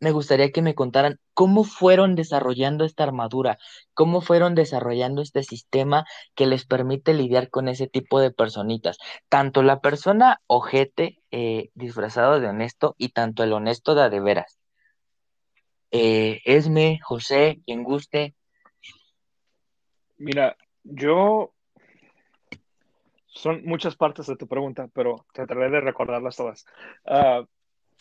me 0.00 0.12
gustaría 0.12 0.50
que 0.50 0.62
me 0.62 0.74
contaran 0.74 1.20
cómo 1.34 1.62
fueron 1.64 2.14
desarrollando 2.14 2.84
esta 2.84 3.04
armadura, 3.04 3.58
cómo 3.94 4.22
fueron 4.22 4.54
desarrollando 4.54 5.22
este 5.22 5.42
sistema 5.42 6.06
que 6.34 6.46
les 6.46 6.64
permite 6.64 7.14
lidiar 7.14 7.50
con 7.50 7.68
ese 7.68 7.86
tipo 7.86 8.18
de 8.18 8.30
personitas, 8.30 8.98
tanto 9.28 9.62
la 9.62 9.80
persona 9.80 10.40
ojete 10.46 11.18
eh, 11.30 11.70
disfrazado 11.74 12.40
de 12.40 12.48
honesto 12.48 12.94
y 12.98 13.10
tanto 13.10 13.44
el 13.44 13.52
honesto 13.52 13.94
de 13.94 14.02
a 14.02 14.08
de 14.08 14.20
veras. 14.20 14.58
Eh, 15.90 16.40
Esme, 16.44 16.98
José, 17.02 17.60
quien 17.66 17.82
guste. 17.82 18.34
Mira, 20.16 20.56
yo 20.82 21.52
son 23.26 23.64
muchas 23.64 23.96
partes 23.96 24.26
de 24.26 24.36
tu 24.36 24.46
pregunta, 24.46 24.88
pero 24.92 25.26
trataré 25.32 25.70
de 25.70 25.80
recordarlas 25.80 26.36
todas. 26.36 26.64
Uh, 27.04 27.46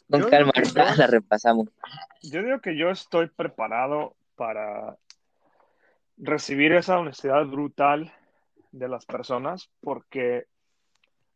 Con 0.10 0.30
calma, 0.30 0.52
la 0.98 1.08
repasamos. 1.08 1.68
Yo 2.24 2.44
digo 2.44 2.60
que 2.60 2.76
yo 2.76 2.90
estoy 2.90 3.28
preparado 3.28 4.16
para 4.36 4.98
recibir 6.18 6.74
esa 6.74 7.00
honestidad 7.00 7.46
brutal 7.46 8.12
de 8.72 8.88
las 8.88 9.06
personas 9.06 9.70
porque 9.82 10.46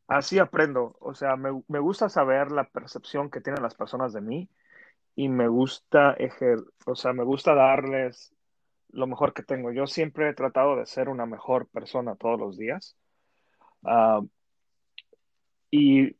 así 0.07 0.39
aprendo. 0.39 0.97
O 0.99 1.13
sea, 1.13 1.35
me, 1.35 1.61
me 1.67 1.79
gusta 1.79 2.09
saber 2.09 2.51
la 2.51 2.65
percepción 2.65 3.29
que 3.29 3.41
tienen 3.41 3.63
las 3.63 3.75
personas 3.75 4.13
de 4.13 4.21
mí 4.21 4.49
y 5.15 5.29
me 5.29 5.47
gusta 5.47 6.13
ejer 6.13 6.59
o 6.85 6.95
sea, 6.95 7.13
me 7.13 7.23
gusta 7.23 7.53
darles 7.53 8.33
lo 8.89 9.07
mejor 9.07 9.33
que 9.33 9.43
tengo. 9.43 9.71
Yo 9.71 9.87
siempre 9.87 10.29
he 10.29 10.33
tratado 10.33 10.75
de 10.75 10.85
ser 10.85 11.09
una 11.09 11.25
mejor 11.25 11.67
persona 11.67 12.15
todos 12.15 12.39
los 12.39 12.57
días. 12.57 12.95
Uh, 13.81 14.27
y 15.71 16.15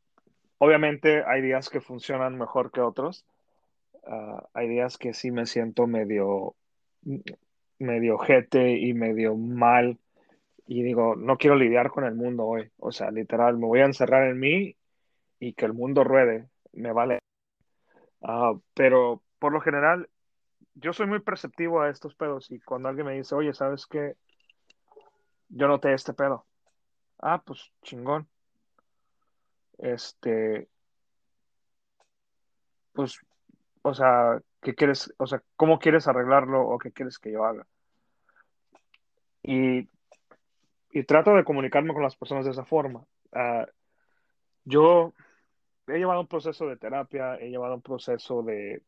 obviamente 0.64 1.24
hay 1.26 1.42
días 1.42 1.70
que 1.70 1.82
funcionan 1.82 2.38
mejor 2.38 2.72
que 2.72 2.82
otros. 2.82 3.26
Uh, 4.04 4.42
hay 4.54 4.68
días 4.68 4.98
que 4.98 5.14
sí 5.14 5.32
me 5.32 5.46
siento 5.46 5.88
medio, 5.88 6.56
medio 7.80 8.18
jete 8.18 8.78
y 8.78 8.94
medio 8.94 9.36
mal. 9.36 10.00
Y 10.66 10.84
digo, 10.84 11.16
no 11.16 11.38
quiero 11.38 11.56
lidiar 11.56 11.90
con 11.90 12.06
el 12.06 12.16
mundo 12.16 12.46
hoy. 12.46 12.72
O 12.78 12.92
sea, 12.92 13.12
literal, 13.12 13.58
me 13.58 13.68
voy 13.68 13.82
a 13.82 13.86
encerrar 13.86 14.28
en 14.28 14.40
mí 14.40 14.78
y 15.40 15.54
que 15.54 15.66
el 15.66 15.74
mundo 15.74 16.04
ruede. 16.04 16.48
Me 16.72 16.94
vale 16.94 17.20
Uh, 18.24 18.62
pero 18.74 19.22
por 19.38 19.52
lo 19.52 19.60
general, 19.60 20.10
yo 20.76 20.94
soy 20.94 21.08
muy 21.08 21.20
perceptivo 21.20 21.82
a 21.82 21.90
estos 21.90 22.16
pedos 22.16 22.50
y 22.52 22.60
cuando 22.62 22.88
alguien 22.88 23.06
me 23.08 23.16
dice, 23.16 23.36
oye, 23.36 23.54
¿sabes 23.54 23.86
qué? 23.86 24.16
Yo 25.50 25.68
noté 25.68 25.94
este 25.94 26.14
pedo. 26.14 26.48
Ah, 27.20 27.44
pues 27.46 27.72
chingón. 27.84 28.30
Este, 29.78 30.68
pues, 32.94 33.20
o 33.82 33.94
sea, 33.94 34.40
¿qué 34.62 34.76
quieres? 34.76 35.14
O 35.18 35.28
sea, 35.28 35.42
¿cómo 35.56 35.80
quieres 35.80 36.08
arreglarlo 36.08 36.62
o 36.62 36.78
qué 36.78 36.92
quieres 36.92 37.20
que 37.20 37.32
yo 37.32 37.44
haga? 37.44 37.66
Y, 39.42 39.90
y 40.92 41.04
trato 41.04 41.36
de 41.36 41.44
comunicarme 41.44 41.94
con 41.94 42.04
las 42.04 42.16
personas 42.16 42.46
de 42.46 42.52
esa 42.52 42.66
forma. 42.66 43.04
Uh, 43.32 43.66
yo 44.64 45.14
he 45.88 45.98
llevado 45.98 46.22
un 46.22 46.28
proceso 46.28 46.68
de 46.68 46.78
terapia, 46.78 47.36
he 47.36 47.50
llevado 47.50 47.76
un 47.76 47.82
proceso 47.82 48.42
de 48.44 48.84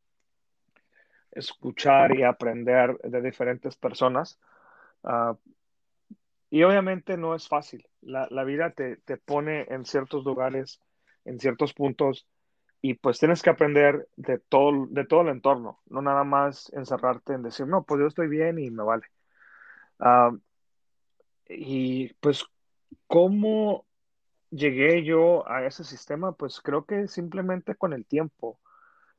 escuchar 1.31 2.15
y 2.15 2.23
aprender 2.23 2.97
de 2.99 3.21
diferentes 3.21 3.75
personas. 3.75 4.39
Uh, 5.03 5.35
y 6.49 6.63
obviamente 6.63 7.17
no 7.17 7.35
es 7.35 7.47
fácil. 7.47 7.87
La, 8.01 8.27
la 8.29 8.43
vida 8.43 8.71
te, 8.71 8.97
te, 8.97 9.17
pone 9.17 9.65
en 9.69 9.85
ciertos 9.85 10.23
lugares, 10.23 10.79
en 11.25 11.39
ciertos 11.39 11.73
puntos, 11.73 12.27
y 12.81 12.93
pues 12.93 13.19
tienes 13.19 13.41
que 13.41 13.49
aprender 13.49 14.07
de 14.15 14.37
todo, 14.37 14.87
de 14.89 15.05
todo 15.05 15.21
el 15.21 15.29
entorno, 15.29 15.81
no 15.87 16.01
nada 16.01 16.23
más 16.23 16.71
encerrarte 16.73 17.33
en 17.33 17.43
decir, 17.43 17.65
no, 17.67 17.83
pues 17.83 17.99
yo 17.99 18.07
estoy 18.07 18.27
bien 18.27 18.59
y 18.59 18.69
me 18.69 18.83
vale. 18.83 19.05
Uh, 19.99 20.37
y 21.47 22.13
pues, 22.15 22.45
¿cómo 23.07 23.85
llegué 24.51 25.03
yo 25.03 25.49
a 25.49 25.65
ese 25.65 25.83
sistema? 25.83 26.33
Pues 26.33 26.61
creo 26.61 26.85
que 26.85 27.07
simplemente 27.07 27.75
con 27.75 27.93
el 27.93 28.05
tiempo, 28.05 28.59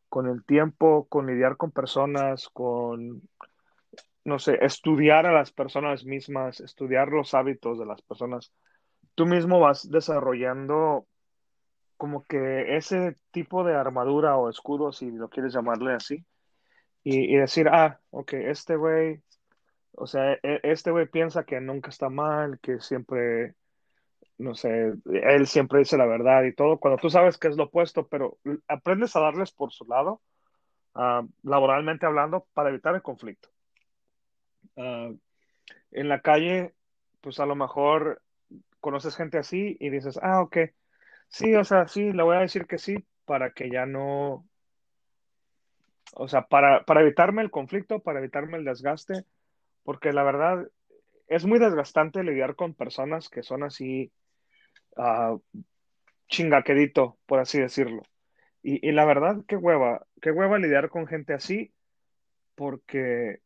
con 0.08 0.28
el 0.28 0.44
tiempo, 0.44 1.06
con 1.08 1.26
lidiar 1.26 1.56
con 1.56 1.72
personas, 1.72 2.48
con, 2.48 3.22
no 4.26 4.40
sé, 4.40 4.58
estudiar 4.60 5.24
a 5.24 5.32
las 5.32 5.52
personas 5.52 6.04
mismas, 6.04 6.58
estudiar 6.58 7.08
los 7.08 7.32
hábitos 7.32 7.78
de 7.78 7.86
las 7.86 8.02
personas. 8.02 8.52
Tú 9.14 9.24
mismo 9.24 9.60
vas 9.60 9.88
desarrollando 9.88 11.06
como 11.96 12.24
que 12.24 12.76
ese 12.76 13.16
tipo 13.30 13.62
de 13.62 13.74
armadura 13.76 14.36
o 14.36 14.50
escudo, 14.50 14.92
si 14.92 15.12
lo 15.12 15.28
quieres 15.28 15.54
llamarle 15.54 15.94
así, 15.94 16.26
y, 17.04 17.36
decir, 17.36 17.68
ah, 17.68 18.00
ok, 18.10 18.32
este 18.32 18.74
güey, 18.74 19.22
o 19.92 20.08
sea, 20.08 20.32
e, 20.32 20.60
este 20.64 20.90
güey 20.90 21.06
piensa 21.06 21.44
que 21.44 21.60
nunca 21.60 21.90
está 21.90 22.08
mal, 22.08 22.58
que 22.60 22.80
siempre 22.80 23.54
no 24.38 24.54
sé, 24.56 24.92
él 25.04 25.46
siempre 25.46 25.78
dice 25.78 25.96
la 25.96 26.06
verdad 26.06 26.42
y 26.42 26.52
todo, 26.52 26.78
cuando 26.78 26.98
tú 27.00 27.10
sabes 27.10 27.38
que 27.38 27.46
es 27.48 27.56
lo 27.56 27.64
opuesto, 27.64 28.08
pero 28.08 28.38
aprendes 28.66 29.14
a 29.14 29.20
darles 29.20 29.52
por 29.52 29.72
su 29.72 29.84
lado, 29.86 30.20
uh, 30.96 31.26
laboralmente 31.44 32.06
hablando, 32.06 32.46
para 32.54 32.70
evitar 32.70 32.94
el 32.96 33.02
conflicto. 33.02 33.48
Uh, 34.74 35.18
en 35.92 36.08
la 36.08 36.20
calle, 36.20 36.74
pues 37.20 37.40
a 37.40 37.46
lo 37.46 37.54
mejor 37.54 38.22
conoces 38.80 39.16
gente 39.16 39.38
así 39.38 39.76
y 39.80 39.90
dices, 39.90 40.18
ah, 40.22 40.42
ok, 40.42 40.58
sí, 41.28 41.54
o 41.54 41.64
sea, 41.64 41.88
sí, 41.88 42.12
le 42.12 42.22
voy 42.22 42.36
a 42.36 42.40
decir 42.40 42.66
que 42.66 42.78
sí, 42.78 42.96
para 43.24 43.50
que 43.50 43.70
ya 43.70 43.86
no, 43.86 44.46
o 46.14 46.28
sea, 46.28 46.42
para, 46.42 46.84
para 46.84 47.00
evitarme 47.02 47.42
el 47.42 47.50
conflicto, 47.50 48.00
para 48.00 48.20
evitarme 48.20 48.58
el 48.58 48.64
desgaste, 48.64 49.24
porque 49.82 50.12
la 50.12 50.22
verdad 50.22 50.68
es 51.28 51.44
muy 51.44 51.58
desgastante 51.58 52.22
lidiar 52.22 52.54
con 52.54 52.74
personas 52.74 53.28
que 53.28 53.42
son 53.42 53.64
así 53.64 54.12
uh, 54.96 55.40
chingaquedito, 56.28 57.18
por 57.26 57.40
así 57.40 57.60
decirlo. 57.60 58.02
Y, 58.62 58.86
y, 58.86 58.92
la 58.92 59.04
verdad, 59.04 59.36
qué 59.46 59.56
hueva, 59.56 60.06
qué 60.20 60.30
hueva 60.30 60.58
lidiar 60.58 60.90
con 60.90 61.06
gente 61.06 61.34
así, 61.34 61.72
porque 62.54 63.40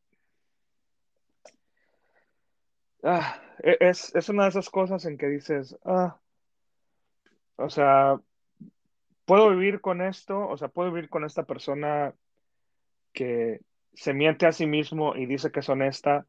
ah, 3.05 3.41
e, 3.63 3.77
es, 3.81 4.15
es 4.15 4.29
una 4.29 4.45
de 4.45 4.51
esas 4.51 4.71
cosas 4.71 5.05
en 5.05 5.19
que 5.19 5.29
dices, 5.29 5.77
ah, 5.85 6.19
o 7.57 7.69
sea, 7.69 8.21
puedo 9.25 9.51
vivir 9.51 9.81
con 9.81 10.03
esto, 10.03 10.49
o 10.49 10.57
sea, 10.57 10.69
puedo 10.69 10.93
vivir 10.93 11.09
con 11.09 11.25
esta 11.25 11.45
persona 11.45 12.15
que 13.13 13.61
se 13.95 14.15
miente 14.15 14.47
a 14.47 14.53
sí 14.53 14.67
mismo 14.67 15.15
y 15.17 15.27
dice 15.27 15.51
que 15.51 15.61
es 15.61 15.69
honesta 15.69 16.27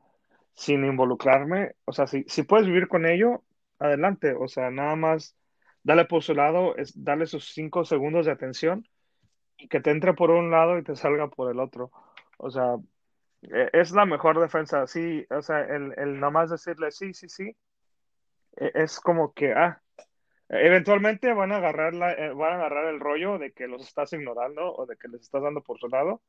sin 0.53 0.85
involucrarme. 0.85 1.75
O 1.85 1.93
sea, 1.93 2.07
si, 2.07 2.23
si 2.27 2.43
puedes 2.43 2.67
vivir 2.67 2.87
con 2.87 3.05
ello, 3.05 3.43
adelante. 3.79 4.33
O 4.33 4.47
sea, 4.47 4.69
nada 4.71 4.95
más 4.95 5.35
dale 5.83 6.05
por 6.05 6.23
su 6.23 6.33
lado, 6.33 6.75
es 6.77 6.93
darle 7.03 7.25
sus 7.25 7.53
cinco 7.53 7.85
segundos 7.85 8.25
de 8.25 8.31
atención 8.33 8.87
y 9.57 9.67
que 9.67 9.81
te 9.81 9.91
entre 9.91 10.13
por 10.13 10.31
un 10.31 10.51
lado 10.51 10.77
y 10.77 10.83
te 10.83 10.95
salga 10.95 11.29
por 11.29 11.51
el 11.51 11.59
otro. 11.59 11.91
O 12.37 12.49
sea, 12.51 12.77
es 13.41 13.91
la 13.91 14.05
mejor 14.05 14.39
defensa. 14.39 14.85
Sí, 14.87 15.25
o 15.29 15.41
sea, 15.41 15.61
el, 15.61 15.93
el 15.97 16.19
nada 16.19 16.31
más 16.31 16.49
decirle 16.49 16.91
sí, 16.91 17.13
sí, 17.13 17.29
sí, 17.29 17.55
e, 18.57 18.71
es 18.75 18.99
como 18.99 19.33
que, 19.33 19.53
ah, 19.53 19.81
eventualmente 20.49 21.33
van 21.33 21.51
a 21.51 21.57
agarrar 21.57 21.93
la, 21.93 22.13
eh, 22.13 22.33
van 22.33 22.53
a 22.53 22.55
agarrar 22.55 22.87
el 22.87 22.99
rollo 22.99 23.37
de 23.37 23.51
que 23.53 23.67
los 23.67 23.81
estás 23.81 24.13
ignorando 24.13 24.73
o 24.75 24.85
de 24.85 24.97
que 24.97 25.07
les 25.07 25.21
estás 25.21 25.41
dando 25.43 25.61
por 25.61 25.79
su 25.79 25.87
lado 25.87 26.21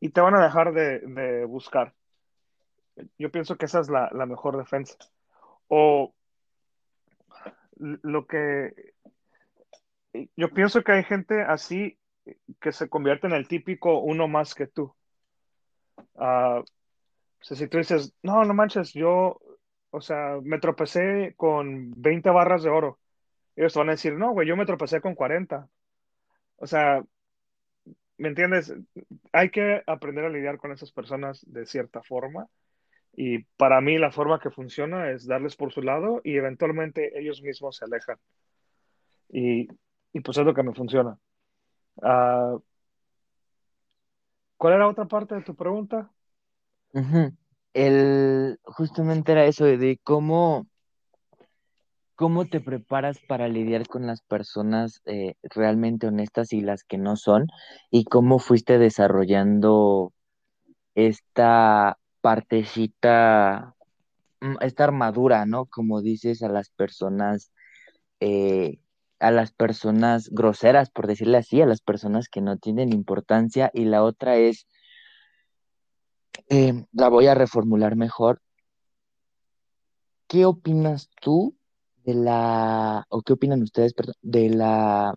y 0.00 0.10
te 0.10 0.20
van 0.20 0.34
a 0.34 0.42
dejar 0.42 0.72
de, 0.72 1.00
de 1.00 1.44
buscar. 1.44 1.94
Yo 3.18 3.30
pienso 3.30 3.56
que 3.56 3.66
esa 3.66 3.80
es 3.80 3.88
la, 3.90 4.10
la 4.12 4.26
mejor 4.26 4.56
defensa. 4.56 4.96
O 5.68 6.14
lo 7.78 8.26
que 8.26 8.94
yo 10.34 10.50
pienso 10.50 10.82
que 10.82 10.92
hay 10.92 11.04
gente 11.04 11.42
así 11.42 11.98
que 12.60 12.72
se 12.72 12.88
convierte 12.88 13.26
en 13.26 13.34
el 13.34 13.48
típico 13.48 14.00
uno 14.00 14.28
más 14.28 14.54
que 14.54 14.66
tú. 14.66 14.94
Uh, 16.14 16.60
o 16.60 16.64
sea, 17.40 17.56
si 17.56 17.68
tú 17.68 17.78
dices, 17.78 18.14
no, 18.22 18.44
no 18.44 18.54
manches, 18.54 18.92
yo, 18.92 19.40
o 19.90 20.00
sea, 20.00 20.38
me 20.42 20.58
tropecé 20.58 21.34
con 21.36 21.92
20 22.00 22.30
barras 22.30 22.62
de 22.62 22.70
oro. 22.70 22.98
Ellos 23.56 23.72
te 23.72 23.78
van 23.78 23.88
a 23.88 23.92
decir, 23.92 24.14
no, 24.14 24.32
güey, 24.32 24.48
yo 24.48 24.56
me 24.56 24.66
tropecé 24.66 25.00
con 25.00 25.14
40. 25.14 25.68
O 26.56 26.66
sea, 26.66 27.02
¿me 28.18 28.28
entiendes? 28.28 28.74
Hay 29.32 29.50
que 29.50 29.82
aprender 29.86 30.24
a 30.24 30.30
lidiar 30.30 30.58
con 30.58 30.72
esas 30.72 30.92
personas 30.92 31.44
de 31.46 31.66
cierta 31.66 32.02
forma. 32.02 32.48
Y 33.14 33.44
para 33.56 33.80
mí 33.80 33.98
la 33.98 34.10
forma 34.12 34.40
que 34.40 34.50
funciona 34.50 35.10
es 35.10 35.26
darles 35.26 35.56
por 35.56 35.72
su 35.72 35.82
lado 35.82 36.20
y 36.22 36.36
eventualmente 36.36 37.18
ellos 37.18 37.42
mismos 37.42 37.76
se 37.76 37.86
alejan. 37.86 38.18
Y, 39.28 39.68
y 40.12 40.20
pues 40.20 40.36
es 40.38 40.44
lo 40.44 40.54
que 40.54 40.62
me 40.62 40.74
funciona. 40.74 41.18
Uh, 41.96 42.60
¿Cuál 44.56 44.74
era 44.74 44.88
otra 44.88 45.06
parte 45.06 45.34
de 45.34 45.42
tu 45.42 45.54
pregunta? 45.54 46.10
Uh-huh. 46.94 47.32
El, 47.74 48.58
justamente 48.64 49.32
era 49.32 49.44
eso 49.44 49.64
de 49.64 50.00
cómo, 50.02 50.66
cómo 52.14 52.46
te 52.46 52.60
preparas 52.60 53.18
para 53.28 53.48
lidiar 53.48 53.86
con 53.86 54.06
las 54.06 54.22
personas 54.22 55.02
eh, 55.04 55.34
realmente 55.42 56.06
honestas 56.06 56.54
y 56.54 56.62
las 56.62 56.84
que 56.84 56.96
no 56.96 57.16
son, 57.16 57.48
y 57.90 58.04
cómo 58.04 58.38
fuiste 58.38 58.78
desarrollando 58.78 60.14
esta 60.94 61.98
partecita, 62.22 63.74
mm, 64.40 64.56
esta 64.62 64.84
armadura, 64.84 65.44
¿no? 65.44 65.66
Como 65.66 66.00
dices 66.00 66.42
a 66.42 66.48
las 66.48 66.70
personas, 66.70 67.52
eh, 68.20 68.78
a 69.18 69.30
las 69.30 69.52
personas 69.52 70.28
groseras, 70.30 70.90
por 70.90 71.06
decirle 71.06 71.38
así, 71.38 71.60
a 71.62 71.66
las 71.66 71.80
personas 71.80 72.28
que 72.28 72.40
no 72.40 72.58
tienen 72.58 72.92
importancia, 72.92 73.70
y 73.72 73.84
la 73.84 74.02
otra 74.02 74.36
es, 74.36 74.66
eh, 76.48 76.84
la 76.92 77.08
voy 77.08 77.26
a 77.26 77.34
reformular 77.34 77.96
mejor. 77.96 78.40
¿Qué 80.28 80.44
opinas 80.44 81.08
tú 81.20 81.56
de 82.04 82.14
la, 82.14 83.06
o 83.08 83.22
qué 83.22 83.32
opinan 83.32 83.62
ustedes, 83.62 83.94
perdón, 83.94 84.14
de 84.22 84.50
la, 84.50 85.14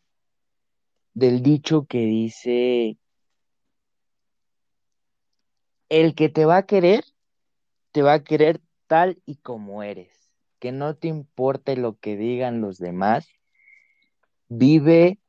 del 1.14 1.42
dicho 1.42 1.86
que 1.86 2.00
dice, 2.00 2.98
el 5.90 6.16
que 6.16 6.30
te 6.30 6.46
va 6.46 6.58
a 6.58 6.66
querer, 6.66 7.04
te 7.92 8.02
va 8.02 8.14
a 8.14 8.24
querer 8.24 8.62
tal 8.88 9.22
y 9.26 9.38
como 9.38 9.84
eres, 9.84 10.32
que 10.60 10.72
no 10.72 10.96
te 10.96 11.08
importe 11.08 11.76
lo 11.76 11.98
que 11.98 12.16
digan 12.18 12.62
los 12.62 12.78
demás, 12.78 13.28
vive 14.50 15.20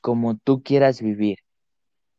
como 0.00 0.36
tú 0.36 0.62
quieras 0.62 1.00
vivir. 1.00 1.38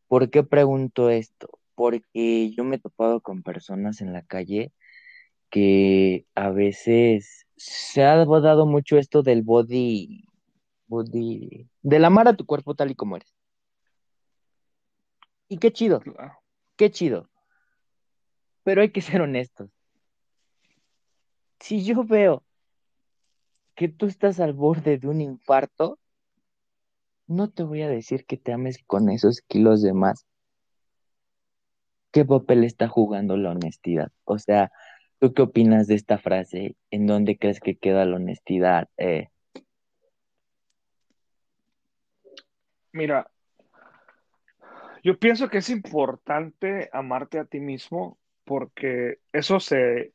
¿Por 0.08 0.30
qué 0.30 0.44
pregunto 0.44 1.10
esto? 1.10 1.60
Porque 1.76 2.52
yo 2.52 2.64
me 2.64 2.78
he 2.78 2.80
topado 2.80 3.22
con 3.22 3.44
personas 3.44 4.02
en 4.02 4.14
la 4.14 4.24
calle 4.24 4.74
que 5.50 6.26
a 6.36 6.50
veces 6.50 7.46
se 7.56 8.04
ha 8.04 8.26
dado 8.26 8.66
mucho 8.66 8.98
esto 8.98 9.22
del 9.24 9.44
body, 9.44 10.26
body, 10.88 11.70
del 11.82 12.06
amar 12.06 12.28
a 12.28 12.36
tu 12.36 12.46
cuerpo 12.46 12.76
tal 12.76 12.92
y 12.92 12.96
como 12.96 13.18
eres. 13.18 13.34
Y 15.50 15.58
qué 15.60 15.72
chido, 15.72 16.02
qué 16.76 16.92
chido. 16.92 17.30
Pero 18.64 18.82
hay 18.82 18.92
que 18.92 19.02
ser 19.02 19.22
honestos. 19.22 19.70
Si 21.60 21.84
yo 21.84 22.04
veo 22.04 22.44
que 23.76 23.88
tú 23.88 24.08
estás 24.08 24.40
al 24.40 24.54
borde 24.54 24.98
de 24.98 25.08
un 25.08 25.22
infarto, 25.22 26.00
no 27.28 27.50
te 27.50 27.64
voy 27.64 27.82
a 27.82 27.90
decir 27.90 28.26
que 28.26 28.38
te 28.38 28.54
ames 28.54 28.80
con 28.86 29.10
esos 29.10 29.42
kilos 29.42 29.82
de 29.82 29.94
más. 29.94 30.26
¿Qué 32.12 32.26
papel 32.26 32.64
está 32.64 32.88
jugando 32.88 33.38
la 33.38 33.52
honestidad? 33.52 34.12
O 34.24 34.40
sea, 34.40 34.72
¿tú 35.20 35.34
qué 35.34 35.42
opinas 35.44 35.88
de 35.88 35.96
esta 35.96 36.18
frase? 36.18 36.76
¿En 36.90 37.06
dónde 37.06 37.38
crees 37.38 37.60
que 37.60 37.78
queda 37.78 38.06
la 38.06 38.16
honestidad? 38.16 38.90
Eh... 38.98 39.28
Mira, 42.94 43.30
yo 45.04 45.20
pienso 45.20 45.50
que 45.50 45.60
es 45.60 45.70
importante 45.70 46.90
amarte 46.92 47.40
a 47.40 47.46
ti 47.46 47.60
mismo 47.60 48.18
porque 48.46 49.20
eso 49.34 49.60
se, 49.60 50.14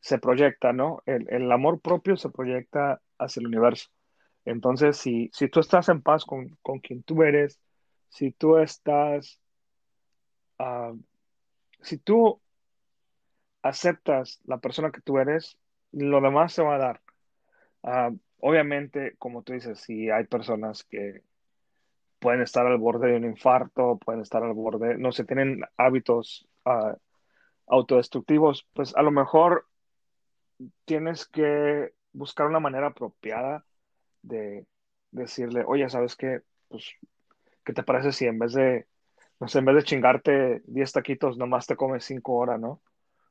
se 0.00 0.18
proyecta, 0.18 0.72
¿no? 0.72 1.02
El, 1.06 1.26
el, 1.28 1.50
amor 1.52 1.80
propio 1.80 2.16
se 2.16 2.30
proyecta 2.30 3.02
hacia 3.18 3.40
el 3.40 3.48
universo. 3.48 3.90
Entonces, 4.44 4.96
si, 4.96 5.30
si 5.32 5.48
tú 5.48 5.60
estás 5.60 5.88
en 5.88 6.02
paz 6.02 6.24
con, 6.24 6.56
con 6.62 6.80
quien 6.80 7.02
tú 7.02 7.22
eres, 7.22 7.60
si 8.08 8.32
tú 8.32 8.58
estás, 8.58 9.40
uh, 10.58 10.98
si 11.80 11.98
tú 11.98 12.40
aceptas 13.62 14.40
la 14.44 14.58
persona 14.58 14.90
que 14.90 15.00
tú 15.00 15.18
eres, 15.18 15.58
lo 15.92 16.20
demás 16.20 16.52
se 16.52 16.62
va 16.62 16.74
a 16.76 16.78
dar. 16.78 17.00
Uh, 17.82 18.18
obviamente, 18.38 19.16
como 19.18 19.42
tú 19.42 19.54
dices, 19.54 19.80
si 19.80 20.10
hay 20.10 20.24
personas 20.26 20.84
que 20.84 21.22
pueden 22.18 22.42
estar 22.42 22.66
al 22.66 22.78
borde 22.78 23.10
de 23.10 23.16
un 23.16 23.24
infarto, 23.24 23.98
pueden 23.98 24.22
estar 24.22 24.42
al 24.42 24.52
borde, 24.52 24.96
no 24.98 25.12
sé, 25.12 25.24
tienen 25.24 25.62
hábitos 25.76 26.46
uh, 26.66 26.94
autodestructivos, 27.66 28.68
pues 28.74 28.94
a 28.96 29.02
lo 29.02 29.10
mejor 29.10 29.66
tienes 30.84 31.26
que 31.26 31.94
buscar 32.12 32.46
una 32.46 32.60
manera 32.60 32.88
apropiada 32.88 33.64
de 34.24 34.66
decirle, 35.10 35.64
oye, 35.66 35.88
¿sabes 35.88 36.16
qué? 36.16 36.40
Pues, 36.68 36.92
¿qué 37.64 37.72
te 37.72 37.82
parece 37.82 38.12
si 38.12 38.26
en 38.26 38.38
vez 38.38 38.52
de, 38.52 38.86
no 39.40 39.48
sé, 39.48 39.58
en 39.60 39.66
vez 39.66 39.76
de 39.76 39.82
chingarte 39.84 40.62
10 40.66 40.92
taquitos, 40.92 41.38
nomás 41.38 41.66
te 41.66 41.76
comes 41.76 42.04
5 42.04 42.34
horas, 42.34 42.60
¿no? 42.60 42.80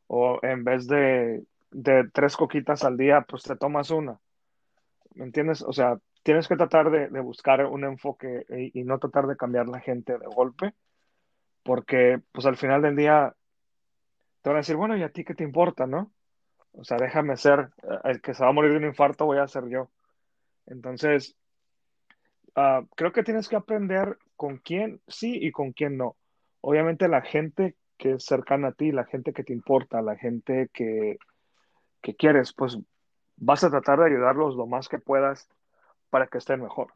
O 0.07 0.39
en 0.43 0.63
vez 0.63 0.87
de, 0.87 1.43
de 1.71 2.09
tres 2.13 2.37
coquitas 2.37 2.83
al 2.83 2.97
día, 2.97 3.21
pues 3.21 3.43
te 3.43 3.55
tomas 3.55 3.89
una. 3.91 4.19
¿Me 5.15 5.25
entiendes? 5.25 5.61
O 5.61 5.73
sea, 5.73 5.99
tienes 6.23 6.47
que 6.47 6.55
tratar 6.55 6.89
de, 6.91 7.07
buscar 7.21 7.65
un 7.65 7.83
enfoque 7.85 8.45
y, 8.49 8.79
y, 8.79 8.83
no 8.83 8.99
tratar 8.99 9.27
de 9.27 9.37
cambiar 9.37 9.67
la 9.67 9.79
gente 9.79 10.17
de 10.17 10.25
golpe, 10.27 10.73
porque 11.63 12.21
pues 12.31 12.45
al 12.45 12.57
final 12.57 12.81
del 12.81 12.95
día 12.95 13.35
te 14.41 14.49
van 14.49 14.57
a 14.57 14.59
decir, 14.61 14.75
bueno, 14.75 14.97
¿y 14.97 15.03
a 15.03 15.09
ti 15.09 15.23
qué 15.23 15.35
te 15.35 15.43
importa, 15.43 15.87
no? 15.87 16.11
O 16.73 16.83
sea, 16.83 16.97
déjame 16.97 17.37
ser, 17.37 17.69
el 18.03 18.21
que 18.21 18.33
se 18.33 18.43
va 18.43 18.49
a 18.49 18.53
morir 18.53 18.71
de 18.71 18.77
un 18.77 18.85
infarto 18.85 19.25
voy 19.25 19.37
a 19.37 19.47
ser 19.47 19.67
yo. 19.69 19.89
Entonces, 20.65 21.35
uh, 22.55 22.85
creo 22.95 23.11
que 23.11 23.23
tienes 23.23 23.47
que 23.47 23.55
aprender 23.55 24.17
con 24.35 24.57
quién 24.57 25.01
sí 25.07 25.37
y 25.41 25.51
con 25.51 25.71
quién 25.71 25.97
no. 25.97 26.15
Obviamente 26.61 27.07
la 27.07 27.21
gente 27.21 27.75
que 27.97 28.13
es 28.13 28.25
cercana 28.25 28.69
a 28.69 28.73
ti, 28.73 28.91
la 28.91 29.05
gente 29.05 29.33
que 29.33 29.43
te 29.43 29.53
importa, 29.53 30.01
la 30.01 30.15
gente 30.15 30.69
que, 30.73 31.17
que 32.01 32.15
quieres, 32.15 32.53
pues 32.53 32.77
vas 33.37 33.63
a 33.63 33.69
tratar 33.69 33.99
de 33.99 34.05
ayudarlos 34.07 34.55
lo 34.55 34.67
más 34.67 34.89
que 34.89 34.99
puedas 34.99 35.47
para 36.09 36.27
que 36.27 36.37
estén 36.37 36.61
mejor. 36.61 36.93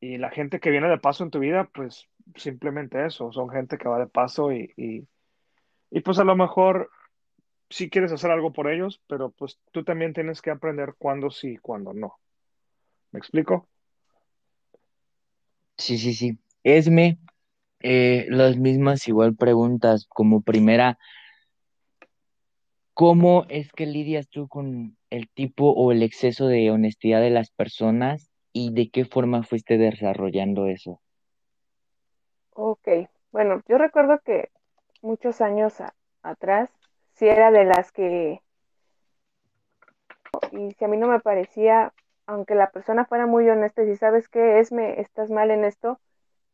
Y 0.00 0.16
la 0.16 0.30
gente 0.30 0.60
que 0.60 0.70
viene 0.70 0.88
de 0.88 0.98
paso 0.98 1.24
en 1.24 1.30
tu 1.30 1.40
vida, 1.40 1.68
pues 1.74 2.08
simplemente 2.36 3.04
eso, 3.04 3.32
son 3.32 3.50
gente 3.50 3.76
que 3.76 3.88
va 3.88 3.98
de 3.98 4.06
paso 4.06 4.52
y, 4.52 4.72
y, 4.76 6.00
pues 6.00 6.18
a 6.18 6.24
lo 6.24 6.36
mejor 6.36 6.90
sí 7.68 7.90
quieres 7.90 8.12
hacer 8.12 8.30
algo 8.30 8.52
por 8.52 8.70
ellos, 8.70 9.02
pero 9.06 9.30
pues 9.30 9.60
tú 9.72 9.84
también 9.84 10.14
tienes 10.14 10.40
que 10.40 10.50
aprender 10.50 10.94
cuándo 10.96 11.30
sí 11.30 11.52
y 11.52 11.58
cuándo 11.58 11.92
no. 11.92 12.16
¿Me 13.12 13.18
explico? 13.18 13.68
Sí, 15.76 15.98
sí, 15.98 16.14
sí. 16.14 16.38
Esme, 16.62 17.18
eh, 17.80 18.26
las 18.28 18.56
mismas 18.56 19.08
igual 19.08 19.34
preguntas 19.36 20.06
como 20.08 20.42
primera. 20.42 20.98
¿cómo 23.00 23.46
es 23.48 23.72
que 23.72 23.86
lidias 23.86 24.28
tú 24.28 24.46
con 24.46 24.98
el 25.08 25.30
tipo 25.30 25.70
o 25.70 25.90
el 25.90 26.02
exceso 26.02 26.48
de 26.48 26.70
honestidad 26.70 27.22
de 27.22 27.30
las 27.30 27.50
personas 27.50 28.30
y 28.52 28.74
de 28.74 28.90
qué 28.90 29.06
forma 29.06 29.42
fuiste 29.42 29.78
desarrollando 29.78 30.66
eso? 30.66 31.00
Ok, 32.52 32.86
bueno, 33.32 33.62
yo 33.66 33.78
recuerdo 33.78 34.18
que 34.22 34.50
muchos 35.00 35.40
años 35.40 35.82
atrás, 36.22 36.68
si 37.14 37.26
era 37.26 37.50
de 37.50 37.64
las 37.64 37.90
que, 37.90 38.42
y 40.52 40.70
si 40.72 40.84
a 40.84 40.88
mí 40.88 40.98
no 40.98 41.06
me 41.06 41.20
parecía, 41.20 41.94
aunque 42.30 42.54
la 42.54 42.70
persona 42.70 43.04
fuera 43.06 43.26
muy 43.26 43.48
honesta 43.50 43.82
y 43.82 43.86
si 43.88 43.96
sabes 43.96 44.28
que 44.28 44.60
es, 44.60 44.72
me 44.72 45.00
estás 45.00 45.30
mal 45.30 45.50
en 45.50 45.64
esto, 45.64 46.00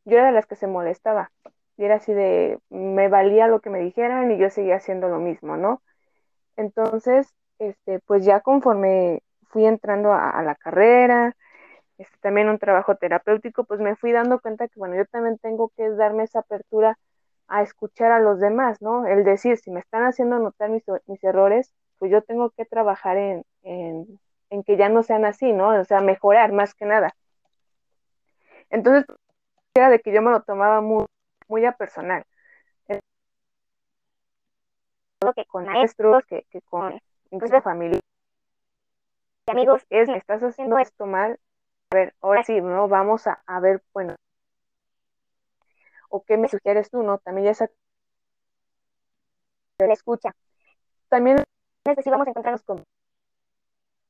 yo 0.07 0.17
era 0.19 0.27
de 0.27 0.33
las 0.33 0.47
que 0.47 0.57
se 0.57 0.67
molestaba. 0.67 1.33
Y 1.77 1.85
era 1.85 1.97
así 1.97 2.15
de, 2.15 2.59
me 2.71 3.09
valía 3.09 3.49
lo 3.49 3.61
que 3.61 3.71
me 3.71 3.81
dijeran 3.81 4.31
y 4.33 4.39
yo 4.39 4.51
seguía 4.51 4.77
haciendo 4.77 5.09
lo 5.09 5.19
mismo, 5.19 5.57
¿no? 5.59 5.83
Entonces, 6.57 7.35
este, 7.59 8.01
pues 8.01 8.25
ya 8.25 8.41
conforme 8.41 9.23
fui 9.49 9.67
entrando 9.67 10.13
a, 10.15 10.43
la 10.43 10.55
carrera, 10.57 11.37
este, 11.99 12.17
también 12.21 12.49
un 12.49 12.59
trabajo 12.59 12.97
terapéutico, 12.97 13.65
pues 13.65 13.81
me 13.81 13.97
fui 13.97 14.13
dando 14.13 14.41
cuenta 14.41 14.69
que, 14.69 14.79
bueno, 14.79 14.97
yo 14.97 15.07
también 15.07 15.39
tengo 15.39 15.71
que 15.77 15.91
darme 15.91 16.25
esa 16.25 16.41
apertura 16.41 16.99
a 17.49 17.63
escuchar 17.63 18.13
a 18.13 18.21
los 18.21 18.41
demás, 18.41 18.83
¿no? 18.83 19.07
El 19.07 19.25
decir, 19.25 19.59
si 19.59 19.71
me 19.71 19.81
están 19.81 20.05
haciendo 20.05 20.39
notar 20.39 20.71
mis, 20.71 20.85
mis 21.07 21.23
errores, 21.25 21.73
pues 21.99 22.11
yo 22.13 22.23
tengo 22.23 22.51
que 22.51 22.65
trabajar 22.67 23.17
en, 23.19 23.45
en, 23.63 24.19
en, 24.51 24.63
que 24.63 24.77
ya 24.77 24.89
no 24.89 25.03
sean 25.03 25.25
así, 25.25 25.53
¿no? 25.53 25.81
O 25.81 25.85
sea, 25.85 26.01
mejorar 26.01 26.53
más 26.53 26.75
que 26.75 26.85
nada. 26.85 27.15
Entonces, 28.71 29.05
era 29.75 29.91
de 29.91 30.01
que 30.01 30.13
yo 30.13 30.23
me 30.23 30.31
lo 30.31 30.43
tomaba 30.43 30.81
muy, 30.81 31.07
muy 31.49 31.65
a 31.65 31.73
personal. 31.73 32.25
Que 35.35 35.45
con 35.47 35.65
maestros, 35.65 36.25
que, 36.27 36.47
que 36.51 36.61
con 36.61 37.01
incluso 37.31 37.61
familia 37.61 37.99
y 39.49 39.51
amigos, 39.51 39.83
es, 39.91 40.09
me 40.09 40.19
estás 40.19 40.43
haciendo 40.43 40.79
esto 40.79 41.07
mal. 41.07 41.39
A 41.91 41.97
ver, 41.97 42.15
ahora 42.21 42.43
sí, 42.43 42.61
¿no? 42.61 42.89
Vamos 42.89 43.27
a, 43.27 43.43
a 43.47 43.61
ver, 43.61 43.83
bueno, 43.93 44.17
o 46.09 46.25
qué 46.25 46.37
me 46.37 46.49
sugieres 46.49 46.91
tú, 46.91 47.03
¿no? 47.03 47.19
También 47.19 47.47
ya 47.47 47.51
esa 47.53 47.71
la 49.79 49.93
escucha. 49.93 50.35
También 51.09 51.45
vamos 51.85 52.27
a 52.27 52.31
encontrarnos 52.31 52.63
con 52.63 52.83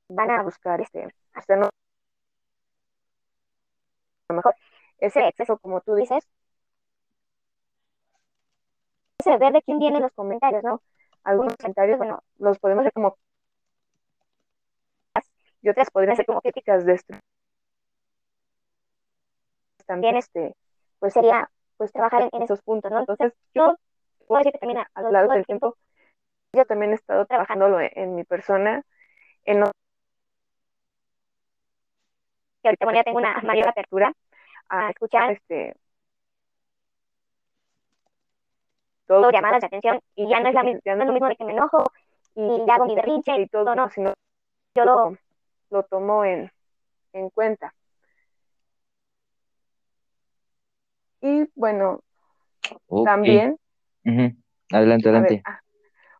van 0.08 0.30
a 0.30 0.42
buscar 0.42 0.80
este 0.80 1.04
a 1.32 1.42
lo 4.28 4.36
mejor 4.36 4.54
ese 4.98 5.26
exceso 5.28 5.58
como 5.58 5.80
tú 5.80 5.94
dices 5.94 6.26
ese 9.18 9.36
ver 9.38 9.52
de 9.52 9.62
quién 9.62 9.78
vienen 9.78 10.02
los 10.02 10.12
comentarios, 10.12 10.62
¿no? 10.62 10.82
Algunos 11.24 11.56
comentarios, 11.56 11.98
bueno, 11.98 12.22
los 12.38 12.58
podemos 12.58 12.84
ver 12.84 12.92
como 12.92 13.16
y 15.62 15.68
otras 15.68 15.90
podrían 15.90 16.16
ser 16.16 16.26
como 16.26 16.40
críticas 16.40 16.84
de 16.86 16.94
esto. 16.94 17.14
También 19.86 20.16
este 20.16 20.54
pues 20.98 21.12
sería 21.12 21.50
pues 21.76 21.92
trabajar 21.92 22.28
en, 22.32 22.42
esos 22.42 22.62
puntos, 22.62 22.90
¿no? 22.90 23.00
Entonces, 23.00 23.32
yo 23.54 23.76
puedo 24.26 24.38
decir 24.38 24.52
que 24.52 24.58
también 24.58 24.84
a, 24.94 25.02
lo 25.02 25.10
largo 25.10 25.32
del 25.32 25.44
tiempo, 25.46 25.76
yo 26.52 26.64
también 26.66 26.92
he 26.92 26.94
estado 26.94 27.26
trabajándolo 27.26 27.78
en, 27.80 28.14
mi 28.14 28.24
persona, 28.24 28.84
en 29.44 29.60
que 32.66 32.68
ahorita 32.68 32.86
bueno, 32.86 32.98
ya 32.98 33.04
tengo 33.04 33.18
una 33.18 33.40
mayor 33.42 33.68
apertura 33.68 34.12
a 34.68 34.90
escuchar 34.90 35.30
este 35.32 35.76
todo 39.06 39.30
llamadas 39.30 39.60
de 39.60 39.66
atención 39.68 40.00
y 40.16 40.28
ya 40.28 40.40
no 40.40 40.48
es, 40.48 40.54
la, 40.54 40.64
ya 40.84 40.96
no 40.96 41.02
es 41.02 41.06
lo 41.06 41.12
mismo 41.12 41.28
de 41.28 41.36
que 41.36 41.44
me 41.44 41.52
enojo 41.52 41.84
y 42.34 42.68
hago 42.68 42.86
mi 42.86 42.96
berrinche 42.96 43.40
y 43.40 43.46
todo, 43.46 43.74
no, 43.74 43.88
sino 43.90 44.12
yo 44.74 44.84
lo, 44.84 45.16
lo 45.70 45.82
tomo 45.84 46.24
en, 46.24 46.50
en 47.12 47.30
cuenta. 47.30 47.72
Y 51.20 51.48
bueno, 51.54 52.00
también. 53.04 53.58
Adelante, 54.70 55.08
adelante. 55.08 55.42
Ah, 55.44 55.60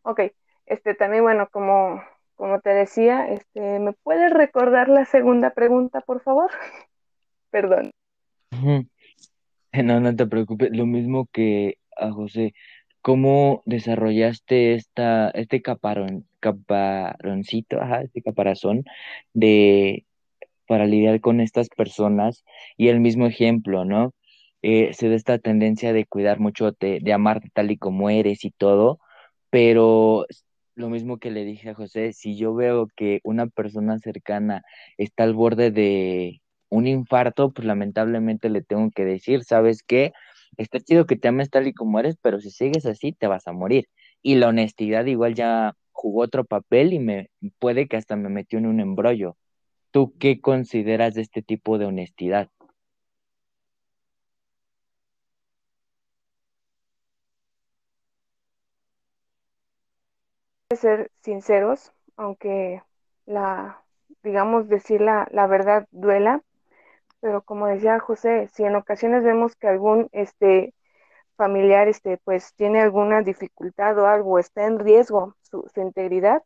ok, 0.03 0.21
este 0.65 0.95
también, 0.95 1.23
bueno, 1.23 1.47
como, 1.49 2.01
como 2.37 2.61
te 2.61 2.69
decía, 2.69 3.27
este, 3.29 3.79
¿me 3.79 3.91
puedes 3.91 4.31
recordar 4.31 4.87
la 4.87 5.03
segunda 5.03 5.49
pregunta, 5.49 6.01
por 6.01 6.21
favor? 6.21 6.49
Perdón. 7.51 7.91
No, 9.73 9.99
no 9.99 10.15
te 10.15 10.25
preocupes, 10.25 10.69
lo 10.71 10.85
mismo 10.85 11.27
que 11.33 11.77
a 11.97 12.11
José, 12.11 12.53
¿cómo 13.01 13.61
desarrollaste 13.65 14.73
esta, 14.73 15.29
este 15.31 15.61
caparón, 15.61 16.25
caparoncito, 16.39 17.81
ajá, 17.81 18.03
este 18.03 18.21
caparazón 18.21 18.85
de 19.33 20.05
para 20.67 20.85
lidiar 20.85 21.19
con 21.19 21.41
estas 21.41 21.67
personas? 21.69 22.45
Y 22.77 22.87
el 22.87 23.01
mismo 23.01 23.27
ejemplo, 23.27 23.83
¿no? 23.83 24.13
eh, 24.61 24.93
se 24.93 25.09
da 25.09 25.15
esta 25.15 25.39
tendencia 25.39 25.93
de 25.93 26.05
cuidar 26.05 26.39
mucho, 26.39 26.71
de, 26.79 26.99
de 27.01 27.13
amarte 27.13 27.49
tal 27.53 27.71
y 27.71 27.77
como 27.77 28.09
eres 28.09 28.45
y 28.45 28.51
todo, 28.51 28.99
pero 29.49 30.25
lo 30.77 30.89
mismo 30.89 31.17
que 31.17 31.31
le 31.31 31.43
dije 31.43 31.71
a 31.71 31.73
José, 31.73 32.13
si 32.13 32.37
yo 32.37 32.53
veo 32.53 32.87
que 32.95 33.19
una 33.23 33.47
persona 33.47 33.97
cercana 33.99 34.63
está 34.97 35.23
al 35.23 35.33
borde 35.33 35.71
de 35.71 36.41
un 36.69 36.87
infarto, 36.87 37.51
pues 37.51 37.65
lamentablemente 37.65 38.49
le 38.49 38.61
tengo 38.61 38.91
que 38.91 39.03
decir, 39.03 39.43
¿sabes 39.43 39.83
qué? 39.83 40.13
Está 40.57 40.79
chido 40.79 41.05
que 41.05 41.15
te 41.17 41.27
ames 41.29 41.49
tal 41.49 41.67
y 41.67 41.73
como 41.73 41.99
eres, 41.99 42.17
pero 42.21 42.39
si 42.39 42.51
sigues 42.51 42.85
así 42.85 43.11
te 43.11 43.27
vas 43.27 43.47
a 43.47 43.53
morir. 43.53 43.87
Y 44.21 44.35
la 44.35 44.49
honestidad 44.49 45.05
igual 45.05 45.33
ya 45.35 45.75
jugó 45.91 46.21
otro 46.21 46.45
papel 46.45 46.93
y 46.93 46.99
me 46.99 47.29
puede 47.59 47.87
que 47.87 47.97
hasta 47.97 48.15
me 48.15 48.29
metió 48.29 48.59
en 48.59 48.67
un 48.67 48.79
embrollo. 48.79 49.35
¿Tú 49.91 50.13
qué 50.19 50.41
consideras 50.41 51.15
de 51.15 51.21
este 51.21 51.41
tipo 51.41 51.79
de 51.79 51.85
honestidad? 51.85 52.49
Ser 60.75 61.11
sinceros, 61.21 61.93
aunque 62.17 62.83
la, 63.25 63.81
digamos, 64.23 64.67
decir 64.67 65.01
la, 65.01 65.27
la 65.31 65.47
verdad 65.47 65.87
duela, 65.91 66.41
pero 67.21 67.41
como 67.41 67.67
decía 67.67 67.99
José, 67.99 68.49
si 68.53 68.63
en 68.63 68.75
ocasiones 68.75 69.23
vemos 69.23 69.55
que 69.55 69.67
algún 69.67 70.09
este 70.11 70.73
familiar 71.37 71.87
este 71.87 72.17
pues 72.23 72.53
tiene 72.55 72.81
alguna 72.81 73.21
dificultad 73.21 73.97
o 73.99 74.07
algo, 74.07 74.39
está 74.39 74.65
en 74.65 74.79
riesgo 74.79 75.35
su, 75.43 75.65
su 75.73 75.81
integridad, 75.81 76.43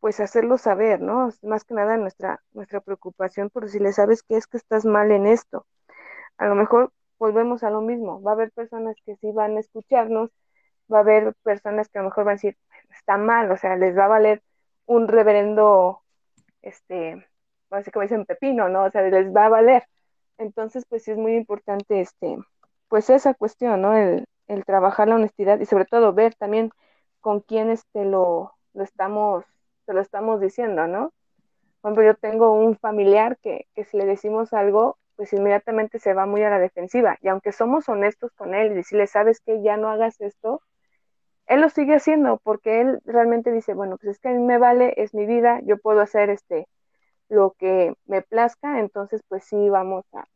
pues 0.00 0.20
hacerlo 0.20 0.58
saber, 0.58 1.00
¿no? 1.00 1.30
Más 1.42 1.64
que 1.64 1.74
nada 1.74 1.96
nuestra, 1.98 2.42
nuestra 2.52 2.80
preocupación 2.80 3.50
por 3.50 3.68
si 3.68 3.78
le 3.80 3.92
sabes 3.92 4.22
que 4.22 4.36
es 4.36 4.46
que 4.46 4.56
estás 4.58 4.84
mal 4.86 5.10
en 5.12 5.26
esto. 5.26 5.66
A 6.38 6.46
lo 6.48 6.54
mejor 6.54 6.92
volvemos 7.18 7.62
a 7.64 7.70
lo 7.70 7.80
mismo, 7.82 8.22
va 8.22 8.32
a 8.32 8.34
haber 8.34 8.52
personas 8.52 8.96
que 9.04 9.16
sí 9.16 9.32
van 9.32 9.56
a 9.56 9.60
escucharnos, 9.60 10.30
va 10.92 10.98
a 10.98 11.00
haber 11.02 11.34
personas 11.42 11.88
que 11.88 11.98
a 11.98 12.02
lo 12.02 12.08
mejor 12.08 12.24
van 12.24 12.32
a 12.34 12.36
decir, 12.36 12.56
está 12.96 13.16
mal, 13.18 13.50
o 13.50 13.56
sea, 13.56 13.76
les 13.76 13.96
va 13.96 14.06
a 14.06 14.08
valer 14.08 14.42
un 14.86 15.08
reverendo, 15.08 16.02
este, 16.62 17.26
así 17.70 17.90
como 17.90 18.02
dicen 18.02 18.26
pepino, 18.26 18.68
¿no? 18.68 18.84
O 18.84 18.90
sea, 18.90 19.02
les 19.02 19.34
va 19.34 19.46
a 19.46 19.50
valer. 19.50 19.84
Entonces, 20.38 20.84
pues 20.88 21.04
sí 21.04 21.12
es 21.12 21.18
muy 21.18 21.34
importante, 21.34 22.00
este, 22.00 22.38
pues 22.88 23.10
esa 23.10 23.34
cuestión, 23.34 23.82
¿no? 23.82 23.94
El, 23.96 24.26
el 24.48 24.64
trabajar 24.64 25.08
la 25.08 25.16
honestidad 25.16 25.60
y 25.60 25.66
sobre 25.66 25.86
todo 25.86 26.12
ver 26.12 26.34
también 26.34 26.70
con 27.20 27.40
quién 27.40 27.70
este 27.70 28.04
lo, 28.04 28.52
lo 28.74 28.84
estamos, 28.84 29.44
se 29.86 29.92
lo 29.94 30.00
estamos 30.00 30.40
diciendo, 30.40 30.86
¿no? 30.86 31.12
Por 31.80 31.92
ejemplo, 31.92 32.04
yo 32.04 32.14
tengo 32.16 32.52
un 32.52 32.76
familiar 32.76 33.38
que, 33.38 33.66
que 33.74 33.84
si 33.84 33.96
le 33.96 34.06
decimos 34.06 34.52
algo, 34.52 34.98
pues 35.16 35.32
inmediatamente 35.32 35.98
se 35.98 36.14
va 36.14 36.26
muy 36.26 36.42
a 36.42 36.50
la 36.50 36.58
defensiva. 36.58 37.16
Y 37.22 37.28
aunque 37.28 37.52
somos 37.52 37.88
honestos 37.88 38.32
con 38.32 38.54
él 38.54 38.72
y 38.72 38.74
decirle, 38.74 39.06
sabes 39.06 39.40
que 39.40 39.62
ya 39.62 39.76
no 39.76 39.88
hagas 39.88 40.20
esto, 40.20 40.60
él 41.46 41.60
lo 41.60 41.68
sigue 41.70 41.94
haciendo 41.96 42.40
porque 42.44 42.80
él 42.80 43.00
realmente 43.04 43.52
dice, 43.52 43.74
bueno, 43.74 43.98
pues 43.98 44.12
es 44.16 44.20
que 44.20 44.28
a 44.28 44.32
mí 44.32 44.38
me 44.40 44.58
vale, 44.58 44.94
es 44.96 45.14
mi 45.14 45.26
vida, 45.26 45.60
yo 45.64 45.78
puedo 45.78 46.00
hacer 46.00 46.30
este 46.30 46.68
lo 47.28 47.52
que 47.58 47.94
me 48.06 48.22
plazca, 48.22 48.80
entonces 48.80 49.22
pues 49.28 49.44
sí 49.44 49.68
vamos 49.68 50.04
a, 50.14 50.26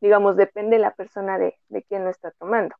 digamos, 0.00 0.36
depende 0.36 0.78
la 0.78 0.94
persona 0.94 1.38
de, 1.38 1.56
de 1.68 1.82
quién 1.84 2.04
lo 2.04 2.10
está 2.10 2.30
tomando. 2.32 2.74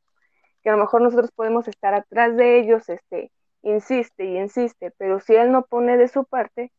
Que 0.63 0.71
a 0.71 0.73
lo 0.73 0.79
mejor 0.79 1.03
nosotros 1.03 1.31
podemos 1.33 1.69
estar 1.69 1.95
atrás 1.95 2.37
de 2.37 2.61
ellos, 2.61 2.89
este, 2.89 3.33
insiste 3.63 4.25
y 4.25 4.39
insiste, 4.39 4.93
pero 4.99 5.21
si 5.21 5.35
él 5.35 5.53
no 5.53 5.65
pone 5.65 5.97
de 5.97 6.09
su 6.09 6.25
parte, 6.25 6.73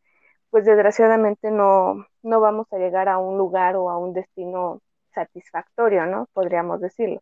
pues 0.49 0.65
desgraciadamente 0.65 1.51
no, 1.51 2.05
no 2.23 2.39
vamos 2.41 2.67
a 2.73 2.77
llegar 2.77 3.09
a 3.09 3.17
un 3.19 3.37
lugar 3.37 3.75
o 3.77 3.89
a 3.89 3.97
un 3.97 4.13
destino 4.13 4.81
satisfactorio, 5.13 6.05
¿no? 6.05 6.27
Podríamos 6.33 6.81
decirlo. 6.81 7.21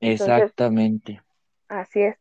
Exactamente. 0.00 1.20
Así 1.70 2.02
es. 2.02 2.16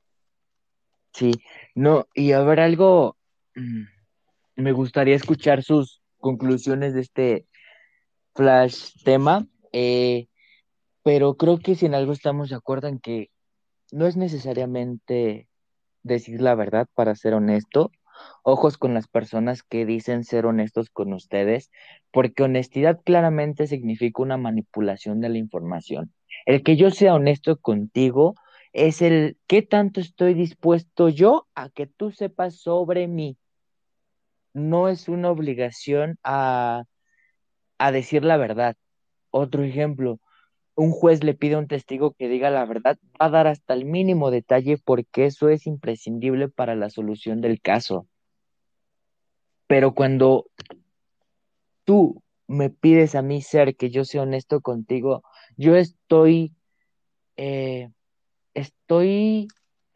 Sí, 1.11 1.31
no, 1.73 2.07
y 2.13 2.33
a 2.33 2.41
ver 2.41 2.59
algo, 2.59 3.17
mm, 3.55 3.83
me 4.57 4.71
gustaría 4.73 5.15
escuchar 5.15 5.63
sus 5.63 6.03
conclusiones 6.19 6.93
de 6.93 7.01
este 7.01 7.47
flash 8.35 8.91
tema, 9.03 9.47
eh, 9.73 10.27
pero 11.01 11.35
creo 11.35 11.57
que 11.57 11.73
si 11.73 11.87
en 11.87 11.95
algo 11.95 12.11
estamos 12.11 12.49
de 12.49 12.57
acuerdo 12.57 12.87
en 12.87 12.99
que 12.99 13.31
no 13.91 14.05
es 14.05 14.17
necesariamente 14.17 15.47
decir 16.03 16.41
la 16.41 16.53
verdad, 16.53 16.87
para 16.93 17.15
ser 17.15 17.33
honesto. 17.33 17.91
Ojos 18.43 18.77
con 18.77 18.93
las 18.93 19.07
personas 19.07 19.63
que 19.63 19.85
dicen 19.85 20.25
ser 20.25 20.45
honestos 20.45 20.91
con 20.91 21.11
ustedes, 21.13 21.71
porque 22.11 22.43
honestidad 22.43 22.99
claramente 23.03 23.65
significa 23.65 24.21
una 24.21 24.37
manipulación 24.37 25.21
de 25.21 25.29
la 25.29 25.39
información. 25.39 26.13
El 26.45 26.61
que 26.61 26.75
yo 26.75 26.91
sea 26.91 27.15
honesto 27.15 27.57
contigo 27.57 28.35
es 28.73 29.01
el 29.01 29.37
qué 29.47 29.61
tanto 29.61 29.99
estoy 29.99 30.33
dispuesto 30.33 31.09
yo 31.09 31.47
a 31.55 31.69
que 31.69 31.87
tú 31.87 32.11
sepas 32.11 32.59
sobre 32.61 33.07
mí. 33.07 33.37
No 34.53 34.89
es 34.89 35.07
una 35.07 35.29
obligación 35.29 36.17
a, 36.23 36.83
a 37.77 37.91
decir 37.91 38.23
la 38.23 38.37
verdad. 38.37 38.75
Otro 39.31 39.63
ejemplo, 39.63 40.19
un 40.75 40.91
juez 40.91 41.23
le 41.23 41.33
pide 41.33 41.55
a 41.55 41.59
un 41.59 41.67
testigo 41.67 42.13
que 42.13 42.29
diga 42.29 42.49
la 42.49 42.65
verdad, 42.65 42.97
va 43.21 43.25
a 43.25 43.29
dar 43.29 43.47
hasta 43.47 43.73
el 43.73 43.85
mínimo 43.85 44.31
detalle 44.31 44.77
porque 44.77 45.25
eso 45.25 45.49
es 45.49 45.67
imprescindible 45.67 46.47
para 46.47 46.75
la 46.75 46.89
solución 46.89 47.41
del 47.41 47.61
caso. 47.61 48.07
Pero 49.67 49.93
cuando 49.93 50.47
tú 51.83 52.23
me 52.47 52.69
pides 52.69 53.13
a 53.15 53.21
mí 53.21 53.41
ser 53.41 53.75
que 53.75 53.89
yo 53.89 54.05
sea 54.05 54.23
honesto 54.23 54.61
contigo, 54.61 55.21
yo 55.57 55.75
estoy, 55.75 56.53
eh, 57.37 57.89
estoy 58.53 59.47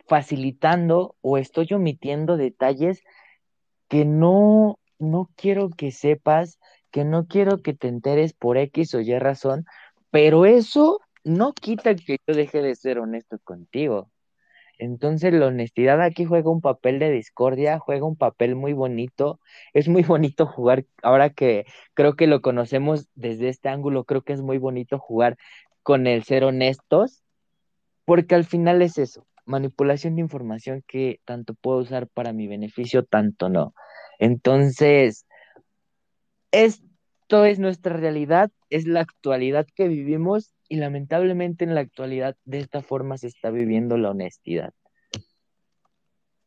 facilitando 0.08 1.16
o 1.22 1.38
estoy 1.38 1.68
omitiendo 1.74 2.38
detalles 2.38 3.01
que 3.88 4.06
no, 4.06 4.80
no 4.99 5.30
quiero 5.36 5.70
que 5.70 5.91
sepas, 5.91 6.60
que 6.91 7.06
no 7.06 7.28
quiero 7.28 7.62
que 7.62 7.74
te 7.74 7.88
enteres 7.88 8.34
por 8.34 8.58
X 8.58 8.93
o 8.95 9.01
Y 9.01 9.18
razón, 9.20 9.66
pero 10.12 10.45
eso 10.45 10.99
no 11.24 11.54
quita 11.54 11.95
que 11.95 12.18
yo 12.28 12.36
deje 12.36 12.62
de 12.62 12.76
ser 12.76 12.99
honesto 12.99 13.39
contigo. 13.43 14.10
Entonces 14.80 15.34
la 15.34 15.47
honestidad 15.47 16.01
aquí 16.01 16.26
juega 16.26 16.49
un 16.49 16.62
papel 16.62 16.99
de 16.99 17.12
discordia, 17.12 17.80
juega 17.80 18.06
un 18.06 18.18
papel 18.18 18.56
muy 18.56 18.74
bonito. 18.74 19.39
Es 19.74 19.88
muy 19.88 20.04
bonito 20.04 20.45
jugar, 20.45 20.86
ahora 21.01 21.30
que 21.30 21.66
creo 21.93 22.16
que 22.16 22.28
lo 22.28 22.41
conocemos 22.41 23.08
desde 23.16 23.49
este 23.49 23.70
ángulo, 23.70 24.04
creo 24.04 24.24
que 24.24 24.34
es 24.34 24.41
muy 24.41 24.58
bonito 24.58 24.99
jugar 24.99 25.38
con 25.84 26.08
el 26.08 26.24
ser 26.24 26.43
honestos, 26.43 27.23
porque 28.06 28.36
al 28.36 28.45
final 28.45 28.82
es 28.82 28.97
eso, 28.97 29.26
manipulación 29.45 30.16
de 30.16 30.22
información 30.22 30.84
que 30.88 31.20
tanto 31.26 31.54
puedo 31.54 31.80
usar 31.80 32.08
para 32.08 32.34
mi 32.34 32.47
beneficio, 32.47 33.04
tanto 33.06 33.49
no. 33.49 33.74
Entonces, 34.20 35.26
es 36.51 36.82
esto 37.24 37.45
es 37.45 37.58
nuestra 37.58 37.95
realidad, 37.95 38.51
es 38.70 38.86
la 38.86 38.99
actualidad 38.99 39.66
que 39.76 39.88
vivimos 39.88 40.54
y 40.68 40.76
lamentablemente 40.76 41.64
en 41.64 41.74
la 41.74 41.80
actualidad 41.80 42.36
de 42.43 42.60
esta 42.60 42.82
forma 42.82 43.18
se 43.18 43.28
está 43.28 43.49
viviendo 43.49 43.97
la 43.97 44.12
honestidad. 44.12 44.74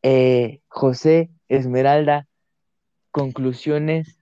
Eh, 0.03 0.61
José, 0.67 1.31
Esmeralda, 1.49 2.27
conclusiones. 3.09 4.21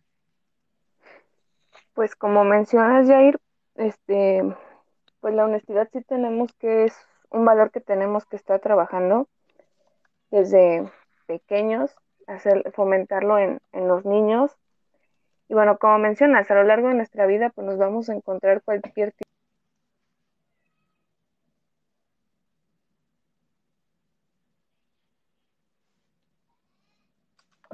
Pues 1.93 2.15
como 2.15 2.45
mencionas, 2.45 3.05
Jair, 3.07 3.37
este, 3.75 4.41
pues 5.19 5.35
la 5.35 5.43
honestidad 5.43 5.89
sí 5.91 6.01
tenemos 6.07 6.53
que, 6.53 6.89
un 7.35 7.45
valor 7.45 7.71
que 7.71 7.81
tenemos 7.81 8.25
que 8.25 8.35
estar 8.35 8.59
trabajando 8.59 9.27
desde 10.31 10.89
pequeños, 11.27 11.95
hacer, 12.27 12.71
fomentarlo 12.73 13.37
en, 13.37 13.59
en 13.71 13.87
los 13.87 14.05
niños 14.05 14.57
y 15.47 15.53
bueno, 15.53 15.77
como 15.77 15.99
mencionas, 15.99 16.49
a 16.49 16.55
lo 16.55 16.63
largo 16.63 16.87
de 16.87 16.95
nuestra 16.95 17.27
vida, 17.27 17.51
pues 17.51 17.67
nos 17.67 17.77
vamos 17.77 18.09
a 18.09 18.15
encontrar 18.15 18.63
cualquier 18.63 19.11
tipo 19.11 19.25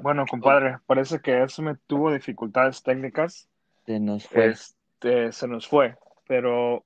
Bueno, 0.02 0.24
compadre, 0.28 0.78
parece 0.86 1.20
que 1.20 1.44
eso 1.44 1.62
me 1.62 1.76
tuvo 1.76 2.12
dificultades 2.12 2.82
técnicas. 2.82 3.48
Se 3.86 4.00
nos 4.00 4.26
fue. 4.26 4.48
Este, 4.48 5.30
se 5.30 5.46
nos 5.46 5.68
fue, 5.68 5.96
pero 6.26 6.84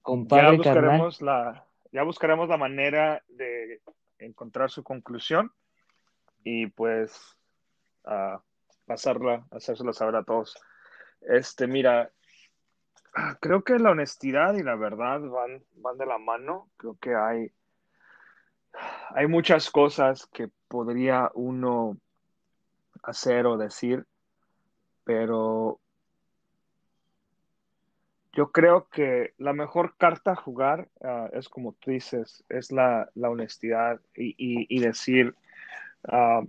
compadre, 0.00 0.44
ya 0.44 0.56
buscaremos 0.56 1.20
la, 1.20 1.66
ya 1.92 2.02
buscaremos 2.02 2.48
la 2.48 2.56
manera 2.56 3.22
de 3.28 3.80
encontrar 4.18 4.70
su 4.70 4.82
conclusión 4.82 5.52
y 6.42 6.66
pues 6.66 7.36
uh, 8.04 8.38
pasarla, 8.86 9.46
hacérselo 9.50 9.92
saber 9.92 10.16
a 10.16 10.24
todos. 10.24 10.56
Este, 11.20 11.66
mira, 11.66 12.10
creo 13.40 13.62
que 13.62 13.78
la 13.78 13.90
honestidad 13.90 14.54
y 14.54 14.62
la 14.62 14.74
verdad 14.74 15.20
van, 15.20 15.62
van 15.74 15.98
de 15.98 16.06
la 16.06 16.18
mano. 16.18 16.70
Creo 16.78 16.96
que 16.98 17.14
hay, 17.14 17.52
hay 19.14 19.26
muchas 19.26 19.70
cosas 19.70 20.26
que 20.26 20.48
podría 20.68 21.30
uno 21.34 21.98
hacer 23.02 23.46
o 23.46 23.58
decir, 23.58 24.06
pero 25.04 25.80
yo 28.32 28.50
creo 28.50 28.88
que 28.88 29.34
la 29.38 29.52
mejor 29.52 29.96
carta 29.96 30.32
a 30.32 30.36
jugar 30.36 30.88
uh, 31.00 31.28
es 31.36 31.48
como 31.48 31.72
tú 31.74 31.90
dices, 31.90 32.44
es 32.48 32.72
la, 32.72 33.10
la 33.14 33.28
honestidad 33.28 34.00
y, 34.16 34.34
y, 34.38 34.80
decir, 34.80 35.34
uh, 36.04 36.46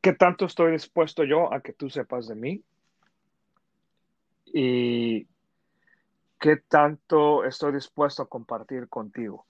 qué 0.00 0.12
tanto 0.12 0.46
estoy 0.46 0.72
dispuesto 0.72 1.22
yo 1.22 1.52
a 1.52 1.60
que 1.60 1.72
tú 1.72 1.88
sepas 1.88 2.26
de 2.26 2.34
mí 2.34 2.62
y 4.46 5.28
qué 6.40 6.56
tanto 6.56 7.44
estoy 7.44 7.72
dispuesto 7.72 8.22
a 8.22 8.28
compartir 8.28 8.88
contigo. 8.88 9.46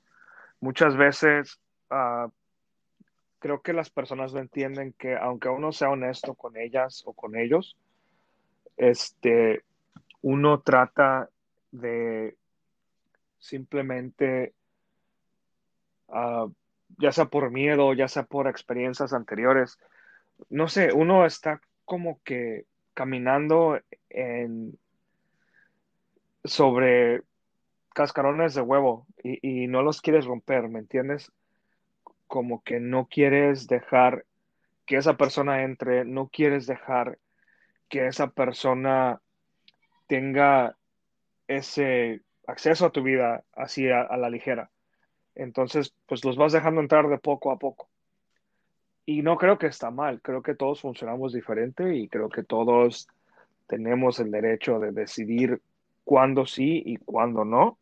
Muchas 0.61 0.97
veces 0.97 1.59
uh, 1.91 2.31
creo 3.39 3.63
que 3.63 3.73
las 3.73 3.89
personas 3.89 4.35
no 4.35 4.41
entienden 4.41 4.93
que 4.93 5.17
aunque 5.17 5.49
uno 5.49 5.73
sea 5.73 5.89
honesto 5.89 6.35
con 6.35 6.59
ellas 6.59 7.05
o 7.07 7.15
con 7.15 7.37
ellos, 7.37 7.79
este, 8.77 9.63
uno 10.21 10.61
trata 10.61 11.31
de 11.71 12.37
simplemente, 13.39 14.55
uh, 16.09 16.51
ya 16.99 17.13
sea 17.13 17.27
por 17.27 17.51
miedo, 17.51 17.93
ya 17.95 18.09
sea 18.09 18.25
por 18.25 18.49
experiencias 18.49 19.13
anteriores, 19.13 19.79
no 20.49 20.69
sé, 20.69 20.93
uno 20.93 21.27
está 21.27 21.61
como 21.85 22.21
que 22.23 22.67
caminando 22.95 23.81
en 24.11 24.79
sobre 26.45 27.23
cascarones 27.95 28.55
de 28.55 28.61
huevo 28.61 29.07
y, 29.23 29.67
no 29.67 29.83
los 29.83 30.01
quieres 30.01 30.25
romper, 30.25 30.69
¿me 30.69 30.79
entiendes? 30.79 31.33
Como 32.27 32.63
que 32.63 32.81
no 32.81 33.07
quieres 33.07 33.67
dejar 33.67 34.25
que 34.87 34.97
esa 34.97 35.17
persona 35.17 35.65
entre, 35.65 36.05
no 36.05 36.29
quieres 36.29 36.67
dejar 36.67 37.19
que 37.89 38.07
esa 38.07 38.29
persona 38.29 39.21
tenga 40.07 40.78
ese 41.49 42.23
acceso 42.47 42.87
a 42.87 42.93
tu 42.93 43.03
vida 43.03 43.45
así 43.53 43.89
a, 43.89 44.17
la 44.17 44.31
ligera. 44.31 44.71
Entonces, 45.35 45.95
pues 46.07 46.25
los 46.25 46.37
vas 46.37 46.53
dejando 46.53 46.81
entrar 46.81 47.09
de 47.09 47.19
poco 47.19 47.51
a 47.51 47.59
poco. 47.59 47.89
Y 49.05 49.23
no 49.23 49.37
creo 49.37 49.59
que 49.59 49.67
está 49.67 49.91
mal, 49.91 50.21
creo 50.21 50.43
que 50.43 50.55
todos 50.55 50.83
funcionamos 50.83 51.33
diferente 51.33 51.97
y 51.97 52.09
creo 52.09 52.29
que 52.29 52.43
todos 52.43 53.09
tenemos 53.67 54.21
el 54.21 54.31
derecho 54.31 54.79
de 54.79 54.93
decidir 54.93 55.61
cuándo 56.05 56.47
sí 56.47 56.83
y 56.85 56.97
cuándo 56.99 57.45
no. 57.45 57.79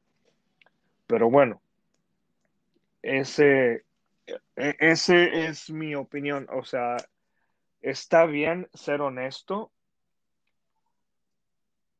Pero 1.07 1.31
bueno, 1.31 1.61
ese, 3.03 3.85
e, 4.57 4.77
ese 4.79 5.47
es 5.47 5.71
mi 5.71 5.95
opinión. 5.95 6.47
O 6.53 6.65
sea, 6.65 6.97
está 7.81 8.27
bien 8.27 8.69
ser 8.75 9.01
honesto, 9.01 9.73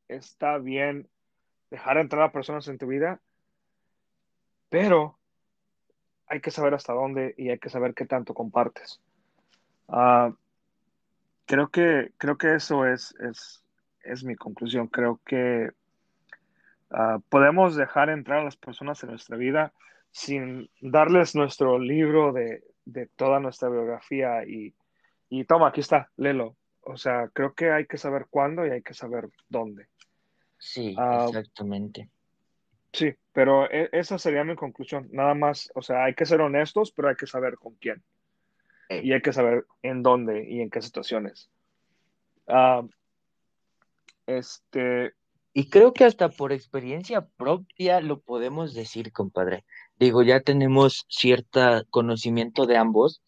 está 0.07 0.57
bien 0.57 1.09
dejar 1.69 1.97
entrar 1.97 2.23
a 2.23 2.31
personas 2.31 2.67
en 2.67 2.77
tu 2.77 2.87
vida, 2.87 3.19
pero 4.69 5.17
hay 6.27 6.41
que 6.41 6.51
saber 6.51 6.73
hasta 6.73 6.93
dónde 6.93 7.33
y 7.37 7.49
hay 7.49 7.59
que 7.59 7.69
saber 7.69 7.93
qué 7.93 8.05
tanto 8.05 8.33
compartes. 8.33 9.01
Uh, 9.87 10.33
creo 11.45 11.69
que, 11.69 12.11
creo 12.17 12.37
que 12.37 12.55
eso 12.55 12.85
es, 12.85 13.15
es, 13.19 13.63
es 14.01 14.23
mi 14.23 14.35
conclusión. 14.35 14.87
Creo 14.87 15.21
que 15.25 15.71
uh, 16.91 17.21
podemos 17.29 17.75
dejar 17.75 18.09
entrar 18.09 18.39
a 18.39 18.43
las 18.43 18.57
personas 18.57 19.01
en 19.03 19.09
nuestra 19.09 19.37
vida 19.37 19.73
sin 20.11 20.69
darles 20.81 21.35
nuestro 21.35 21.79
libro 21.79 22.33
de, 22.33 22.63
de 22.85 23.07
toda 23.07 23.39
nuestra 23.39 23.69
biografía 23.69 24.43
y, 24.45 24.73
y, 25.29 25.45
toma, 25.45 25.69
aquí 25.69 25.81
está, 25.81 26.09
léelo. 26.17 26.55
O 26.81 26.97
sea, 26.97 27.29
creo 27.33 27.53
que 27.53 27.71
hay 27.71 27.85
que 27.85 27.97
saber 27.97 28.27
cuándo 28.29 28.65
y 28.65 28.71
hay 28.71 28.81
que 28.81 28.93
saber 28.93 29.29
dónde. 29.49 29.87
Sí, 30.57 30.95
uh, 30.97 31.27
exactamente. 31.27 32.09
Sí, 32.93 33.13
pero 33.31 33.69
e 33.69 33.89
esa 33.91 34.17
sería 34.17 34.43
mi 34.43 34.55
conclusión. 34.55 35.07
Nada 35.11 35.35
más, 35.35 35.69
o 35.75 35.81
sea, 35.81 36.05
hay 36.05 36.15
que 36.15 36.25
ser 36.25 36.41
honestos, 36.41 36.91
pero 36.91 37.09
hay 37.09 37.15
que 37.15 37.27
saber 37.27 37.57
con 37.57 37.75
quién 37.75 38.03
y 38.89 39.11
hay 39.13 39.21
que 39.21 39.33
saber 39.33 39.65
en 39.81 40.03
dónde 40.03 40.45
y 40.49 40.61
en 40.61 40.69
qué 40.69 40.81
situaciones. 40.81 41.49
Uh, 42.47 42.87
este, 44.25 45.13
y 45.53 45.69
creo 45.69 45.93
que 45.93 46.05
hasta 46.05 46.29
por 46.29 46.51
experiencia 46.51 47.27
propia 47.37 47.99
lo 48.01 48.21
podemos 48.21 48.73
decir, 48.73 49.11
compadre. 49.11 49.65
Digo, 49.99 50.23
ya 50.23 50.41
tenemos 50.41 51.05
cierto 51.09 51.83
conocimiento 51.89 52.65
de 52.65 52.77
ambos, 52.77 53.21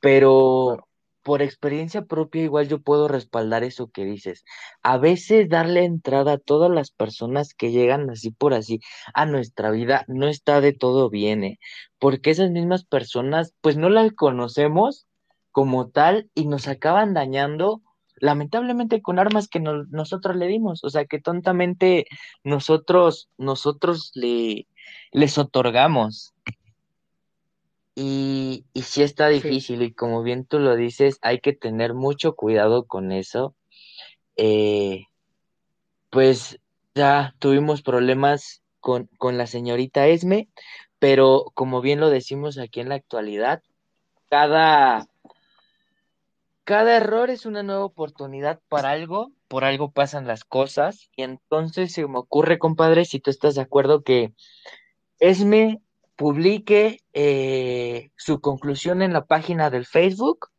pero 0.00 0.85
por 1.26 1.42
experiencia 1.42 2.04
propia 2.04 2.44
igual 2.44 2.68
yo 2.68 2.80
puedo 2.80 3.08
respaldar 3.08 3.64
eso 3.64 3.90
que 3.90 4.04
dices. 4.04 4.44
A 4.84 4.96
veces 4.96 5.48
darle 5.48 5.84
entrada 5.84 6.34
a 6.34 6.38
todas 6.38 6.70
las 6.70 6.92
personas 6.92 7.52
que 7.52 7.72
llegan 7.72 8.08
así 8.10 8.30
por 8.30 8.54
así 8.54 8.78
a 9.12 9.26
nuestra 9.26 9.72
vida 9.72 10.04
no 10.06 10.28
está 10.28 10.60
de 10.60 10.72
todo 10.72 11.10
bien, 11.10 11.42
¿eh? 11.42 11.58
porque 11.98 12.30
esas 12.30 12.52
mismas 12.52 12.84
personas 12.84 13.54
pues 13.60 13.76
no 13.76 13.90
las 13.90 14.12
conocemos 14.12 15.08
como 15.50 15.88
tal 15.88 16.30
y 16.32 16.46
nos 16.46 16.68
acaban 16.68 17.12
dañando 17.12 17.82
lamentablemente 18.20 19.02
con 19.02 19.18
armas 19.18 19.48
que 19.48 19.58
nosotros 19.58 20.36
le 20.36 20.46
dimos, 20.46 20.84
o 20.84 20.90
sea 20.90 21.06
que 21.06 21.20
tontamente 21.20 22.06
nosotros 22.44 23.30
nosotros 23.36 24.12
le 24.14 24.68
les 25.10 25.38
otorgamos. 25.38 26.34
Y, 27.98 28.66
y 28.74 28.82
sí 28.82 29.02
está 29.02 29.28
difícil, 29.28 29.80
y 29.80 29.90
como 29.90 30.22
bien 30.22 30.44
tú 30.44 30.58
lo 30.58 30.76
dices, 30.76 31.18
hay 31.22 31.40
que 31.40 31.54
tener 31.54 31.94
mucho 31.94 32.36
cuidado 32.36 32.84
con 32.84 33.10
eso. 33.10 33.54
Eh, 34.36 35.06
pues 36.10 36.60
ya 36.94 37.34
tuvimos 37.38 37.80
problemas 37.80 38.62
con, 38.80 39.08
con 39.16 39.38
la 39.38 39.46
señorita 39.46 40.08
Esme, 40.08 40.50
pero 40.98 41.46
como 41.54 41.80
bien 41.80 41.98
lo 41.98 42.10
decimos 42.10 42.58
aquí 42.58 42.80
en 42.80 42.90
la 42.90 42.96
actualidad, 42.96 43.62
cada, 44.28 45.06
cada 46.64 46.98
error 46.98 47.30
es 47.30 47.46
una 47.46 47.62
nueva 47.62 47.86
oportunidad 47.86 48.60
para 48.68 48.90
algo, 48.90 49.32
por 49.48 49.64
algo 49.64 49.90
pasan 49.90 50.26
las 50.26 50.44
cosas, 50.44 51.08
y 51.16 51.22
entonces 51.22 51.94
se 51.94 52.06
me 52.06 52.18
ocurre, 52.18 52.58
compadre, 52.58 53.06
si 53.06 53.20
tú 53.20 53.30
estás 53.30 53.54
de 53.54 53.62
acuerdo 53.62 54.02
que 54.02 54.34
Esme 55.18 55.80
publique 56.16 57.00
eh, 57.12 58.10
su 58.16 58.40
conclusión 58.40 59.02
en 59.02 59.12
la 59.12 59.24
página 59.24 59.70
del 59.70 59.86
Facebook 59.86 60.50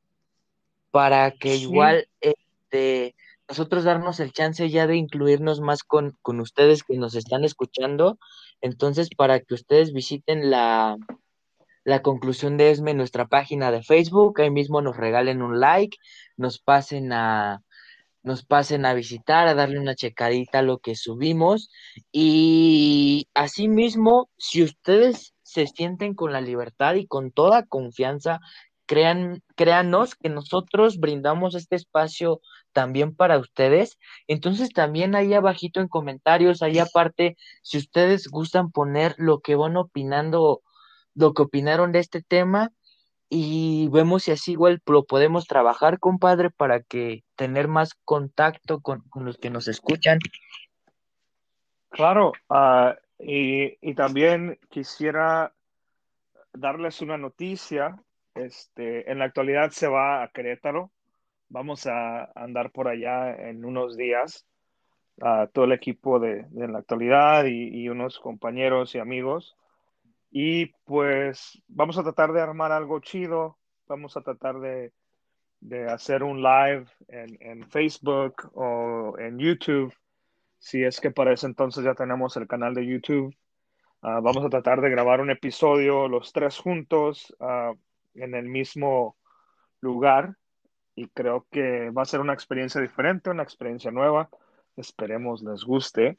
para 0.91 1.31
que 1.31 1.55
igual 1.55 2.07
este, 2.21 3.15
nosotros 3.47 3.83
darnos 3.83 4.19
el 4.19 4.31
chance 4.33 4.69
ya 4.69 4.87
de 4.87 4.95
incluirnos 4.95 5.59
más 5.61 5.83
con, 5.83 6.17
con, 6.21 6.39
ustedes 6.39 6.83
que 6.83 6.97
nos 6.97 7.15
están 7.15 7.43
escuchando. 7.43 8.17
Entonces, 8.61 9.09
para 9.15 9.39
que 9.39 9.53
ustedes 9.53 9.93
visiten 9.93 10.49
la, 10.49 10.97
la 11.83 12.01
conclusión 12.01 12.57
de 12.57 12.71
ESME 12.71 12.91
en 12.91 12.97
nuestra 12.97 13.27
página 13.27 13.71
de 13.71 13.83
Facebook, 13.83 14.41
ahí 14.41 14.51
mismo 14.51 14.81
nos 14.81 14.97
regalen 14.97 15.41
un 15.41 15.59
like, 15.59 15.97
nos 16.35 16.59
pasen 16.59 17.13
a, 17.13 17.61
nos 18.23 18.43
pasen 18.43 18.85
a 18.85 18.93
visitar, 18.93 19.47
a 19.47 19.53
darle 19.53 19.79
una 19.79 19.95
checadita 19.95 20.59
a 20.59 20.63
lo 20.63 20.79
que 20.79 20.95
subimos. 20.95 21.71
Y 22.11 23.27
asimismo, 23.33 24.29
si 24.37 24.63
ustedes 24.63 25.33
se 25.47 25.65
sienten 25.65 26.13
con 26.13 26.33
la 26.33 26.41
libertad 26.41 26.95
y 26.95 27.07
con 27.07 27.31
toda 27.31 27.65
confianza, 27.65 28.41
crean, 28.85 29.41
créanos 29.55 30.15
que 30.15 30.27
nosotros 30.27 30.99
brindamos 30.99 31.55
este 31.55 31.77
espacio 31.77 32.41
también 32.73 33.15
para 33.15 33.37
ustedes. 33.39 33.97
Entonces 34.27 34.71
también 34.73 35.15
ahí 35.15 35.33
abajito 35.33 35.79
en 35.79 35.87
comentarios, 35.87 36.61
ahí 36.61 36.79
aparte, 36.79 37.37
si 37.61 37.77
ustedes 37.77 38.27
gustan 38.27 38.71
poner 38.71 39.15
lo 39.17 39.39
que 39.39 39.55
van 39.55 39.77
opinando, 39.77 40.61
lo 41.15 41.33
que 41.33 41.43
opinaron 41.43 41.93
de 41.93 41.99
este 41.99 42.21
tema, 42.21 42.73
y 43.29 43.87
vemos 43.89 44.23
si 44.23 44.31
así 44.31 44.51
igual 44.51 44.81
lo 44.85 45.05
podemos 45.05 45.47
trabajar, 45.47 45.99
compadre, 45.99 46.49
para 46.49 46.81
que 46.81 47.23
tener 47.35 47.69
más 47.69 47.93
contacto 48.03 48.81
con, 48.81 49.03
los 49.15 49.37
que 49.37 49.49
nos 49.49 49.69
escuchan. 49.69 50.19
Claro, 51.89 52.33
uh, 52.49 52.93
y, 53.19 53.77
y, 53.81 53.93
también 53.95 54.59
quisiera 54.69 55.53
darles 56.53 57.01
una 57.01 57.17
noticia. 57.17 58.01
Este, 58.35 59.09
en 59.11 59.19
la 59.19 59.25
actualidad 59.25 59.71
se 59.71 59.87
va 59.87 60.23
a 60.23 60.29
Querétaro. 60.29 60.91
Vamos 61.49 61.87
a 61.87 62.31
andar 62.35 62.71
por 62.71 62.87
allá 62.87 63.35
en 63.49 63.65
unos 63.65 63.97
días. 63.97 64.45
Uh, 65.19 65.47
todo 65.51 65.65
el 65.65 65.71
equipo 65.71 66.19
de, 66.19 66.45
de 66.49 66.67
la 66.67 66.77
actualidad 66.77 67.45
y, 67.45 67.69
y 67.69 67.89
unos 67.89 68.19
compañeros 68.19 68.93
y 68.93 68.99
amigos 68.99 69.57
y 70.31 70.67
pues 70.85 71.61
vamos 71.67 71.97
a 71.97 72.03
tratar 72.03 72.31
de 72.33 72.41
armar 72.41 72.71
algo 72.71 72.99
chido, 72.99 73.57
vamos 73.87 74.17
a 74.17 74.21
tratar 74.21 74.59
de, 74.59 74.93
de 75.61 75.85
hacer 75.85 76.23
un 76.23 76.41
live 76.41 76.85
en, 77.07 77.37
en, 77.39 77.69
Facebook 77.69 78.51
o 78.53 79.15
en 79.17 79.39
YouTube, 79.39 79.93
si 80.59 80.83
es 80.83 80.99
que 80.99 81.11
para 81.11 81.33
ese 81.33 81.45
entonces 81.45 81.83
ya 81.83 81.93
tenemos 81.93 82.35
el 82.37 82.47
canal 82.47 82.73
de 82.73 82.85
YouTube. 82.85 83.35
Uh, 84.01 84.21
vamos 84.21 84.45
a 84.45 84.49
tratar 84.49 84.81
de 84.81 84.89
grabar 84.89 85.21
un 85.21 85.31
episodio 85.31 86.07
los 86.07 86.31
tres 86.31 86.57
juntos 86.57 87.35
uh, 87.39 87.75
en 88.13 88.35
el 88.35 88.45
mismo 88.45 89.17
lugar 89.81 90.35
y 90.95 91.07
creo 91.09 91.47
que 91.51 91.89
va 91.91 92.03
a 92.03 92.05
ser 92.05 92.19
una 92.19 92.33
experiencia 92.33 92.81
diferente, 92.81 93.29
una 93.29 93.43
experiencia 93.43 93.91
nueva. 93.91 94.29
Esperemos 94.75 95.43
les 95.43 95.63
guste. 95.63 96.17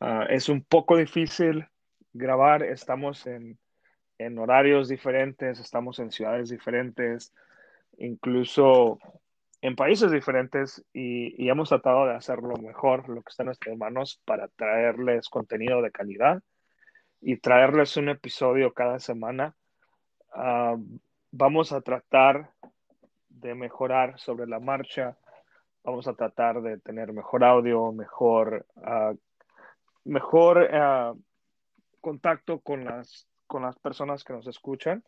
Uh, 0.00 0.24
es 0.28 0.48
un 0.48 0.62
poco 0.62 0.96
difícil 0.96 1.66
grabar, 2.12 2.62
estamos 2.62 3.26
en 3.26 3.58
horarios 4.38 4.88
diferentes, 4.88 5.58
estamos 5.58 5.98
en 5.98 6.10
ciudades 6.10 6.48
diferentes, 6.48 7.32
incluso 7.98 8.98
en 9.66 9.74
países 9.74 10.12
diferentes 10.12 10.84
y, 10.92 11.44
y, 11.44 11.48
hemos 11.48 11.70
tratado 11.70 12.06
de 12.06 12.14
hacerlo 12.14 12.56
mejor, 12.56 13.08
lo 13.08 13.20
que 13.22 13.30
está 13.30 13.42
en 13.42 13.46
nuestras 13.46 13.76
manos, 13.76 14.22
para 14.24 14.46
traerles 14.46 15.28
contenido 15.28 15.82
de 15.82 15.90
calidad 15.90 16.40
y 17.20 17.38
traerles 17.38 17.96
un 17.96 18.08
episodio 18.08 18.72
cada 18.72 19.00
semana. 19.00 19.56
Uh, 20.36 21.00
vamos 21.32 21.72
a 21.72 21.80
tratar 21.80 22.52
de 23.28 23.56
mejorar 23.56 24.20
sobre 24.20 24.46
la 24.46 24.60
marcha, 24.60 25.18
vamos 25.82 26.06
a 26.06 26.14
tratar 26.14 26.62
de 26.62 26.78
tener 26.78 27.12
mejor 27.12 27.42
audio, 27.42 27.90
mejor, 27.90 28.66
uh, 28.76 29.18
mejor 30.04 30.70
uh, 30.72 31.20
contacto 32.00 32.60
con 32.60 32.84
las, 32.84 33.26
con 33.48 33.62
las 33.62 33.76
personas 33.80 34.22
que 34.22 34.32
nos 34.32 34.46
escuchan. 34.46 35.02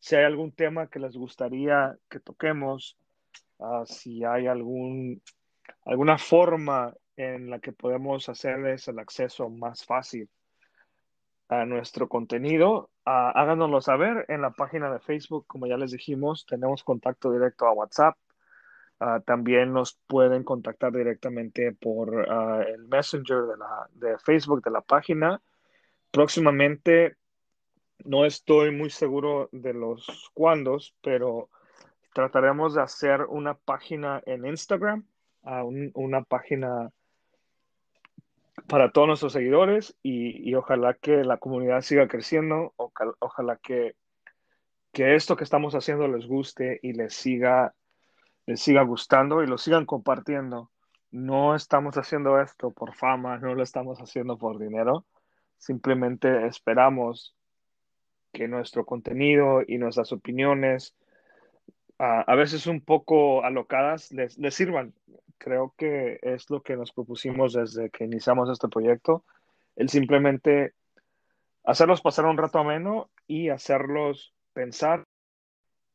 Si 0.00 0.16
hay 0.16 0.24
algún 0.24 0.50
tema 0.50 0.88
que 0.88 0.98
les 0.98 1.16
gustaría 1.16 1.96
que 2.08 2.18
toquemos, 2.18 2.98
uh, 3.60 3.84
si 3.86 4.24
hay 4.24 4.46
algún, 4.46 5.22
alguna 5.84 6.18
forma 6.18 6.92
en 7.16 7.50
la 7.50 7.58
que 7.60 7.72
podemos 7.72 8.28
hacerles 8.28 8.88
el 8.88 8.98
acceso 8.98 9.48
más 9.48 9.84
fácil 9.84 10.28
a 11.48 11.64
nuestro 11.64 12.08
contenido, 12.08 12.90
uh, 13.06 13.30
háganoslo 13.34 13.80
saber 13.80 14.24
en 14.28 14.42
la 14.42 14.50
página 14.50 14.92
de 14.92 15.00
Facebook. 15.00 15.46
Como 15.46 15.66
ya 15.66 15.76
les 15.76 15.92
dijimos, 15.92 16.46
tenemos 16.46 16.84
contacto 16.84 17.32
directo 17.32 17.66
a 17.66 17.72
WhatsApp. 17.72 18.16
Uh, 19.00 19.20
también 19.22 19.72
nos 19.72 19.98
pueden 20.06 20.44
contactar 20.44 20.92
directamente 20.92 21.72
por 21.72 22.28
el 22.68 22.86
Messenger 22.86 23.42
de, 23.42 23.56
la, 23.56 23.88
de 23.92 24.18
Facebook 24.18 24.62
de 24.62 24.70
la 24.70 24.82
página 24.82 25.40
próximamente 26.10 27.16
no 28.04 28.24
estoy 28.24 28.70
muy 28.70 28.90
seguro 28.90 29.48
de 29.52 29.74
los 29.74 30.30
cuándos, 30.34 30.94
pero 31.02 31.50
trataremos 32.12 32.74
de 32.74 32.82
hacer 32.82 33.22
una 33.22 33.54
página 33.54 34.22
en 34.26 34.46
Instagram, 34.46 35.04
una 35.94 36.22
página 36.22 36.90
para 38.66 38.92
todos 38.92 39.08
nuestros 39.08 39.32
seguidores 39.32 39.96
y, 40.02 40.54
ojalá 40.54 40.94
que 40.94 41.24
la 41.24 41.38
comunidad 41.38 41.80
siga 41.80 42.08
creciendo, 42.08 42.74
ojalá 42.76 43.56
que, 43.56 43.96
que 44.92 45.14
esto 45.14 45.36
que 45.36 45.44
estamos 45.44 45.74
haciendo 45.74 46.08
les 46.08 46.26
guste 46.26 46.78
y 46.82 46.92
les 46.92 47.14
siga, 47.14 47.74
les 48.46 48.60
siga 48.60 48.82
gustando 48.82 49.42
y 49.42 49.46
lo 49.46 49.58
sigan 49.58 49.86
compartiendo. 49.86 50.70
No 51.10 51.56
estamos 51.56 51.96
haciendo 51.96 52.40
esto 52.40 52.70
por 52.70 52.94
fama, 52.94 53.38
no 53.38 53.54
lo 53.54 53.62
estamos 53.62 53.98
haciendo 54.00 54.38
por 54.38 54.58
dinero 54.58 55.06
Simplemente 55.60 56.46
esperamos 56.46 57.36
que 58.32 58.48
nuestro 58.48 58.86
contenido 58.86 59.60
y 59.66 59.76
nuestras 59.76 60.10
opiniones, 60.10 60.96
a 62.02 62.34
veces 62.34 62.66
un 62.66 62.80
poco 62.80 63.44
alocadas, 63.44 64.10
les, 64.12 64.34
sirvan. 64.54 64.94
Creo 65.36 65.74
que 65.76 66.18
es 66.22 66.48
lo 66.48 66.62
que 66.62 66.76
nos 66.76 66.92
propusimos 66.92 67.52
desde 67.52 67.90
que 67.90 68.04
iniciamos 68.04 68.48
este 68.48 68.68
proyecto, 68.68 69.24
el 69.76 69.90
simplemente 69.90 70.72
hacerlos 71.64 72.00
pasar 72.00 72.24
un 72.24 72.38
rato 72.38 72.58
ameno 72.58 73.10
y 73.26 73.50
hacerlos 73.50 74.34
pensar 74.54 75.04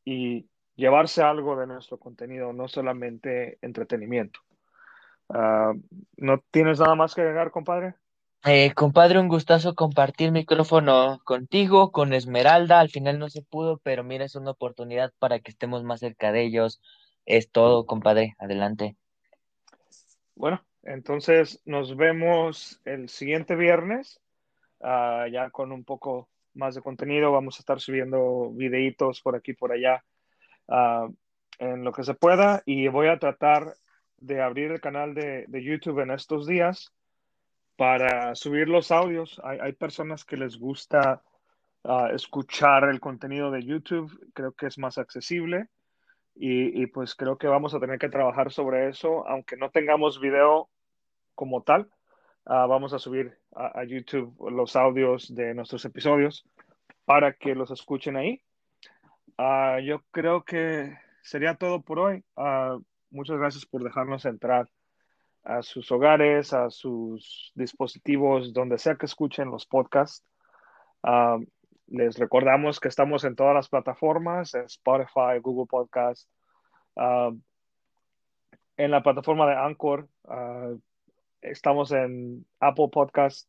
y 0.03 0.47
llevarse 0.75 1.23
algo 1.23 1.55
de 1.55 1.67
nuestro 1.67 1.97
contenido, 1.97 2.53
no 2.53 2.67
solamente 2.67 3.57
entretenimiento. 3.61 4.41
Ah, 5.29 5.73
¿No 6.17 6.43
tienes 6.51 6.79
nada 6.79 6.93
más 6.93 7.15
que 7.15 7.21
agregar, 7.21 7.49
compadre? 7.49 7.95
Eh, 8.47 8.75
compadre, 8.75 9.17
un 9.17 9.27
gustazo 9.27 9.73
compartir 9.73 10.31
micrófono 10.31 11.19
contigo, 11.23 11.91
con 11.91 12.13
Esmeralda. 12.13 12.79
Al 12.79 12.91
final 12.91 13.17
no 13.17 13.27
se 13.27 13.41
pudo, 13.41 13.79
pero 13.79 14.03
mira, 14.03 14.23
es 14.23 14.35
una 14.35 14.51
oportunidad 14.51 15.11
para 15.17 15.39
que 15.39 15.49
estemos 15.49 15.83
más 15.83 16.01
cerca 16.01 16.31
de 16.31 16.43
ellos. 16.43 16.79
Es 17.25 17.49
todo, 17.49 17.87
compadre. 17.87 18.35
Adelante. 18.37 18.97
Bueno, 20.35 20.63
Entonces, 20.83 21.59
nos 21.65 21.97
vemos 21.97 22.79
el 22.85 23.09
siguiente 23.09 23.55
viernes, 23.55 24.21
uh, 24.81 25.25
ya 25.31 25.49
con 25.49 25.71
un 25.71 25.83
poco 25.83 26.29
más 26.53 26.75
de 26.75 26.83
contenido. 26.83 27.31
Vamos 27.31 27.57
a 27.57 27.61
estar 27.61 27.79
subiendo 27.79 28.51
videitos 28.51 29.21
por 29.21 29.35
aquí 29.35 29.53
por 29.53 29.71
allá 29.71 30.05
uh, 30.67 31.11
en 31.57 31.83
lo 31.83 31.91
que 31.91 32.03
se 32.03 32.13
pueda 32.13 32.61
y 32.67 32.89
voy 32.89 33.07
a 33.07 33.17
tratar 33.17 33.73
de 34.17 34.43
abrir 34.43 34.69
el 34.69 34.81
canal 34.81 35.15
de, 35.15 35.45
de 35.47 35.63
YouTube 35.63 36.01
en 36.01 36.11
estos 36.11 36.45
días 36.45 36.93
para 37.75 38.35
subir 38.35 38.69
los 38.69 38.91
audios. 38.91 39.39
Hay, 39.43 39.59
hay 39.59 39.73
personas 39.73 40.25
que 40.25 40.37
les 40.37 40.57
gusta 40.57 41.21
uh, 41.83 42.07
escuchar 42.13 42.85
el 42.89 42.99
contenido 42.99 43.51
de 43.51 43.63
YouTube, 43.63 44.31
creo 44.33 44.53
que 44.53 44.67
es 44.67 44.77
más 44.77 44.97
accesible 44.97 45.67
y, 46.35 46.81
y, 46.81 46.87
pues 46.87 47.15
creo 47.15 47.37
que 47.37 47.47
vamos 47.47 47.73
a 47.73 47.79
tener 47.79 47.97
que 47.97 48.09
trabajar 48.09 48.51
sobre 48.51 48.89
eso, 48.89 49.27
aunque 49.27 49.55
no 49.55 49.69
tengamos 49.69 50.19
video 50.19 50.69
como 51.33 51.63
tal. 51.63 51.89
Uh, 52.45 52.67
vamos 52.67 52.93
a 52.93 52.99
subir 52.99 53.37
a, 53.55 53.79
a, 53.79 53.83
YouTube 53.85 54.35
los 54.51 54.75
audios 54.75 55.33
de 55.33 55.55
nuestros 55.55 55.83
episodios 55.85 56.45
para 57.05 57.33
que 57.33 57.55
los 57.55 57.71
escuchen 57.71 58.17
ahí. 58.17 58.41
Uh, 59.37 59.79
yo 59.79 60.01
creo 60.11 60.43
que 60.43 60.97
sería 61.23 61.55
todo 61.55 61.81
por 61.81 61.99
hoy. 61.99 62.23
muchas 63.09 63.37
gracias 63.37 63.65
por 63.65 63.83
dejarnos 63.83 64.25
entrar 64.25 64.69
a 65.45 65.61
sus 65.61 65.91
hogares, 65.91 66.53
a 66.53 66.69
sus 66.69 67.51
dispositivos, 67.55 68.51
donde 68.51 68.79
sea 68.79 68.95
que 68.95 69.05
escuchen 69.05 69.51
los 69.51 69.65
podcasts. 69.65 70.25
Um, 71.03 71.45
les 71.87 72.17
recordamos 72.17 72.79
que 72.79 72.87
estamos 72.87 73.23
en 73.23 73.35
todas 73.35 73.53
las 73.53 73.69
plataformas, 73.69 74.55
Spotify, 74.55 75.39
Google 75.41 75.67
Podcast, 75.67 76.27
uh, 76.95 77.37
en 78.77 78.91
la 78.91 79.03
plataforma 79.03 79.47
de 79.47 79.55
Anchor, 79.55 80.09
uh, 80.23 80.79
estamos 81.41 81.91
en 81.91 82.45
Apple 82.59 82.89
Podcast 82.91 83.47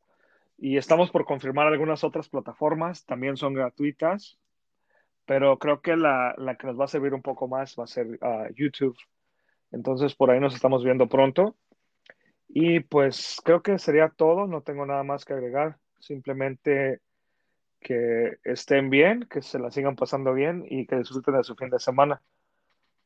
y 0.58 0.76
estamos 0.76 1.10
por 1.10 1.24
confirmar 1.24 1.66
algunas 1.66 2.04
otras 2.04 2.28
plataformas, 2.28 3.06
también 3.06 3.38
son 3.38 3.54
gratuitas, 3.54 4.38
pero 5.24 5.58
creo 5.58 5.80
que 5.80 5.96
la, 5.96 6.34
la 6.36 6.56
que 6.56 6.66
nos 6.66 6.78
va 6.78 6.84
a 6.84 6.88
servir 6.88 7.14
un 7.14 7.22
poco 7.22 7.48
más 7.48 7.74
va 7.78 7.84
a 7.84 7.88
ser 7.88 8.06
YouTube. 8.54 8.96
Entonces 9.72 10.14
por 10.14 10.30
ahí 10.30 10.40
nos 10.40 10.54
estamos 10.54 10.84
viendo 10.84 11.08
pronto. 11.08 11.56
Y 12.58 12.80
pues 12.80 13.36
creo 13.44 13.60
que 13.60 13.78
sería 13.78 14.08
todo, 14.08 14.46
no 14.46 14.62
tengo 14.62 14.86
nada 14.86 15.02
más 15.02 15.26
que 15.26 15.34
agregar, 15.34 15.76
simplemente 16.00 17.02
que 17.78 18.38
estén 18.44 18.88
bien, 18.88 19.28
que 19.30 19.42
se 19.42 19.58
la 19.58 19.70
sigan 19.70 19.94
pasando 19.94 20.32
bien 20.32 20.64
y 20.66 20.86
que 20.86 20.96
disfruten 20.96 21.36
de 21.36 21.44
su 21.44 21.54
fin 21.54 21.68
de 21.68 21.78
semana. 21.78 22.22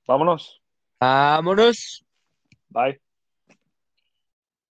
Vámonos. 0.07 0.63
Vámonos. 1.01 2.07
Bye. 2.69 3.01